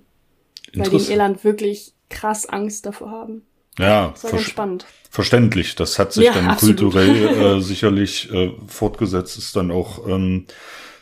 [0.74, 3.44] Weil die in Irland wirklich krass Angst davor haben.
[3.80, 4.86] Ja, ganz spannend.
[5.10, 5.76] Verständlich.
[5.76, 6.78] Das hat sich ja, dann absolut.
[6.78, 10.46] kulturell äh, sicherlich äh, fortgesetzt, ist dann auch ähm,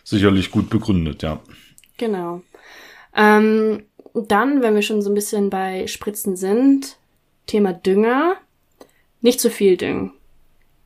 [0.04, 1.40] sicherlich gut begründet, ja.
[1.98, 2.42] Genau.
[3.16, 6.98] Ähm, dann, wenn wir schon so ein bisschen bei Spritzen sind,
[7.48, 8.36] Thema Dünger,
[9.22, 10.14] nicht zu viel düngen.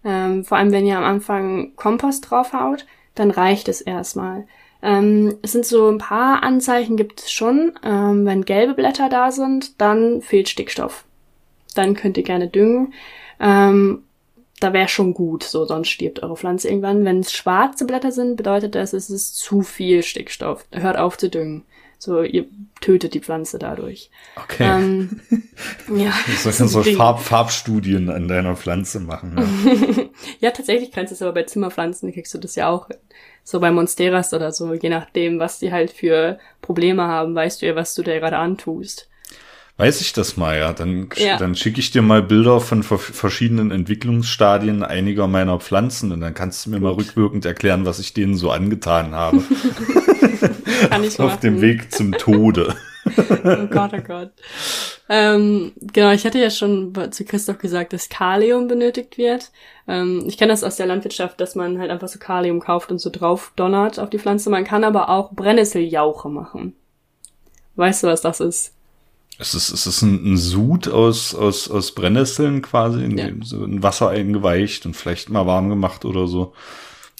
[0.03, 4.45] Ähm, vor allem, wenn ihr am Anfang Kompost draufhaut, dann reicht es erstmal.
[4.81, 7.73] Ähm, es sind so ein paar Anzeichen gibt es schon.
[7.83, 11.05] Ähm, wenn gelbe Blätter da sind, dann fehlt Stickstoff.
[11.75, 12.93] Dann könnt ihr gerne düngen.
[13.39, 14.03] Ähm,
[14.59, 17.05] da wäre schon gut, so sonst stirbt eure Pflanze irgendwann.
[17.05, 20.65] Wenn es schwarze Blätter sind, bedeutet das, es ist zu viel Stickstoff.
[20.71, 21.63] Hört auf zu düngen.
[21.97, 22.45] So, ihr
[22.81, 24.11] tötet die Pflanze dadurch.
[24.35, 24.63] Okay.
[24.63, 25.21] Ähm,
[25.95, 26.13] ja.
[26.25, 29.35] Du sollst so Farb, Farbstudien an deiner Pflanze machen.
[29.37, 30.03] Ja.
[30.39, 32.89] ja, tatsächlich kannst du es aber bei Zimmerpflanzen, kriegst du das ja auch.
[33.43, 37.67] So bei Monsteras oder so, je nachdem, was die halt für Probleme haben, weißt du
[37.67, 39.09] ja, was du dir gerade antust.
[39.77, 40.71] Weiß ich das mal, ja.
[40.71, 41.37] Dann, ja.
[41.37, 46.65] dann schicke ich dir mal Bilder von verschiedenen Entwicklungsstadien einiger meiner Pflanzen und dann kannst
[46.65, 46.83] du mir Gut.
[46.83, 49.41] mal rückwirkend erklären, was ich denen so angetan habe.
[50.89, 52.73] Kann ich Auf dem Weg zum Tode.
[53.17, 54.31] oh Gott, oh Gott.
[55.09, 59.51] Ähm, genau, ich hatte ja schon zu Christoph gesagt, dass Kalium benötigt wird.
[59.87, 62.99] Ähm, ich kenne das aus der Landwirtschaft, dass man halt einfach so Kalium kauft und
[62.99, 64.49] so drauf donnert auf die Pflanze.
[64.49, 66.75] Man kann aber auch Brennnesseljauche machen.
[67.75, 68.74] Weißt du, was das ist?
[69.37, 73.27] Es ist, es ist ein, ein Sud aus, aus, aus Brennnesseln quasi, in, ja.
[73.41, 76.53] so in Wasser eingeweicht und vielleicht mal warm gemacht oder so.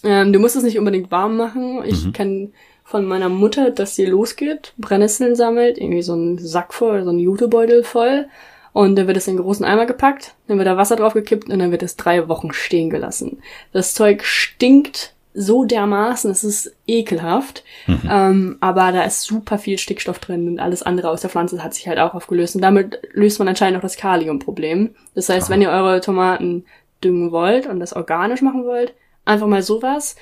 [0.03, 1.81] Ähm, du musst es nicht unbedingt warm machen.
[1.85, 2.13] Ich mhm.
[2.13, 2.51] kenne
[2.85, 7.19] von meiner Mutter, dass sie losgeht, Brennnesseln sammelt, irgendwie so einen Sack voll, so einen
[7.19, 8.27] Jutebeutel voll.
[8.71, 11.49] Und dann wird es in einen großen Eimer gepackt, dann wird da Wasser drauf gekippt
[11.49, 13.39] und dann wird es drei Wochen stehen gelassen.
[13.71, 17.63] Das Zeug stinkt so dermaßen, es ist ekelhaft.
[17.87, 18.09] Mhm.
[18.09, 21.73] Ähm, aber da ist super viel Stickstoff drin und alles andere aus der Pflanze hat
[21.73, 22.55] sich halt auch aufgelöst.
[22.55, 24.95] Und damit löst man anscheinend auch das Kaliumproblem.
[25.13, 25.53] Das heißt, Aha.
[25.53, 26.65] wenn ihr eure Tomaten
[27.03, 28.93] düngen wollt und das organisch machen wollt,
[29.25, 30.15] einfach mal sowas,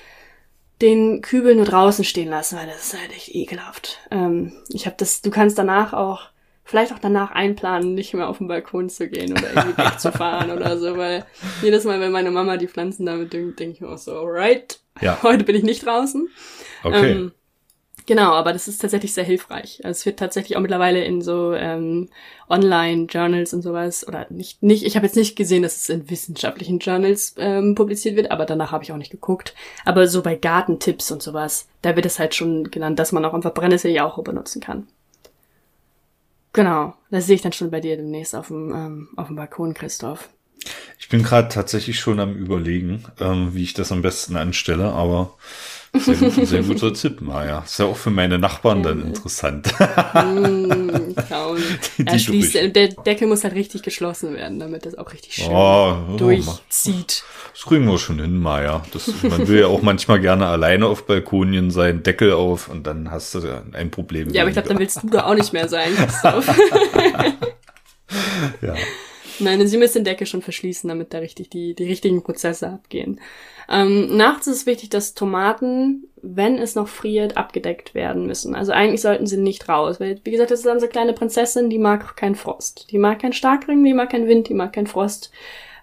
[0.82, 4.00] den Kübel nur draußen stehen lassen, weil das ist halt echt ekelhaft.
[4.10, 6.30] Ähm, ich habe das, du kannst danach auch
[6.66, 10.78] vielleicht auch danach einplanen, nicht mehr auf den Balkon zu gehen oder irgendwie wegzufahren oder
[10.78, 11.26] so, weil
[11.62, 14.80] jedes Mal, wenn meine Mama die Pflanzen damit düngt, denke ich mir auch so, alright,
[15.02, 15.20] ja.
[15.24, 16.30] heute bin ich nicht draußen.
[16.84, 17.12] Okay.
[17.12, 17.32] Ähm,
[18.06, 19.82] genau, aber das ist tatsächlich sehr hilfreich.
[19.84, 22.10] Also es wird tatsächlich auch mittlerweile in so ähm,
[22.50, 26.80] Online-Journals und sowas, oder nicht, nicht, ich habe jetzt nicht gesehen, dass es in wissenschaftlichen
[26.80, 29.54] Journals ähm, publiziert wird, aber danach habe ich auch nicht geguckt.
[29.86, 33.34] Aber so bei Gartentipps und sowas, da wird es halt schon genannt, dass man auch
[33.34, 34.88] einfach Brennnesseljauche benutzen kann.
[36.54, 39.74] Genau, das sehe ich dann schon bei dir demnächst auf dem, ähm, auf dem Balkon,
[39.74, 40.30] Christoph.
[41.00, 45.36] Ich bin gerade tatsächlich schon am überlegen, ähm, wie ich das am besten anstelle, aber
[45.96, 47.60] sehr, gut, sehr guter Tipp, Maja.
[47.60, 49.68] Ist ja auch für meine Nachbarn dann interessant.
[49.78, 50.90] mm,
[51.98, 55.52] die, die schließt, der Deckel muss halt richtig geschlossen werden, damit das auch richtig schön
[55.52, 57.24] oh, oh, durchzieht.
[57.54, 58.84] Das kriegen wir schon hin, Maja.
[58.92, 63.12] Das, man will ja auch manchmal gerne alleine auf Balkonien sein, Deckel auf und dann
[63.12, 64.34] hast du ein Problem.
[64.34, 66.48] Ja, aber ich glaube, dann willst du da auch nicht mehr sein, Christoph.
[68.62, 68.74] ja.
[69.40, 73.20] Nein, sie müssen den Deckel schon verschließen, damit da richtig die, die richtigen Prozesse abgehen.
[73.70, 78.56] Ähm, nachts ist es wichtig, dass Tomaten, wenn es noch friert, abgedeckt werden müssen.
[78.56, 81.80] Also eigentlich sollten sie nicht raus, weil, wie gesagt, das ist so kleine Prinzessin, die
[81.80, 82.92] mag keinen Frost.
[82.92, 85.32] Die mag keinen Starkregen, die mag keinen Wind, die mag keinen Frost.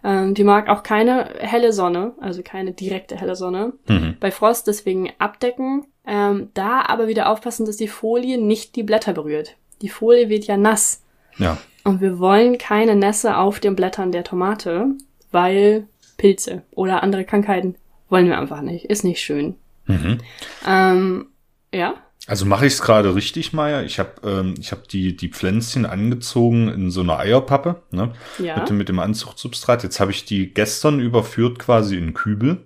[0.03, 3.73] Ähm, die mag auch keine helle Sonne, also keine direkte helle Sonne.
[3.89, 4.17] Mhm.
[4.21, 5.87] Bei Frost deswegen abdecken.
[6.07, 9.57] Ähm, da aber wieder aufpassen, dass die Folie nicht die Blätter berührt.
[9.83, 11.03] Die Folie wird ja nass.
[11.39, 11.59] Ja.
[11.85, 14.87] Und wir wollen keine Nässe auf den Blättern der Tomate,
[15.31, 15.87] weil
[16.19, 17.77] Pilze oder andere Krankheiten
[18.09, 18.87] wollen wir einfach nicht.
[18.87, 19.55] Ist nicht schön.
[19.87, 20.19] Mhm.
[20.67, 21.27] Ähm,
[21.73, 21.95] ja.
[22.27, 23.83] Also mache ich es gerade richtig, Maya.
[23.83, 28.13] Ich habe ähm, ich hab die, die Pflänzchen angezogen in so einer Eierpappe, ne?
[28.39, 28.61] Ja.
[28.61, 29.83] Mit, mit dem Anzuchtsubstrat.
[29.83, 32.59] Jetzt habe ich die gestern überführt quasi in Kübel.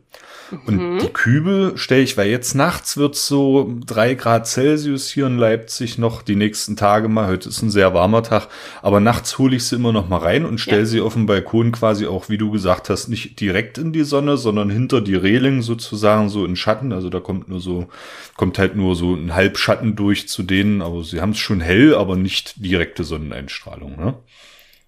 [0.66, 0.98] Und mhm.
[0.98, 5.98] die Kübel stelle ich, weil jetzt nachts wird so drei Grad Celsius hier in Leipzig
[5.98, 7.28] noch die nächsten Tage mal.
[7.28, 8.48] Heute ist ein sehr warmer Tag,
[8.82, 10.86] aber nachts hole ich sie immer noch mal rein und stelle ja.
[10.86, 14.36] sie auf dem Balkon quasi auch, wie du gesagt hast, nicht direkt in die Sonne,
[14.36, 16.92] sondern hinter die Reling sozusagen so in Schatten.
[16.92, 17.88] Also da kommt nur so,
[18.36, 21.94] kommt halt nur so ein Halbschatten durch zu denen, aber sie haben es schon hell,
[21.94, 24.14] aber nicht direkte Sonneneinstrahlung, ne?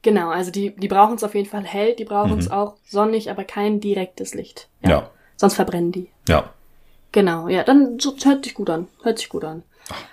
[0.03, 2.53] Genau, also die, die brauchen es auf jeden Fall hell, die brauchen es mhm.
[2.53, 4.69] auch sonnig, aber kein direktes Licht.
[4.83, 4.91] ja.
[4.91, 5.11] ja.
[5.37, 6.09] Sonst verbrennen die.
[6.29, 6.51] Ja.
[7.13, 8.89] Genau, ja, dann so, hört sich gut an.
[9.03, 9.63] Hört sich gut an.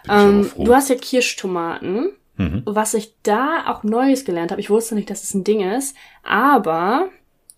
[0.07, 2.11] Ach, ähm, du hast ja Kirschtomaten.
[2.35, 2.63] Mhm.
[2.65, 5.95] Was ich da auch Neues gelernt habe, ich wusste nicht, dass es ein Ding ist,
[6.23, 7.09] aber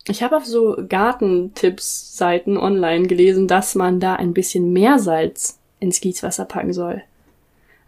[0.07, 6.45] ich habe auf so Gartentipps-Seiten online gelesen, dass man da ein bisschen Meersalz ins Gießwasser
[6.45, 7.01] packen soll.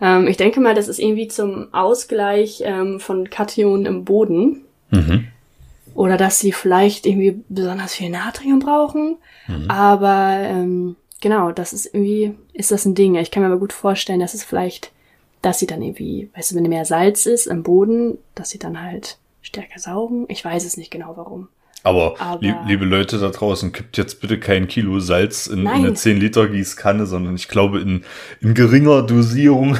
[0.02, 4.64] Ähm, ich denke mal, das ist irgendwie zum Ausgleich ähm, von Kationen im Boden.
[4.90, 5.28] Mhm.
[5.98, 9.18] Oder dass sie vielleicht irgendwie besonders viel Natrium brauchen.
[9.48, 9.66] Mhm.
[9.68, 13.16] Aber ähm, genau, das ist irgendwie, ist das ein Ding.
[13.16, 14.92] Ich kann mir aber gut vorstellen, dass es vielleicht,
[15.42, 18.80] dass sie dann irgendwie, weißt du, wenn mehr Salz ist im Boden, dass sie dann
[18.80, 20.26] halt stärker saugen.
[20.28, 21.48] Ich weiß es nicht genau warum.
[21.84, 25.68] Aber, Aber- lieb, liebe Leute da draußen, kippt jetzt bitte kein Kilo Salz in, in
[25.68, 28.04] eine 10 Liter Gießkanne, sondern ich glaube in,
[28.42, 29.78] in geringer Dosierung.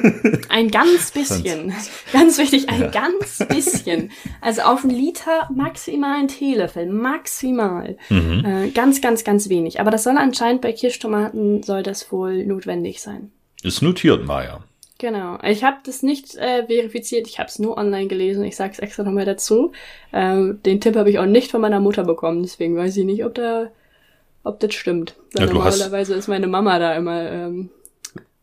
[0.48, 1.72] Ein ganz bisschen.
[2.12, 2.86] Ganz wichtig, ein Ja.
[2.88, 4.10] ganz bisschen.
[4.40, 6.86] Also auf einen Liter maximal ein Teelöffel.
[6.86, 7.96] Maximal.
[8.08, 8.44] Mhm.
[8.44, 9.80] Äh, ganz, ganz, ganz wenig.
[9.80, 13.32] Aber das soll anscheinend bei Kirschtomaten soll das wohl notwendig sein.
[13.62, 14.64] Ist notiert, Maya.
[15.00, 15.38] Genau.
[15.42, 18.44] Ich habe das nicht äh, verifiziert, ich habe es nur online gelesen.
[18.44, 19.72] Ich sage es extra nochmal dazu.
[20.12, 23.24] Ähm, den Tipp habe ich auch nicht von meiner Mutter bekommen, deswegen weiß ich nicht,
[23.24, 23.68] ob da,
[24.44, 25.14] ob das stimmt.
[25.38, 27.70] Ja, du hast- normalerweise ist meine Mama da immer ähm,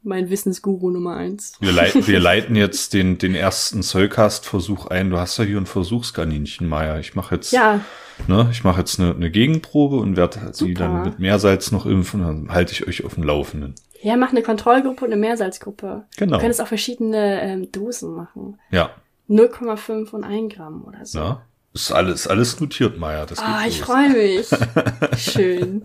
[0.01, 1.53] mein Wissensguru Nummer eins.
[1.59, 5.11] Wir, leit, wir leiten jetzt den, den ersten Zollcast-Versuch ein.
[5.11, 6.97] Du hast ja hier ein Versuchskaninchen, Maya.
[6.97, 7.81] Ich mache jetzt, Ja,
[8.27, 12.21] ne, ich mache jetzt eine, eine Gegenprobe und werde sie dann mit Meersalz noch impfen.
[12.23, 13.75] Dann halte ich euch auf dem Laufenden.
[14.01, 16.05] Ja, mach eine Kontrollgruppe und eine Mehrsalzgruppe.
[16.17, 16.35] Genau.
[16.35, 18.59] Du könntest auch verschiedene ähm, Dosen machen.
[18.71, 18.91] Ja,
[19.29, 21.19] 0,5 und 1 Gramm oder so.
[21.19, 21.41] ja.
[21.73, 23.25] Ist alles, alles notiert, Maya.
[23.25, 24.47] Das Ah, ich freue mich.
[25.17, 25.83] schön.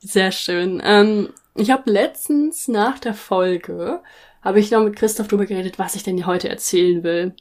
[0.00, 0.82] Sehr schön.
[0.84, 4.00] Ähm, ich habe letztens nach der Folge,
[4.42, 7.34] habe ich noch mit Christoph drüber geredet, was ich denn heute erzählen will.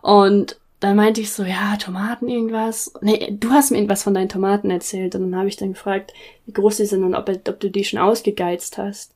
[0.00, 2.92] Und dann meinte ich so, ja, Tomaten irgendwas.
[3.00, 5.14] Nee, du hast mir irgendwas von deinen Tomaten erzählt.
[5.14, 6.12] Und dann habe ich dann gefragt,
[6.44, 9.14] wie groß die sind und ob, ob du die schon ausgegeizt hast.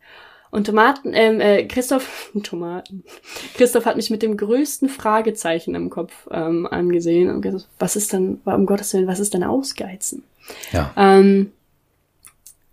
[0.51, 3.05] Und Tomaten, ähm, äh, Christoph, Tomaten.
[3.53, 8.15] Christoph hat mich mit dem größten Fragezeichen im Kopf ähm, angesehen und gesagt, was ist
[8.15, 10.23] denn, um Gottes Willen, was ist denn Ausgeizen?
[10.73, 10.95] Ja.
[10.97, 11.53] Ähm,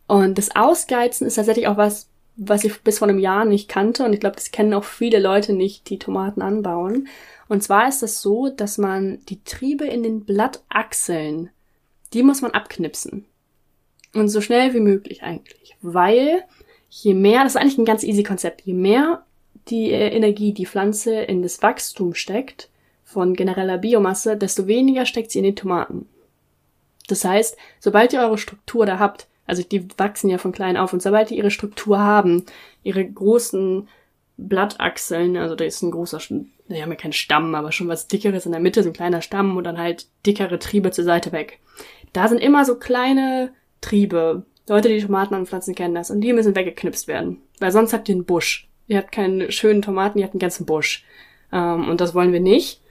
[0.07, 4.03] und das Ausgeizen ist tatsächlich auch was, was ich bis vor einem Jahr nicht kannte
[4.03, 7.07] und ich glaube, das kennen auch viele Leute nicht, die Tomaten anbauen.
[7.47, 11.49] Und zwar ist das so, dass man die Triebe in den Blattachseln,
[12.13, 13.25] die muss man abknipsen.
[14.13, 15.75] Und so schnell wie möglich eigentlich.
[15.81, 16.43] Weil
[16.89, 19.25] je mehr, das ist eigentlich ein ganz easy Konzept, je mehr
[19.67, 22.69] die äh, Energie die Pflanze in das Wachstum steckt,
[23.03, 26.07] von genereller Biomasse, desto weniger steckt sie in den Tomaten.
[27.07, 30.93] Das heißt, sobald ihr eure Struktur da habt, also die wachsen ja von klein auf,
[30.93, 32.45] und sobald die ihre Struktur haben,
[32.83, 33.87] ihre großen
[34.37, 38.45] Blattachseln, also da ist ein großer, die haben ja keinen Stamm, aber schon was dickeres
[38.45, 41.59] in der Mitte, so ein kleiner Stamm und dann halt dickere Triebe zur Seite weg.
[42.13, 43.51] Da sind immer so kleine
[43.81, 44.43] Triebe.
[44.67, 46.09] Leute, die Tomaten anpflanzen, kennen das.
[46.09, 47.41] Und die müssen weggeknipst werden.
[47.59, 48.67] Weil sonst habt ihr einen Busch.
[48.87, 51.03] Ihr habt keine schönen Tomaten, ihr habt einen ganzen Busch.
[51.51, 52.81] Ähm, und das wollen wir nicht.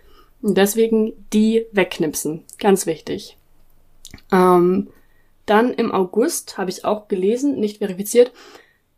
[0.43, 2.45] Und deswegen die wegknipsen.
[2.59, 3.39] Ganz wichtig.
[4.31, 4.89] Ähm,
[5.47, 8.33] dann im August habe ich auch gelesen, nicht verifiziert.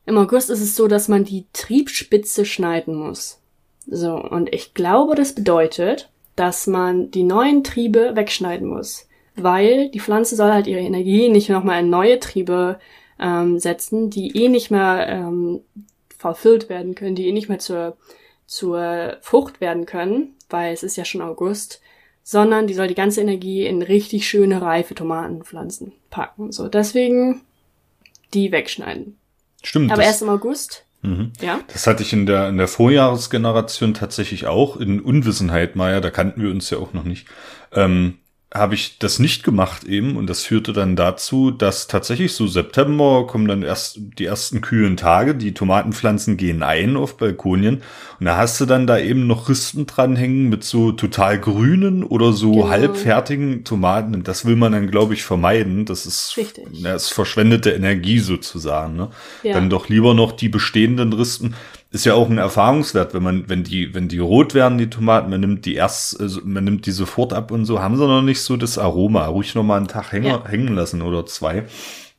[0.06, 3.40] Im August ist es so, dass man die Triebspitze schneiden muss.
[3.86, 9.09] So, und ich glaube, das bedeutet, dass man die neuen Triebe wegschneiden muss.
[9.35, 12.78] Weil die Pflanze soll halt ihre Energie nicht nochmal in neue Triebe
[13.20, 15.60] ähm, setzen, die eh nicht mehr ähm,
[16.16, 17.97] verfüllt werden können, die eh nicht mehr zur,
[18.47, 21.81] zur Frucht werden können, weil es ist ja schon August
[22.28, 26.51] sondern die soll die ganze Energie in richtig schöne, reife Tomatenpflanzen packen.
[26.51, 27.43] So, deswegen
[28.35, 29.16] die wegschneiden.
[29.62, 29.93] Stimmt.
[29.93, 31.31] Aber erst im August, Mhm.
[31.40, 31.61] ja.
[31.73, 36.43] Das hatte ich in der, in der Vorjahresgeneration tatsächlich auch, in Unwissenheit, Maya, da kannten
[36.43, 37.28] wir uns ja auch noch nicht,
[37.73, 38.19] ähm,
[38.55, 43.27] habe ich das nicht gemacht eben und das führte dann dazu, dass tatsächlich so September
[43.27, 47.82] kommen dann erst die ersten kühlen Tage, die Tomatenpflanzen gehen ein auf Balkonien
[48.20, 52.32] und da hast du dann da eben noch Rispen dranhängen mit so total grünen oder
[52.32, 52.68] so Genau.
[52.68, 56.66] halbfertigen Tomaten und das will man dann glaube ich vermeiden, das ist, Richtig.
[56.82, 59.10] das ist verschwendete Energie sozusagen, ne?
[59.43, 59.55] Ja.
[59.55, 61.55] Dann doch lieber noch die bestehenden Rispen.
[61.97, 65.31] Ist ja auch ein Erfahrungswert, wenn man, wenn die, wenn die rot werden, die Tomaten,
[65.31, 68.20] man nimmt die erst, also man nimmt die sofort ab und so, haben sie noch
[68.20, 69.24] nicht so das Aroma.
[69.27, 70.44] Ruhig noch mal einen Tag hängen, Ja.
[70.47, 71.64] hängen lassen oder zwei.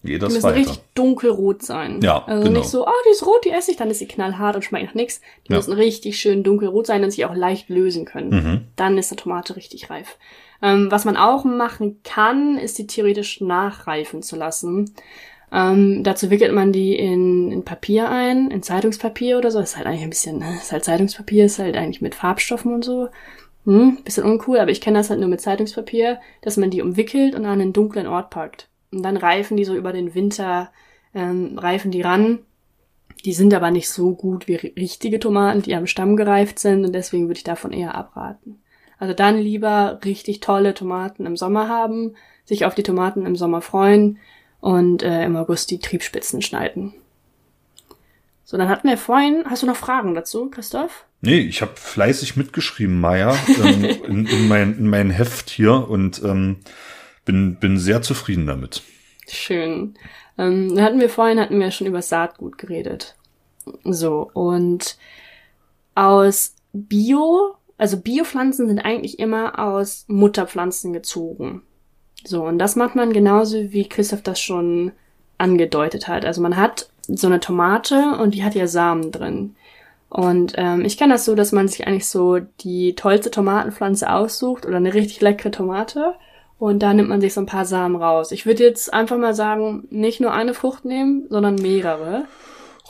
[0.04, 0.56] Geht Die das müssen weiter.
[0.58, 2.02] richtig dunkelrot sein.
[2.02, 2.60] Ja, Also genau.
[2.60, 4.86] nicht so, ah, die ist rot, die esse ich, dann ist sie knallhart und schmeckt
[4.88, 5.22] nach nichts.
[5.48, 5.58] Die Ja.
[5.58, 8.30] müssen richtig schön dunkelrot sein und sich auch leicht lösen können.
[8.30, 8.62] Mhm.
[8.78, 10.18] Dann ist eine Tomate richtig reif.
[10.64, 14.92] Ähm, was man auch machen kann, ist die theoretisch nachreifen zu lassen.
[15.52, 19.60] Ähm, dazu wickelt man die in, in Papier ein, in Zeitungspapier oder so.
[19.60, 22.74] Das ist halt eigentlich ein bisschen, ne, ist halt Zeitungspapier, ist halt eigentlich mit Farbstoffen
[22.74, 23.10] und so.
[23.66, 27.36] Hm, bisschen uncool, aber ich kenne das halt nur mit Zeitungspapier, dass man die umwickelt
[27.36, 28.70] und an einen dunklen Ort packt.
[28.92, 30.72] Und dann reifen die so über den Winter,
[31.14, 32.40] ähm, reifen die ran.
[33.26, 36.86] Die sind aber nicht so gut wie ri- richtige Tomaten, die am Stamm gereift sind
[36.86, 38.62] und deswegen würde ich davon eher abraten.
[39.00, 42.16] Also dann lieber richtig tolle Tomaten im Sommer haben,
[42.46, 44.18] sich auf die Tomaten im Sommer freuen
[44.60, 46.94] und äh, im August die Triebspitzen schneiden.
[48.44, 51.06] So, dann hatten wir vorhin, hast du noch Fragen dazu, Christoph?
[51.22, 56.22] Nee, ich habe fleißig mitgeschrieben, Maya, ähm, in, in, mein, in mein Heft hier und
[56.24, 56.58] ähm,
[57.26, 58.84] bin, bin sehr zufrieden damit.
[59.28, 59.98] Schön.
[60.38, 63.16] Ähm, da hatten wir vorhin, hatten wir schon über Saatgut geredet.
[63.84, 64.98] So, und
[65.96, 71.62] aus Bio also Biopflanzen sind eigentlich immer aus Mutterpflanzen gezogen.
[72.28, 74.92] So, und das macht man genauso, wie Christoph das schon
[75.38, 76.26] angedeutet hat.
[76.26, 79.56] Also man hat so eine Tomate und die hat ja Samen drin.
[80.10, 84.66] Und ähm, ich kenne das so, dass man sich eigentlich so die tollste Tomatenpflanze aussucht
[84.66, 86.16] oder eine richtig leckere Tomate
[86.60, 88.32] und da nimmt man sich so ein paar Samen raus.
[88.32, 92.26] Ich würde jetzt einfach mal sagen, nicht nur eine Frucht nehmen, sondern mehrere.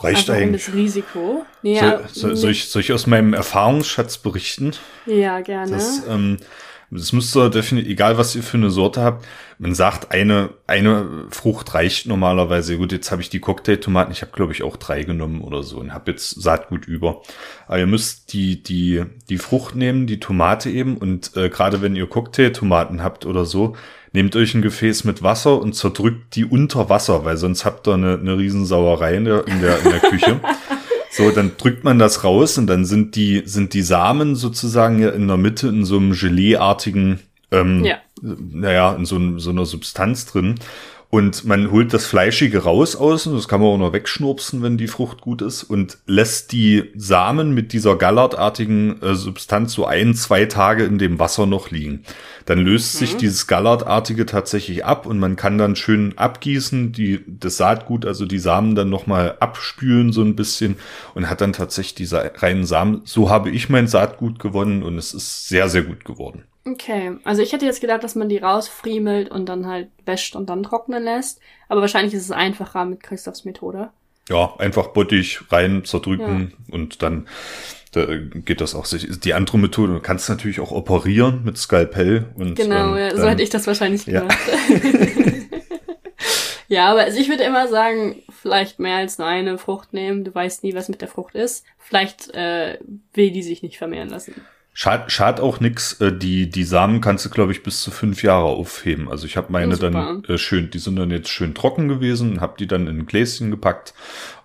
[0.00, 0.68] Reicht einfach eigentlich.
[0.68, 1.44] Um das Risiko.
[1.62, 4.72] Ja, soll, soll, soll, ich, soll ich aus meinem Erfahrungsschatz berichten?
[5.06, 5.72] Ja, gerne.
[5.72, 6.38] Das, ähm,
[6.90, 9.26] das müsste definitiv, egal was ihr für eine Sorte habt,
[9.58, 12.78] man sagt, eine, eine Frucht reicht normalerweise.
[12.78, 15.78] Gut, jetzt habe ich die Cocktailtomaten, ich habe glaube ich auch drei genommen oder so
[15.78, 17.22] und habe jetzt Saatgut über.
[17.66, 21.96] Aber ihr müsst die, die, die Frucht nehmen, die Tomate eben und äh, gerade wenn
[21.96, 23.76] ihr Cocktailtomaten habt oder so,
[24.12, 27.94] nehmt euch ein Gefäß mit Wasser und zerdrückt die unter Wasser, weil sonst habt ihr
[27.94, 30.40] eine, eine Riesensauerei in der, in der, in der Küche.
[31.18, 35.10] So, dann drückt man das raus und dann sind die, sind die Samen sozusagen ja
[35.10, 37.18] in der Mitte in so einem Geleeartigen,
[37.50, 37.96] ähm, ja.
[38.22, 40.54] naja, in so, so einer Substanz drin.
[41.10, 44.88] Und man holt das Fleischige raus außen, das kann man auch noch wegschnurpsen, wenn die
[44.88, 50.44] Frucht gut ist, und lässt die Samen mit dieser gallertartigen äh, Substanz so ein, zwei
[50.44, 52.02] Tage in dem Wasser noch liegen.
[52.44, 52.98] Dann löst mhm.
[52.98, 58.26] sich dieses gallertartige tatsächlich ab und man kann dann schön abgießen, die, das Saatgut, also
[58.26, 60.76] die Samen dann nochmal abspülen so ein bisschen
[61.14, 63.00] und hat dann tatsächlich diese reinen Samen.
[63.04, 66.44] So habe ich mein Saatgut gewonnen und es ist sehr, sehr gut geworden.
[66.72, 70.50] Okay, also ich hätte jetzt gedacht, dass man die rausfriemelt und dann halt wäscht und
[70.50, 71.40] dann trocknen lässt.
[71.68, 73.90] Aber wahrscheinlich ist es einfacher mit Christophs Methode.
[74.28, 76.74] Ja, einfach Bottich rein zerdrücken ja.
[76.74, 77.26] und dann
[77.92, 78.86] da geht das auch.
[78.86, 82.26] Die andere Methode, du kannst natürlich auch operieren mit Skalpell.
[82.34, 84.36] Und, genau, ähm, so hätte ich das wahrscheinlich gemacht.
[84.68, 85.32] Ja.
[86.68, 90.24] ja, aber also ich würde immer sagen, vielleicht mehr als nur eine Frucht nehmen.
[90.24, 91.64] Du weißt nie, was mit der Frucht ist.
[91.78, 92.78] Vielleicht äh,
[93.14, 94.34] will die sich nicht vermehren lassen.
[94.80, 96.00] Schad, schad auch nix.
[96.00, 99.08] Äh, die, die Samen kannst du, glaube ich, bis zu fünf Jahre aufheben.
[99.10, 102.40] Also ich habe meine oh, dann äh, schön, die sind dann jetzt schön trocken gewesen,
[102.40, 103.92] habe die dann in ein Gläschen gepackt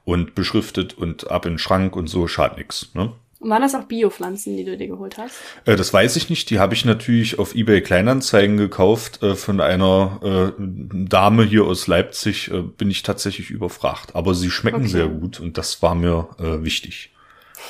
[0.06, 2.90] und beschriftet und ab in den Schrank und so, schad nix.
[2.96, 3.12] Ne?
[3.42, 5.36] Waren das auch Biopflanzen, die du dir geholt hast?
[5.66, 6.50] Äh, das weiß ich nicht.
[6.50, 9.22] Die habe ich natürlich auf eBay Kleinanzeigen gekauft.
[9.22, 14.16] Äh, von einer äh, Dame hier aus Leipzig äh, bin ich tatsächlich überfragt.
[14.16, 14.88] Aber sie schmecken okay.
[14.88, 17.13] sehr gut und das war mir äh, wichtig.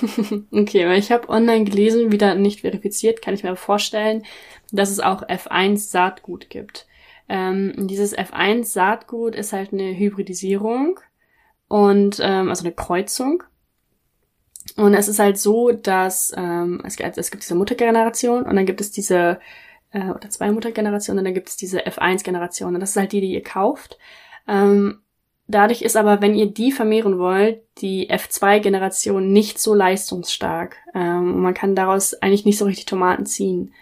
[0.51, 4.23] okay, weil ich habe online gelesen, wieder nicht verifiziert, kann ich mir vorstellen,
[4.71, 6.87] dass es auch F1 Saatgut gibt.
[7.29, 10.99] Ähm, dieses F1 Saatgut ist halt eine Hybridisierung
[11.67, 13.43] und ähm, also eine Kreuzung.
[14.75, 18.81] Und es ist halt so, dass ähm, es, es gibt diese Muttergeneration und dann gibt
[18.81, 19.39] es diese
[19.91, 23.21] äh, oder zwei Muttergenerationen und dann gibt es diese F1-Generation und das ist halt die,
[23.21, 23.97] die ihr kauft.
[24.47, 25.02] Ähm,
[25.47, 30.77] Dadurch ist aber, wenn ihr die vermehren wollt, die F2-Generation nicht so leistungsstark.
[30.95, 33.73] Ähm, man kann daraus eigentlich nicht so richtig Tomaten ziehen.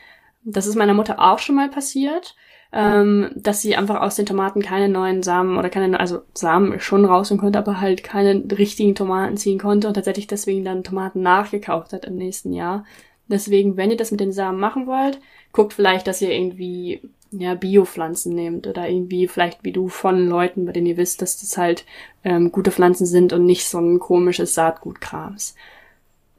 [0.43, 2.35] Das ist meiner Mutter auch schon mal passiert,
[2.73, 7.05] ähm, dass sie einfach aus den Tomaten keine neuen Samen oder keine, also Samen schon
[7.05, 11.21] raus und konnte, aber halt keine richtigen Tomaten ziehen konnte und tatsächlich deswegen dann Tomaten
[11.21, 12.85] nachgekauft hat im nächsten Jahr.
[13.27, 15.19] Deswegen, wenn ihr das mit den Samen machen wollt,
[15.51, 17.01] guckt vielleicht, dass ihr irgendwie
[17.31, 21.39] ja, Biopflanzen nehmt oder irgendwie vielleicht wie du von Leuten, bei denen ihr wisst, dass
[21.39, 21.85] das halt
[22.23, 25.55] ähm, gute Pflanzen sind und nicht so ein komisches Saatgutkrams.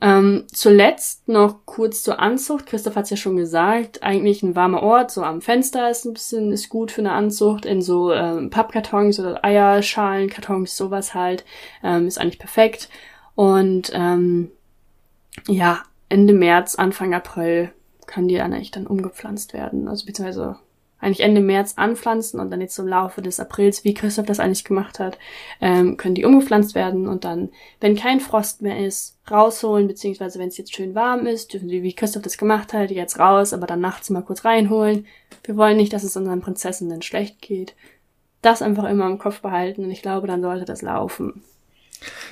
[0.03, 2.67] Ähm, zuletzt noch kurz zur Anzucht.
[2.67, 6.13] Christoph hat es ja schon gesagt, eigentlich ein warmer Ort, so am Fenster ist ein
[6.13, 11.45] bisschen, ist gut für eine Anzucht, in so ähm, Pappkartons oder Eierschalenkartons, sowas halt,
[11.85, 12.89] ähm, ist eigentlich perfekt.
[13.37, 14.51] Und ähm,
[15.49, 17.73] ja, Ende März, Anfang April
[18.07, 19.89] kann die dann eigentlich dann umgepflanzt werden.
[19.89, 20.59] Also beziehungsweise
[21.03, 24.65] eigentlich Ende März anpflanzen und dann jetzt im Laufe des Aprils, wie Christoph das eigentlich
[24.65, 25.19] gemacht hat,
[25.61, 27.51] ähm, können die umgepflanzt werden und dann,
[27.81, 31.83] wenn kein Frost mehr ist, rausholen, beziehungsweise wenn es jetzt schön warm ist, dürfen sie,
[31.83, 35.07] wie Christoph das gemacht hat, jetzt raus, aber dann nachts mal kurz reinholen.
[35.45, 37.75] Wir wollen nicht, dass es unseren Prinzessinnen schlecht geht.
[38.41, 41.43] Das einfach immer im Kopf behalten und ich glaube, dann sollte das laufen.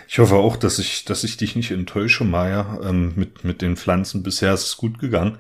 [0.09, 3.77] Ich hoffe auch, dass ich, dass ich dich nicht enttäusche, Maya, ähm, mit, mit den
[3.77, 4.23] Pflanzen.
[4.23, 5.39] Bisher ist es gut gegangen.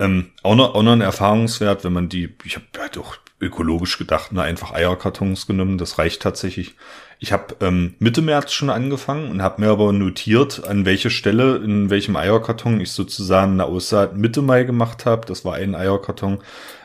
[0.00, 3.98] Ähm, auch, noch, auch noch ein Erfahrungswert, wenn man die, ich habe halt auch ökologisch
[3.98, 6.74] gedacht, ne, einfach Eierkartons genommen, das reicht tatsächlich.
[7.18, 11.56] Ich habe ähm, Mitte März schon angefangen und habe mir aber notiert, an welche Stelle,
[11.56, 15.26] in welchem Eierkarton ich sozusagen eine Aussaat Mitte Mai gemacht habe.
[15.26, 16.38] Das war ein Eierkarton,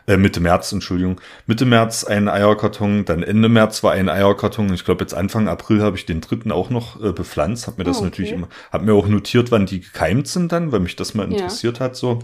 [0.08, 1.22] äh, Mitte März, Entschuldigung.
[1.46, 4.74] Mitte März ein Eierkarton, dann Ende März war ein Eierkarton.
[4.74, 7.68] Ich glaube, jetzt Anfang April habe ich den dritten auch noch äh, bepflanzt.
[7.68, 8.10] Habe mir das oh, okay.
[8.10, 11.32] natürlich immer, habe mir auch notiert, wann die gekeimt sind dann, weil mich das mal
[11.32, 11.86] interessiert ja.
[11.86, 12.20] hat so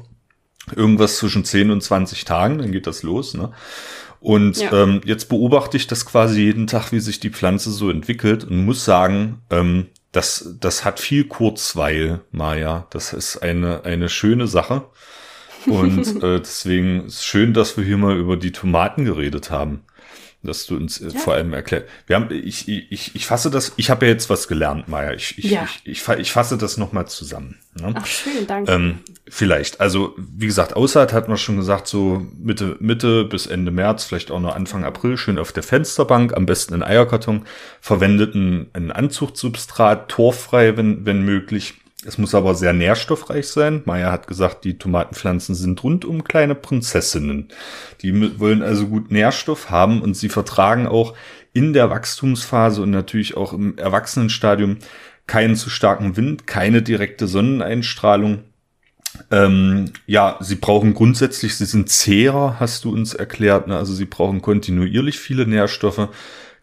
[0.75, 3.33] irgendwas zwischen 10 und 20 Tagen, dann geht das los.
[3.33, 3.51] Ne?
[4.19, 4.71] Und ja.
[4.71, 8.65] ähm, jetzt beobachte ich das quasi jeden Tag, wie sich die Pflanze so entwickelt und
[8.65, 12.87] muss sagen, ähm, das, das hat viel Kurzweil, Maja.
[12.89, 14.83] Das ist eine, eine schöne Sache.
[15.65, 19.83] Und äh, deswegen ist schön, dass wir hier mal über die Tomaten geredet haben
[20.43, 21.19] dass du uns äh, ja.
[21.19, 21.87] vor allem erklärt.
[22.07, 25.13] Wir haben, ich, ich, ich fasse das, ich habe ja jetzt was gelernt, Maya.
[25.13, 25.67] Ich, ich, ja.
[25.83, 27.59] ich, ich, ich fasse das nochmal zusammen.
[27.79, 27.93] Ne?
[27.95, 28.71] Ach schön, danke.
[28.71, 29.79] Ähm, vielleicht.
[29.79, 34.31] Also, wie gesagt, Aussaat hat man schon gesagt, so Mitte, Mitte bis Ende März, vielleicht
[34.31, 37.45] auch noch Anfang April, schön auf der Fensterbank, am besten in Eierkarton,
[37.79, 41.75] verwendeten ein Anzuchtsubstrat, torfrei, wenn, wenn möglich.
[42.05, 43.83] Es muss aber sehr nährstoffreich sein.
[43.85, 47.49] Maya hat gesagt, die Tomatenpflanzen sind rundum kleine Prinzessinnen.
[48.01, 51.15] Die wollen also gut Nährstoff haben und sie vertragen auch
[51.53, 54.77] in der Wachstumsphase und natürlich auch im Erwachsenenstadium
[55.27, 58.39] keinen zu starken Wind, keine direkte Sonneneinstrahlung.
[59.29, 63.67] Ähm, ja, sie brauchen grundsätzlich, sie sind zäher, hast du uns erklärt.
[63.67, 63.77] Ne?
[63.77, 66.09] Also sie brauchen kontinuierlich viele Nährstoffe.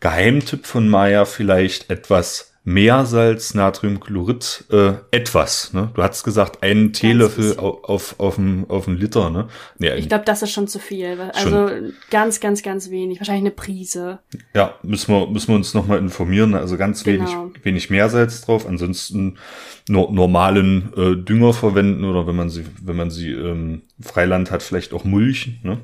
[0.00, 5.72] Geheimtipp von Maya vielleicht etwas Meersalz, Natriumchlorid, äh, etwas.
[5.72, 5.90] Ne?
[5.94, 9.30] Du hast gesagt, einen Teelöffel auf, auf, auf, dem, auf dem Liter.
[9.30, 9.48] Ne?
[9.78, 11.18] Nee, ich glaube, das ist schon zu viel.
[11.32, 11.94] Also schon.
[12.10, 13.20] ganz, ganz, ganz wenig.
[13.20, 14.18] Wahrscheinlich eine Prise.
[14.52, 16.54] Ja, müssen wir, müssen wir uns nochmal informieren.
[16.54, 17.46] Also ganz genau.
[17.46, 18.66] wenig, wenig Meersalz drauf.
[18.66, 19.38] Ansonsten
[19.88, 24.62] no, normalen äh, Dünger verwenden oder wenn man sie, wenn man sie ähm, Freiland hat,
[24.62, 25.52] vielleicht auch Mulch.
[25.62, 25.78] Ne?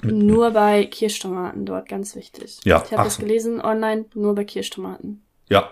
[0.00, 2.58] Mit, nur bei Kirschtomaten dort, ganz wichtig.
[2.64, 5.20] Ja, ich habe das gelesen online, nur bei Kirschtomaten.
[5.48, 5.70] Ja,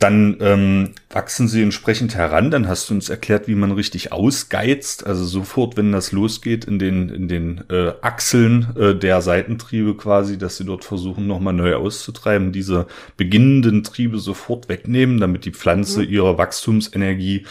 [0.00, 2.50] dann ähm, wachsen sie entsprechend heran.
[2.50, 5.06] Dann hast du uns erklärt, wie man richtig ausgeizt.
[5.06, 10.38] Also sofort, wenn das losgeht, in den, in den äh, Achseln äh, der Seitentriebe quasi,
[10.38, 12.86] dass sie dort versuchen, nochmal neu auszutreiben, diese
[13.18, 16.08] beginnenden Triebe sofort wegnehmen, damit die Pflanze mhm.
[16.08, 17.44] ihre Wachstumsenergie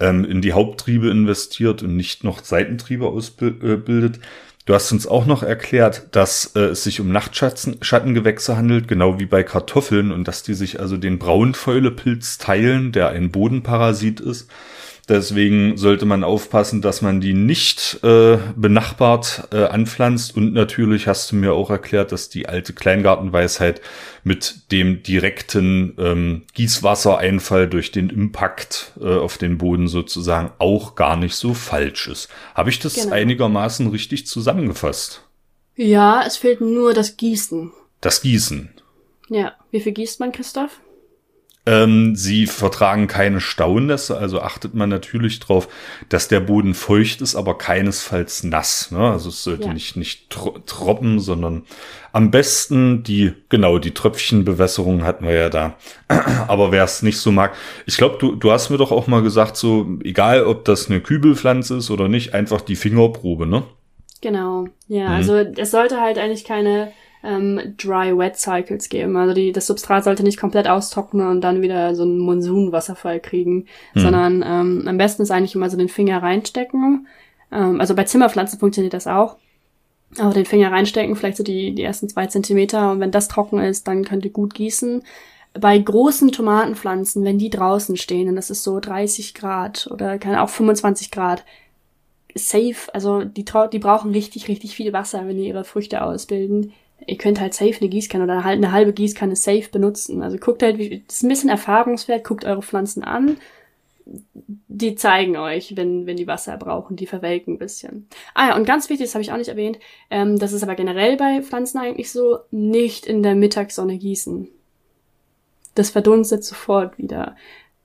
[0.00, 4.16] ähm, in die Haupttriebe investiert und nicht noch Seitentriebe ausbildet.
[4.16, 4.20] Äh,
[4.66, 9.26] Du hast uns auch noch erklärt, dass äh, es sich um Nachtschattengewächse handelt, genau wie
[9.26, 14.50] bei Kartoffeln und dass die sich also den Braunfäulepilz teilen, der ein Bodenparasit ist.
[15.10, 20.36] Deswegen sollte man aufpassen, dass man die nicht äh, benachbart äh, anpflanzt.
[20.36, 23.80] Und natürlich hast du mir auch erklärt, dass die alte Kleingartenweisheit
[24.22, 31.16] mit dem direkten ähm, Gießwassereinfall durch den Impact äh, auf den Boden sozusagen auch gar
[31.16, 32.28] nicht so falsch ist.
[32.54, 33.12] Habe ich das genau.
[33.12, 35.22] einigermaßen richtig zusammengefasst?
[35.74, 37.72] Ja, es fehlt nur das Gießen.
[38.00, 38.70] Das Gießen.
[39.28, 40.78] Ja, wie viel gießt man, Christoph?
[41.66, 45.68] Ähm, sie vertragen keine Staunässe, also achtet man natürlich darauf,
[46.08, 48.90] dass der Boden feucht ist, aber keinesfalls nass.
[48.90, 49.10] Ne?
[49.10, 49.74] Also es sollte ja.
[49.74, 51.64] nicht, nicht tro troppen, sondern
[52.12, 55.76] am besten die, genau, die Tröpfchenbewässerung hatten wir ja da.
[56.48, 57.54] aber wer es nicht so mag,
[57.84, 61.02] ich glaube, du, du hast mir doch auch mal gesagt, so, egal ob das eine
[61.02, 63.64] Kübelpflanze ist oder nicht, einfach die Fingerprobe, ne?
[64.22, 65.14] Genau, ja, mhm.
[65.14, 69.16] also es sollte halt eigentlich keine ähm, Dry-Wet-Cycles geben.
[69.16, 73.66] Also die, das Substrat sollte nicht komplett austrocknen und dann wieder so einen Monsunwasserfall kriegen,
[73.94, 74.00] mhm.
[74.00, 77.06] sondern ähm, am besten ist eigentlich immer so den Finger reinstecken.
[77.52, 79.36] Ähm, also bei Zimmerpflanzen funktioniert das auch.
[80.18, 83.60] Aber den Finger reinstecken, vielleicht so die, die ersten zwei Zentimeter und wenn das trocken
[83.60, 85.04] ist, dann könnt ihr gut gießen.
[85.52, 90.34] Bei großen Tomatenpflanzen, wenn die draußen stehen und das ist so 30 Grad oder kann
[90.36, 91.44] auch 25 Grad,
[92.34, 96.72] safe, also die, die brauchen richtig, richtig viel Wasser, wenn die ihre Früchte ausbilden
[97.10, 100.22] ihr könnt halt safe eine Gießkanne oder halt eine halbe Gießkanne safe benutzen.
[100.22, 103.36] Also guckt halt, das ist ein bisschen Erfahrungswert, guckt eure Pflanzen an.
[104.68, 108.08] Die zeigen euch, wenn, wenn die Wasser brauchen, die verwelken ein bisschen.
[108.34, 109.78] Ah ja, und ganz wichtig, das habe ich auch nicht erwähnt,
[110.10, 114.48] ähm, das ist aber generell bei Pflanzen eigentlich so, nicht in der Mittagssonne gießen.
[115.74, 117.36] Das verdunstet sofort wieder.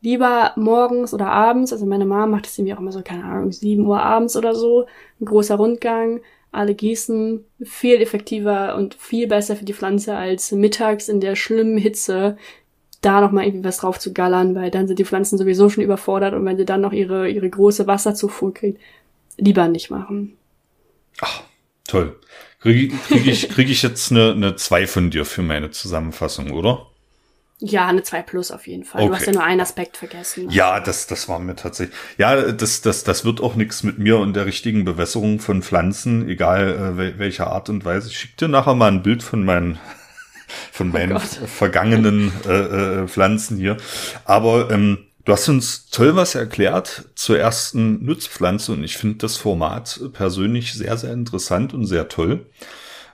[0.01, 3.51] Lieber morgens oder abends, also meine Mama macht es irgendwie auch immer so, keine Ahnung,
[3.51, 4.85] 7 Uhr abends oder so,
[5.19, 6.21] ein großer Rundgang,
[6.55, 11.77] alle gießen, viel effektiver und viel besser für die Pflanze als mittags in der schlimmen
[11.77, 12.37] Hitze
[13.01, 15.83] da noch mal irgendwie was drauf zu gallern, weil dann sind die Pflanzen sowieso schon
[15.83, 18.79] überfordert und wenn sie dann noch ihre, ihre große Wasserzufuhr kriegt,
[19.37, 20.35] lieber nicht machen.
[21.21, 21.43] Ach,
[21.87, 22.19] toll.
[22.59, 26.87] Kriege krieg ich, krieg ich jetzt eine, eine 2 von dir für meine Zusammenfassung, oder?
[27.59, 29.01] Ja, eine 2 plus auf jeden Fall.
[29.01, 29.09] Okay.
[29.09, 30.49] Du hast ja nur einen Aspekt vergessen.
[30.49, 31.97] Ja, das, das war mir tatsächlich.
[32.17, 36.27] Ja, das, das, das wird auch nichts mit mir und der richtigen Bewässerung von Pflanzen,
[36.27, 38.09] egal äh, welcher Art und Weise.
[38.09, 39.79] Ich schicke dir nachher mal ein Bild von meinen
[40.71, 43.77] von oh meinen oh vergangenen äh, äh, Pflanzen hier.
[44.25, 49.37] Aber ähm, du hast uns toll was erklärt zur ersten Nutzpflanze und ich finde das
[49.37, 52.45] Format persönlich sehr, sehr interessant und sehr toll.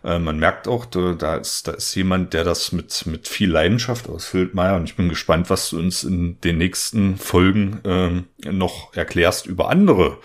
[0.03, 4.09] Äh, man merkt auch, da ist, da ist jemand, der das mit, mit viel Leidenschaft
[4.09, 4.75] ausfüllt, Maya.
[4.75, 9.69] Und ich bin gespannt, was du uns in den nächsten Folgen ähm, noch erklärst über
[9.69, 10.17] andere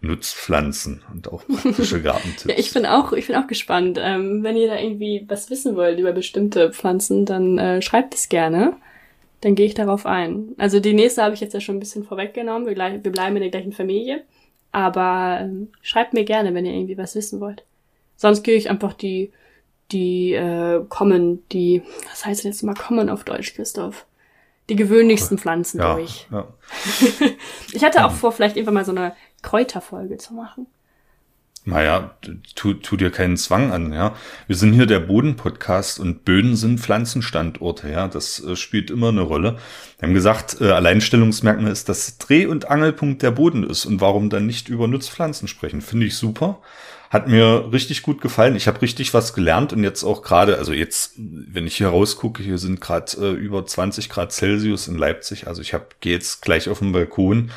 [0.00, 2.44] Nutzpflanzen und auch praktische Gartentipps.
[2.44, 3.98] ja, ich bin auch, ich bin auch gespannt.
[4.00, 8.28] Ähm, wenn ihr da irgendwie was wissen wollt über bestimmte Pflanzen, dann äh, schreibt es
[8.28, 8.76] gerne.
[9.40, 10.54] dann gehe ich darauf ein.
[10.56, 12.68] Also die nächste habe ich jetzt ja schon ein bisschen vorweggenommen.
[12.68, 14.22] Wir, wir bleiben in der gleichen Familie.
[14.70, 17.64] Aber ähm, schreibt mir gerne, wenn ihr irgendwie was wissen wollt.
[18.18, 19.32] Sonst gehe ich einfach die,
[19.92, 24.04] die äh, kommen, die, was heißt jetzt mal kommen auf Deutsch, Christoph?
[24.68, 26.26] Die gewöhnlichsten Pflanzen ja, durch.
[26.30, 26.46] Ja.
[27.72, 30.66] ich hatte auch vor, vielleicht irgendwann mal so eine Kräuterfolge zu machen.
[31.64, 32.16] Naja,
[32.54, 34.14] tu, tu dir keinen Zwang an, ja.
[34.46, 38.08] Wir sind hier der Boden-Podcast und Böden sind Pflanzenstandorte, ja.
[38.08, 39.58] Das äh, spielt immer eine Rolle.
[39.98, 43.84] Wir haben gesagt, äh, Alleinstellungsmerkmal ist, dass Dreh- und Angelpunkt der Boden ist.
[43.84, 45.82] Und warum dann nicht über Nutzpflanzen sprechen?
[45.82, 46.60] Finde ich super.
[47.10, 48.54] Hat mir richtig gut gefallen.
[48.54, 52.42] Ich habe richtig was gelernt und jetzt auch gerade, also jetzt, wenn ich hier rausgucke,
[52.42, 55.46] hier sind gerade äh, über 20 Grad Celsius in Leipzig.
[55.46, 57.50] Also ich hab, gehe jetzt gleich auf den Balkon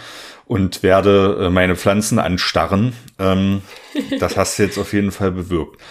[0.45, 2.93] und werde äh, meine Pflanzen anstarren.
[3.19, 3.61] Ähm,
[4.19, 5.81] das hast du jetzt auf jeden Fall bewirkt.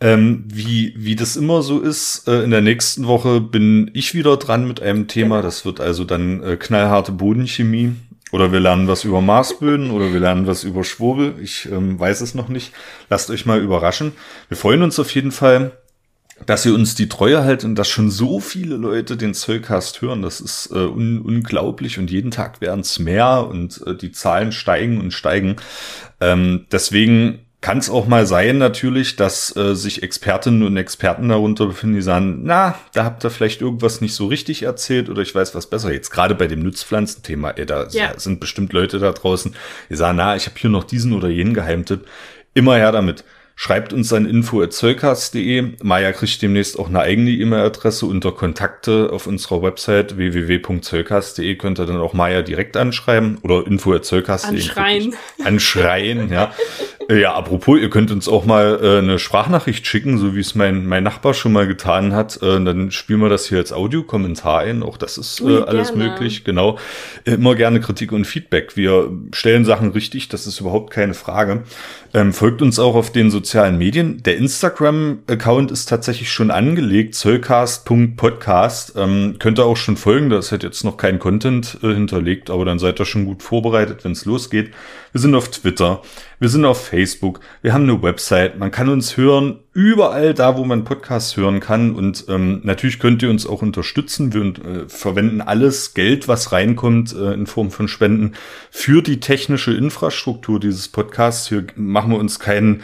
[0.00, 4.36] Ähm, wie, wie das immer so ist, äh, in der nächsten Woche bin ich wieder
[4.36, 5.42] dran mit einem Thema.
[5.42, 7.92] Das wird also dann äh, knallharte Bodenchemie.
[8.32, 11.34] Oder wir lernen was über Marsböden oder wir lernen was über Schwurbel.
[11.42, 12.72] Ich ähm, weiß es noch nicht.
[13.08, 14.12] Lasst euch mal überraschen.
[14.48, 15.72] Wir freuen uns auf jeden Fall,
[16.46, 20.22] dass ihr uns die Treue haltet und dass schon so viele Leute den Zollcast hören.
[20.22, 24.52] Das ist äh, un unglaublich und jeden Tag werden es mehr und äh, die Zahlen
[24.52, 25.56] steigen und steigen.
[26.20, 31.66] Ähm, deswegen kann es auch mal sein natürlich, dass äh, sich Expertinnen und Experten darunter
[31.66, 35.34] befinden, die sagen, na, da habt ihr vielleicht irgendwas nicht so richtig erzählt oder ich
[35.34, 35.92] weiß was besser.
[35.92, 38.18] Jetzt gerade bei dem Nutzpflanzenthema, ey, da ja.
[38.18, 39.54] sind bestimmt Leute da draußen,
[39.90, 42.06] die sagen, na, ich habe hier noch diesen oder jenen Geheimtipp.
[42.54, 43.24] Immer her damit.
[43.62, 45.74] Schreibt uns an info.zollcast.de.
[45.82, 51.84] Maya kriegt demnächst auch eine eigene E-Mail-Adresse unter Kontakte auf unserer Website www.zollcast.de könnt ihr
[51.84, 54.60] dann auch Maya direkt anschreiben oder info.zollcast.de.
[54.60, 55.14] Anschreien.
[55.44, 56.54] Anschreien, ja.
[57.10, 60.86] Ja, apropos, ihr könnt uns auch mal äh, eine Sprachnachricht schicken, so wie es mein,
[60.86, 62.36] mein Nachbar schon mal getan hat.
[62.40, 64.82] Äh, dann spielen wir das hier als Audiokommentar ein.
[64.82, 66.10] Auch das ist äh, alles gerne.
[66.10, 66.44] möglich.
[66.44, 66.78] Genau.
[67.24, 68.76] Immer gerne Kritik und Feedback.
[68.76, 71.64] Wir stellen Sachen richtig, das ist überhaupt keine Frage.
[72.12, 74.20] Ähm, folgt uns auch auf den sozialen Medien.
[74.24, 78.94] Der Instagram-Account ist tatsächlich schon angelegt, zollcast.podcast.
[78.96, 82.50] Ähm, könnt ihr auch schon folgen, da ist halt jetzt noch kein Content äh, hinterlegt,
[82.50, 84.72] aber dann seid ihr schon gut vorbereitet, wenn es losgeht.
[85.12, 86.02] Wir sind auf Twitter.
[86.38, 90.64] Wir sind auf Facebook, wir haben eine Website, man kann uns hören überall da, wo
[90.64, 91.94] man Podcasts hören kann.
[91.94, 94.32] Und ähm, natürlich könnt ihr uns auch unterstützen.
[94.32, 98.32] Wir äh, verwenden alles Geld, was reinkommt äh, in Form von Spenden
[98.70, 101.48] für die technische Infrastruktur dieses Podcasts.
[101.48, 102.82] Hier machen wir uns keinen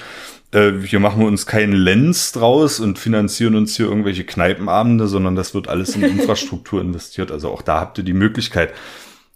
[0.52, 5.34] äh, hier machen wir uns keinen Lens draus und finanzieren uns hier irgendwelche Kneipenabende, sondern
[5.34, 7.30] das wird alles in Infrastruktur investiert.
[7.32, 8.74] Also auch da habt ihr die Möglichkeit.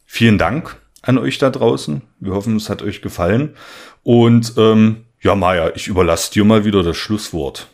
[0.05, 2.03] Vielen Dank an euch da draußen.
[2.19, 3.57] Wir hoffen, es hat euch gefallen.
[4.03, 7.69] Und ähm, ja, Maja, ich überlasse dir mal wieder das Schlusswort.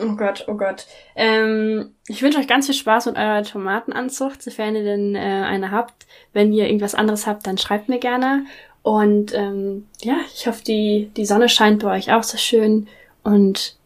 [0.00, 0.86] Oh Gott, oh Gott.
[1.16, 5.72] Ähm, ich wünsche euch ganz viel Spaß mit eurer Tomatenanzucht, sofern ihr denn äh, eine
[5.72, 6.06] habt.
[6.32, 8.44] Wenn ihr irgendwas anderes habt, dann schreibt mir gerne.
[8.82, 12.86] Und ähm, ja, ich hoffe, die, die Sonne scheint bei euch auch so schön.
[13.24, 13.76] Und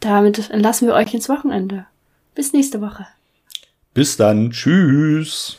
[0.00, 1.84] damit entlassen wir euch ins Wochenende.
[2.34, 3.06] Bis nächste Woche.
[3.92, 4.50] Bis dann.
[4.50, 5.58] Tschüss.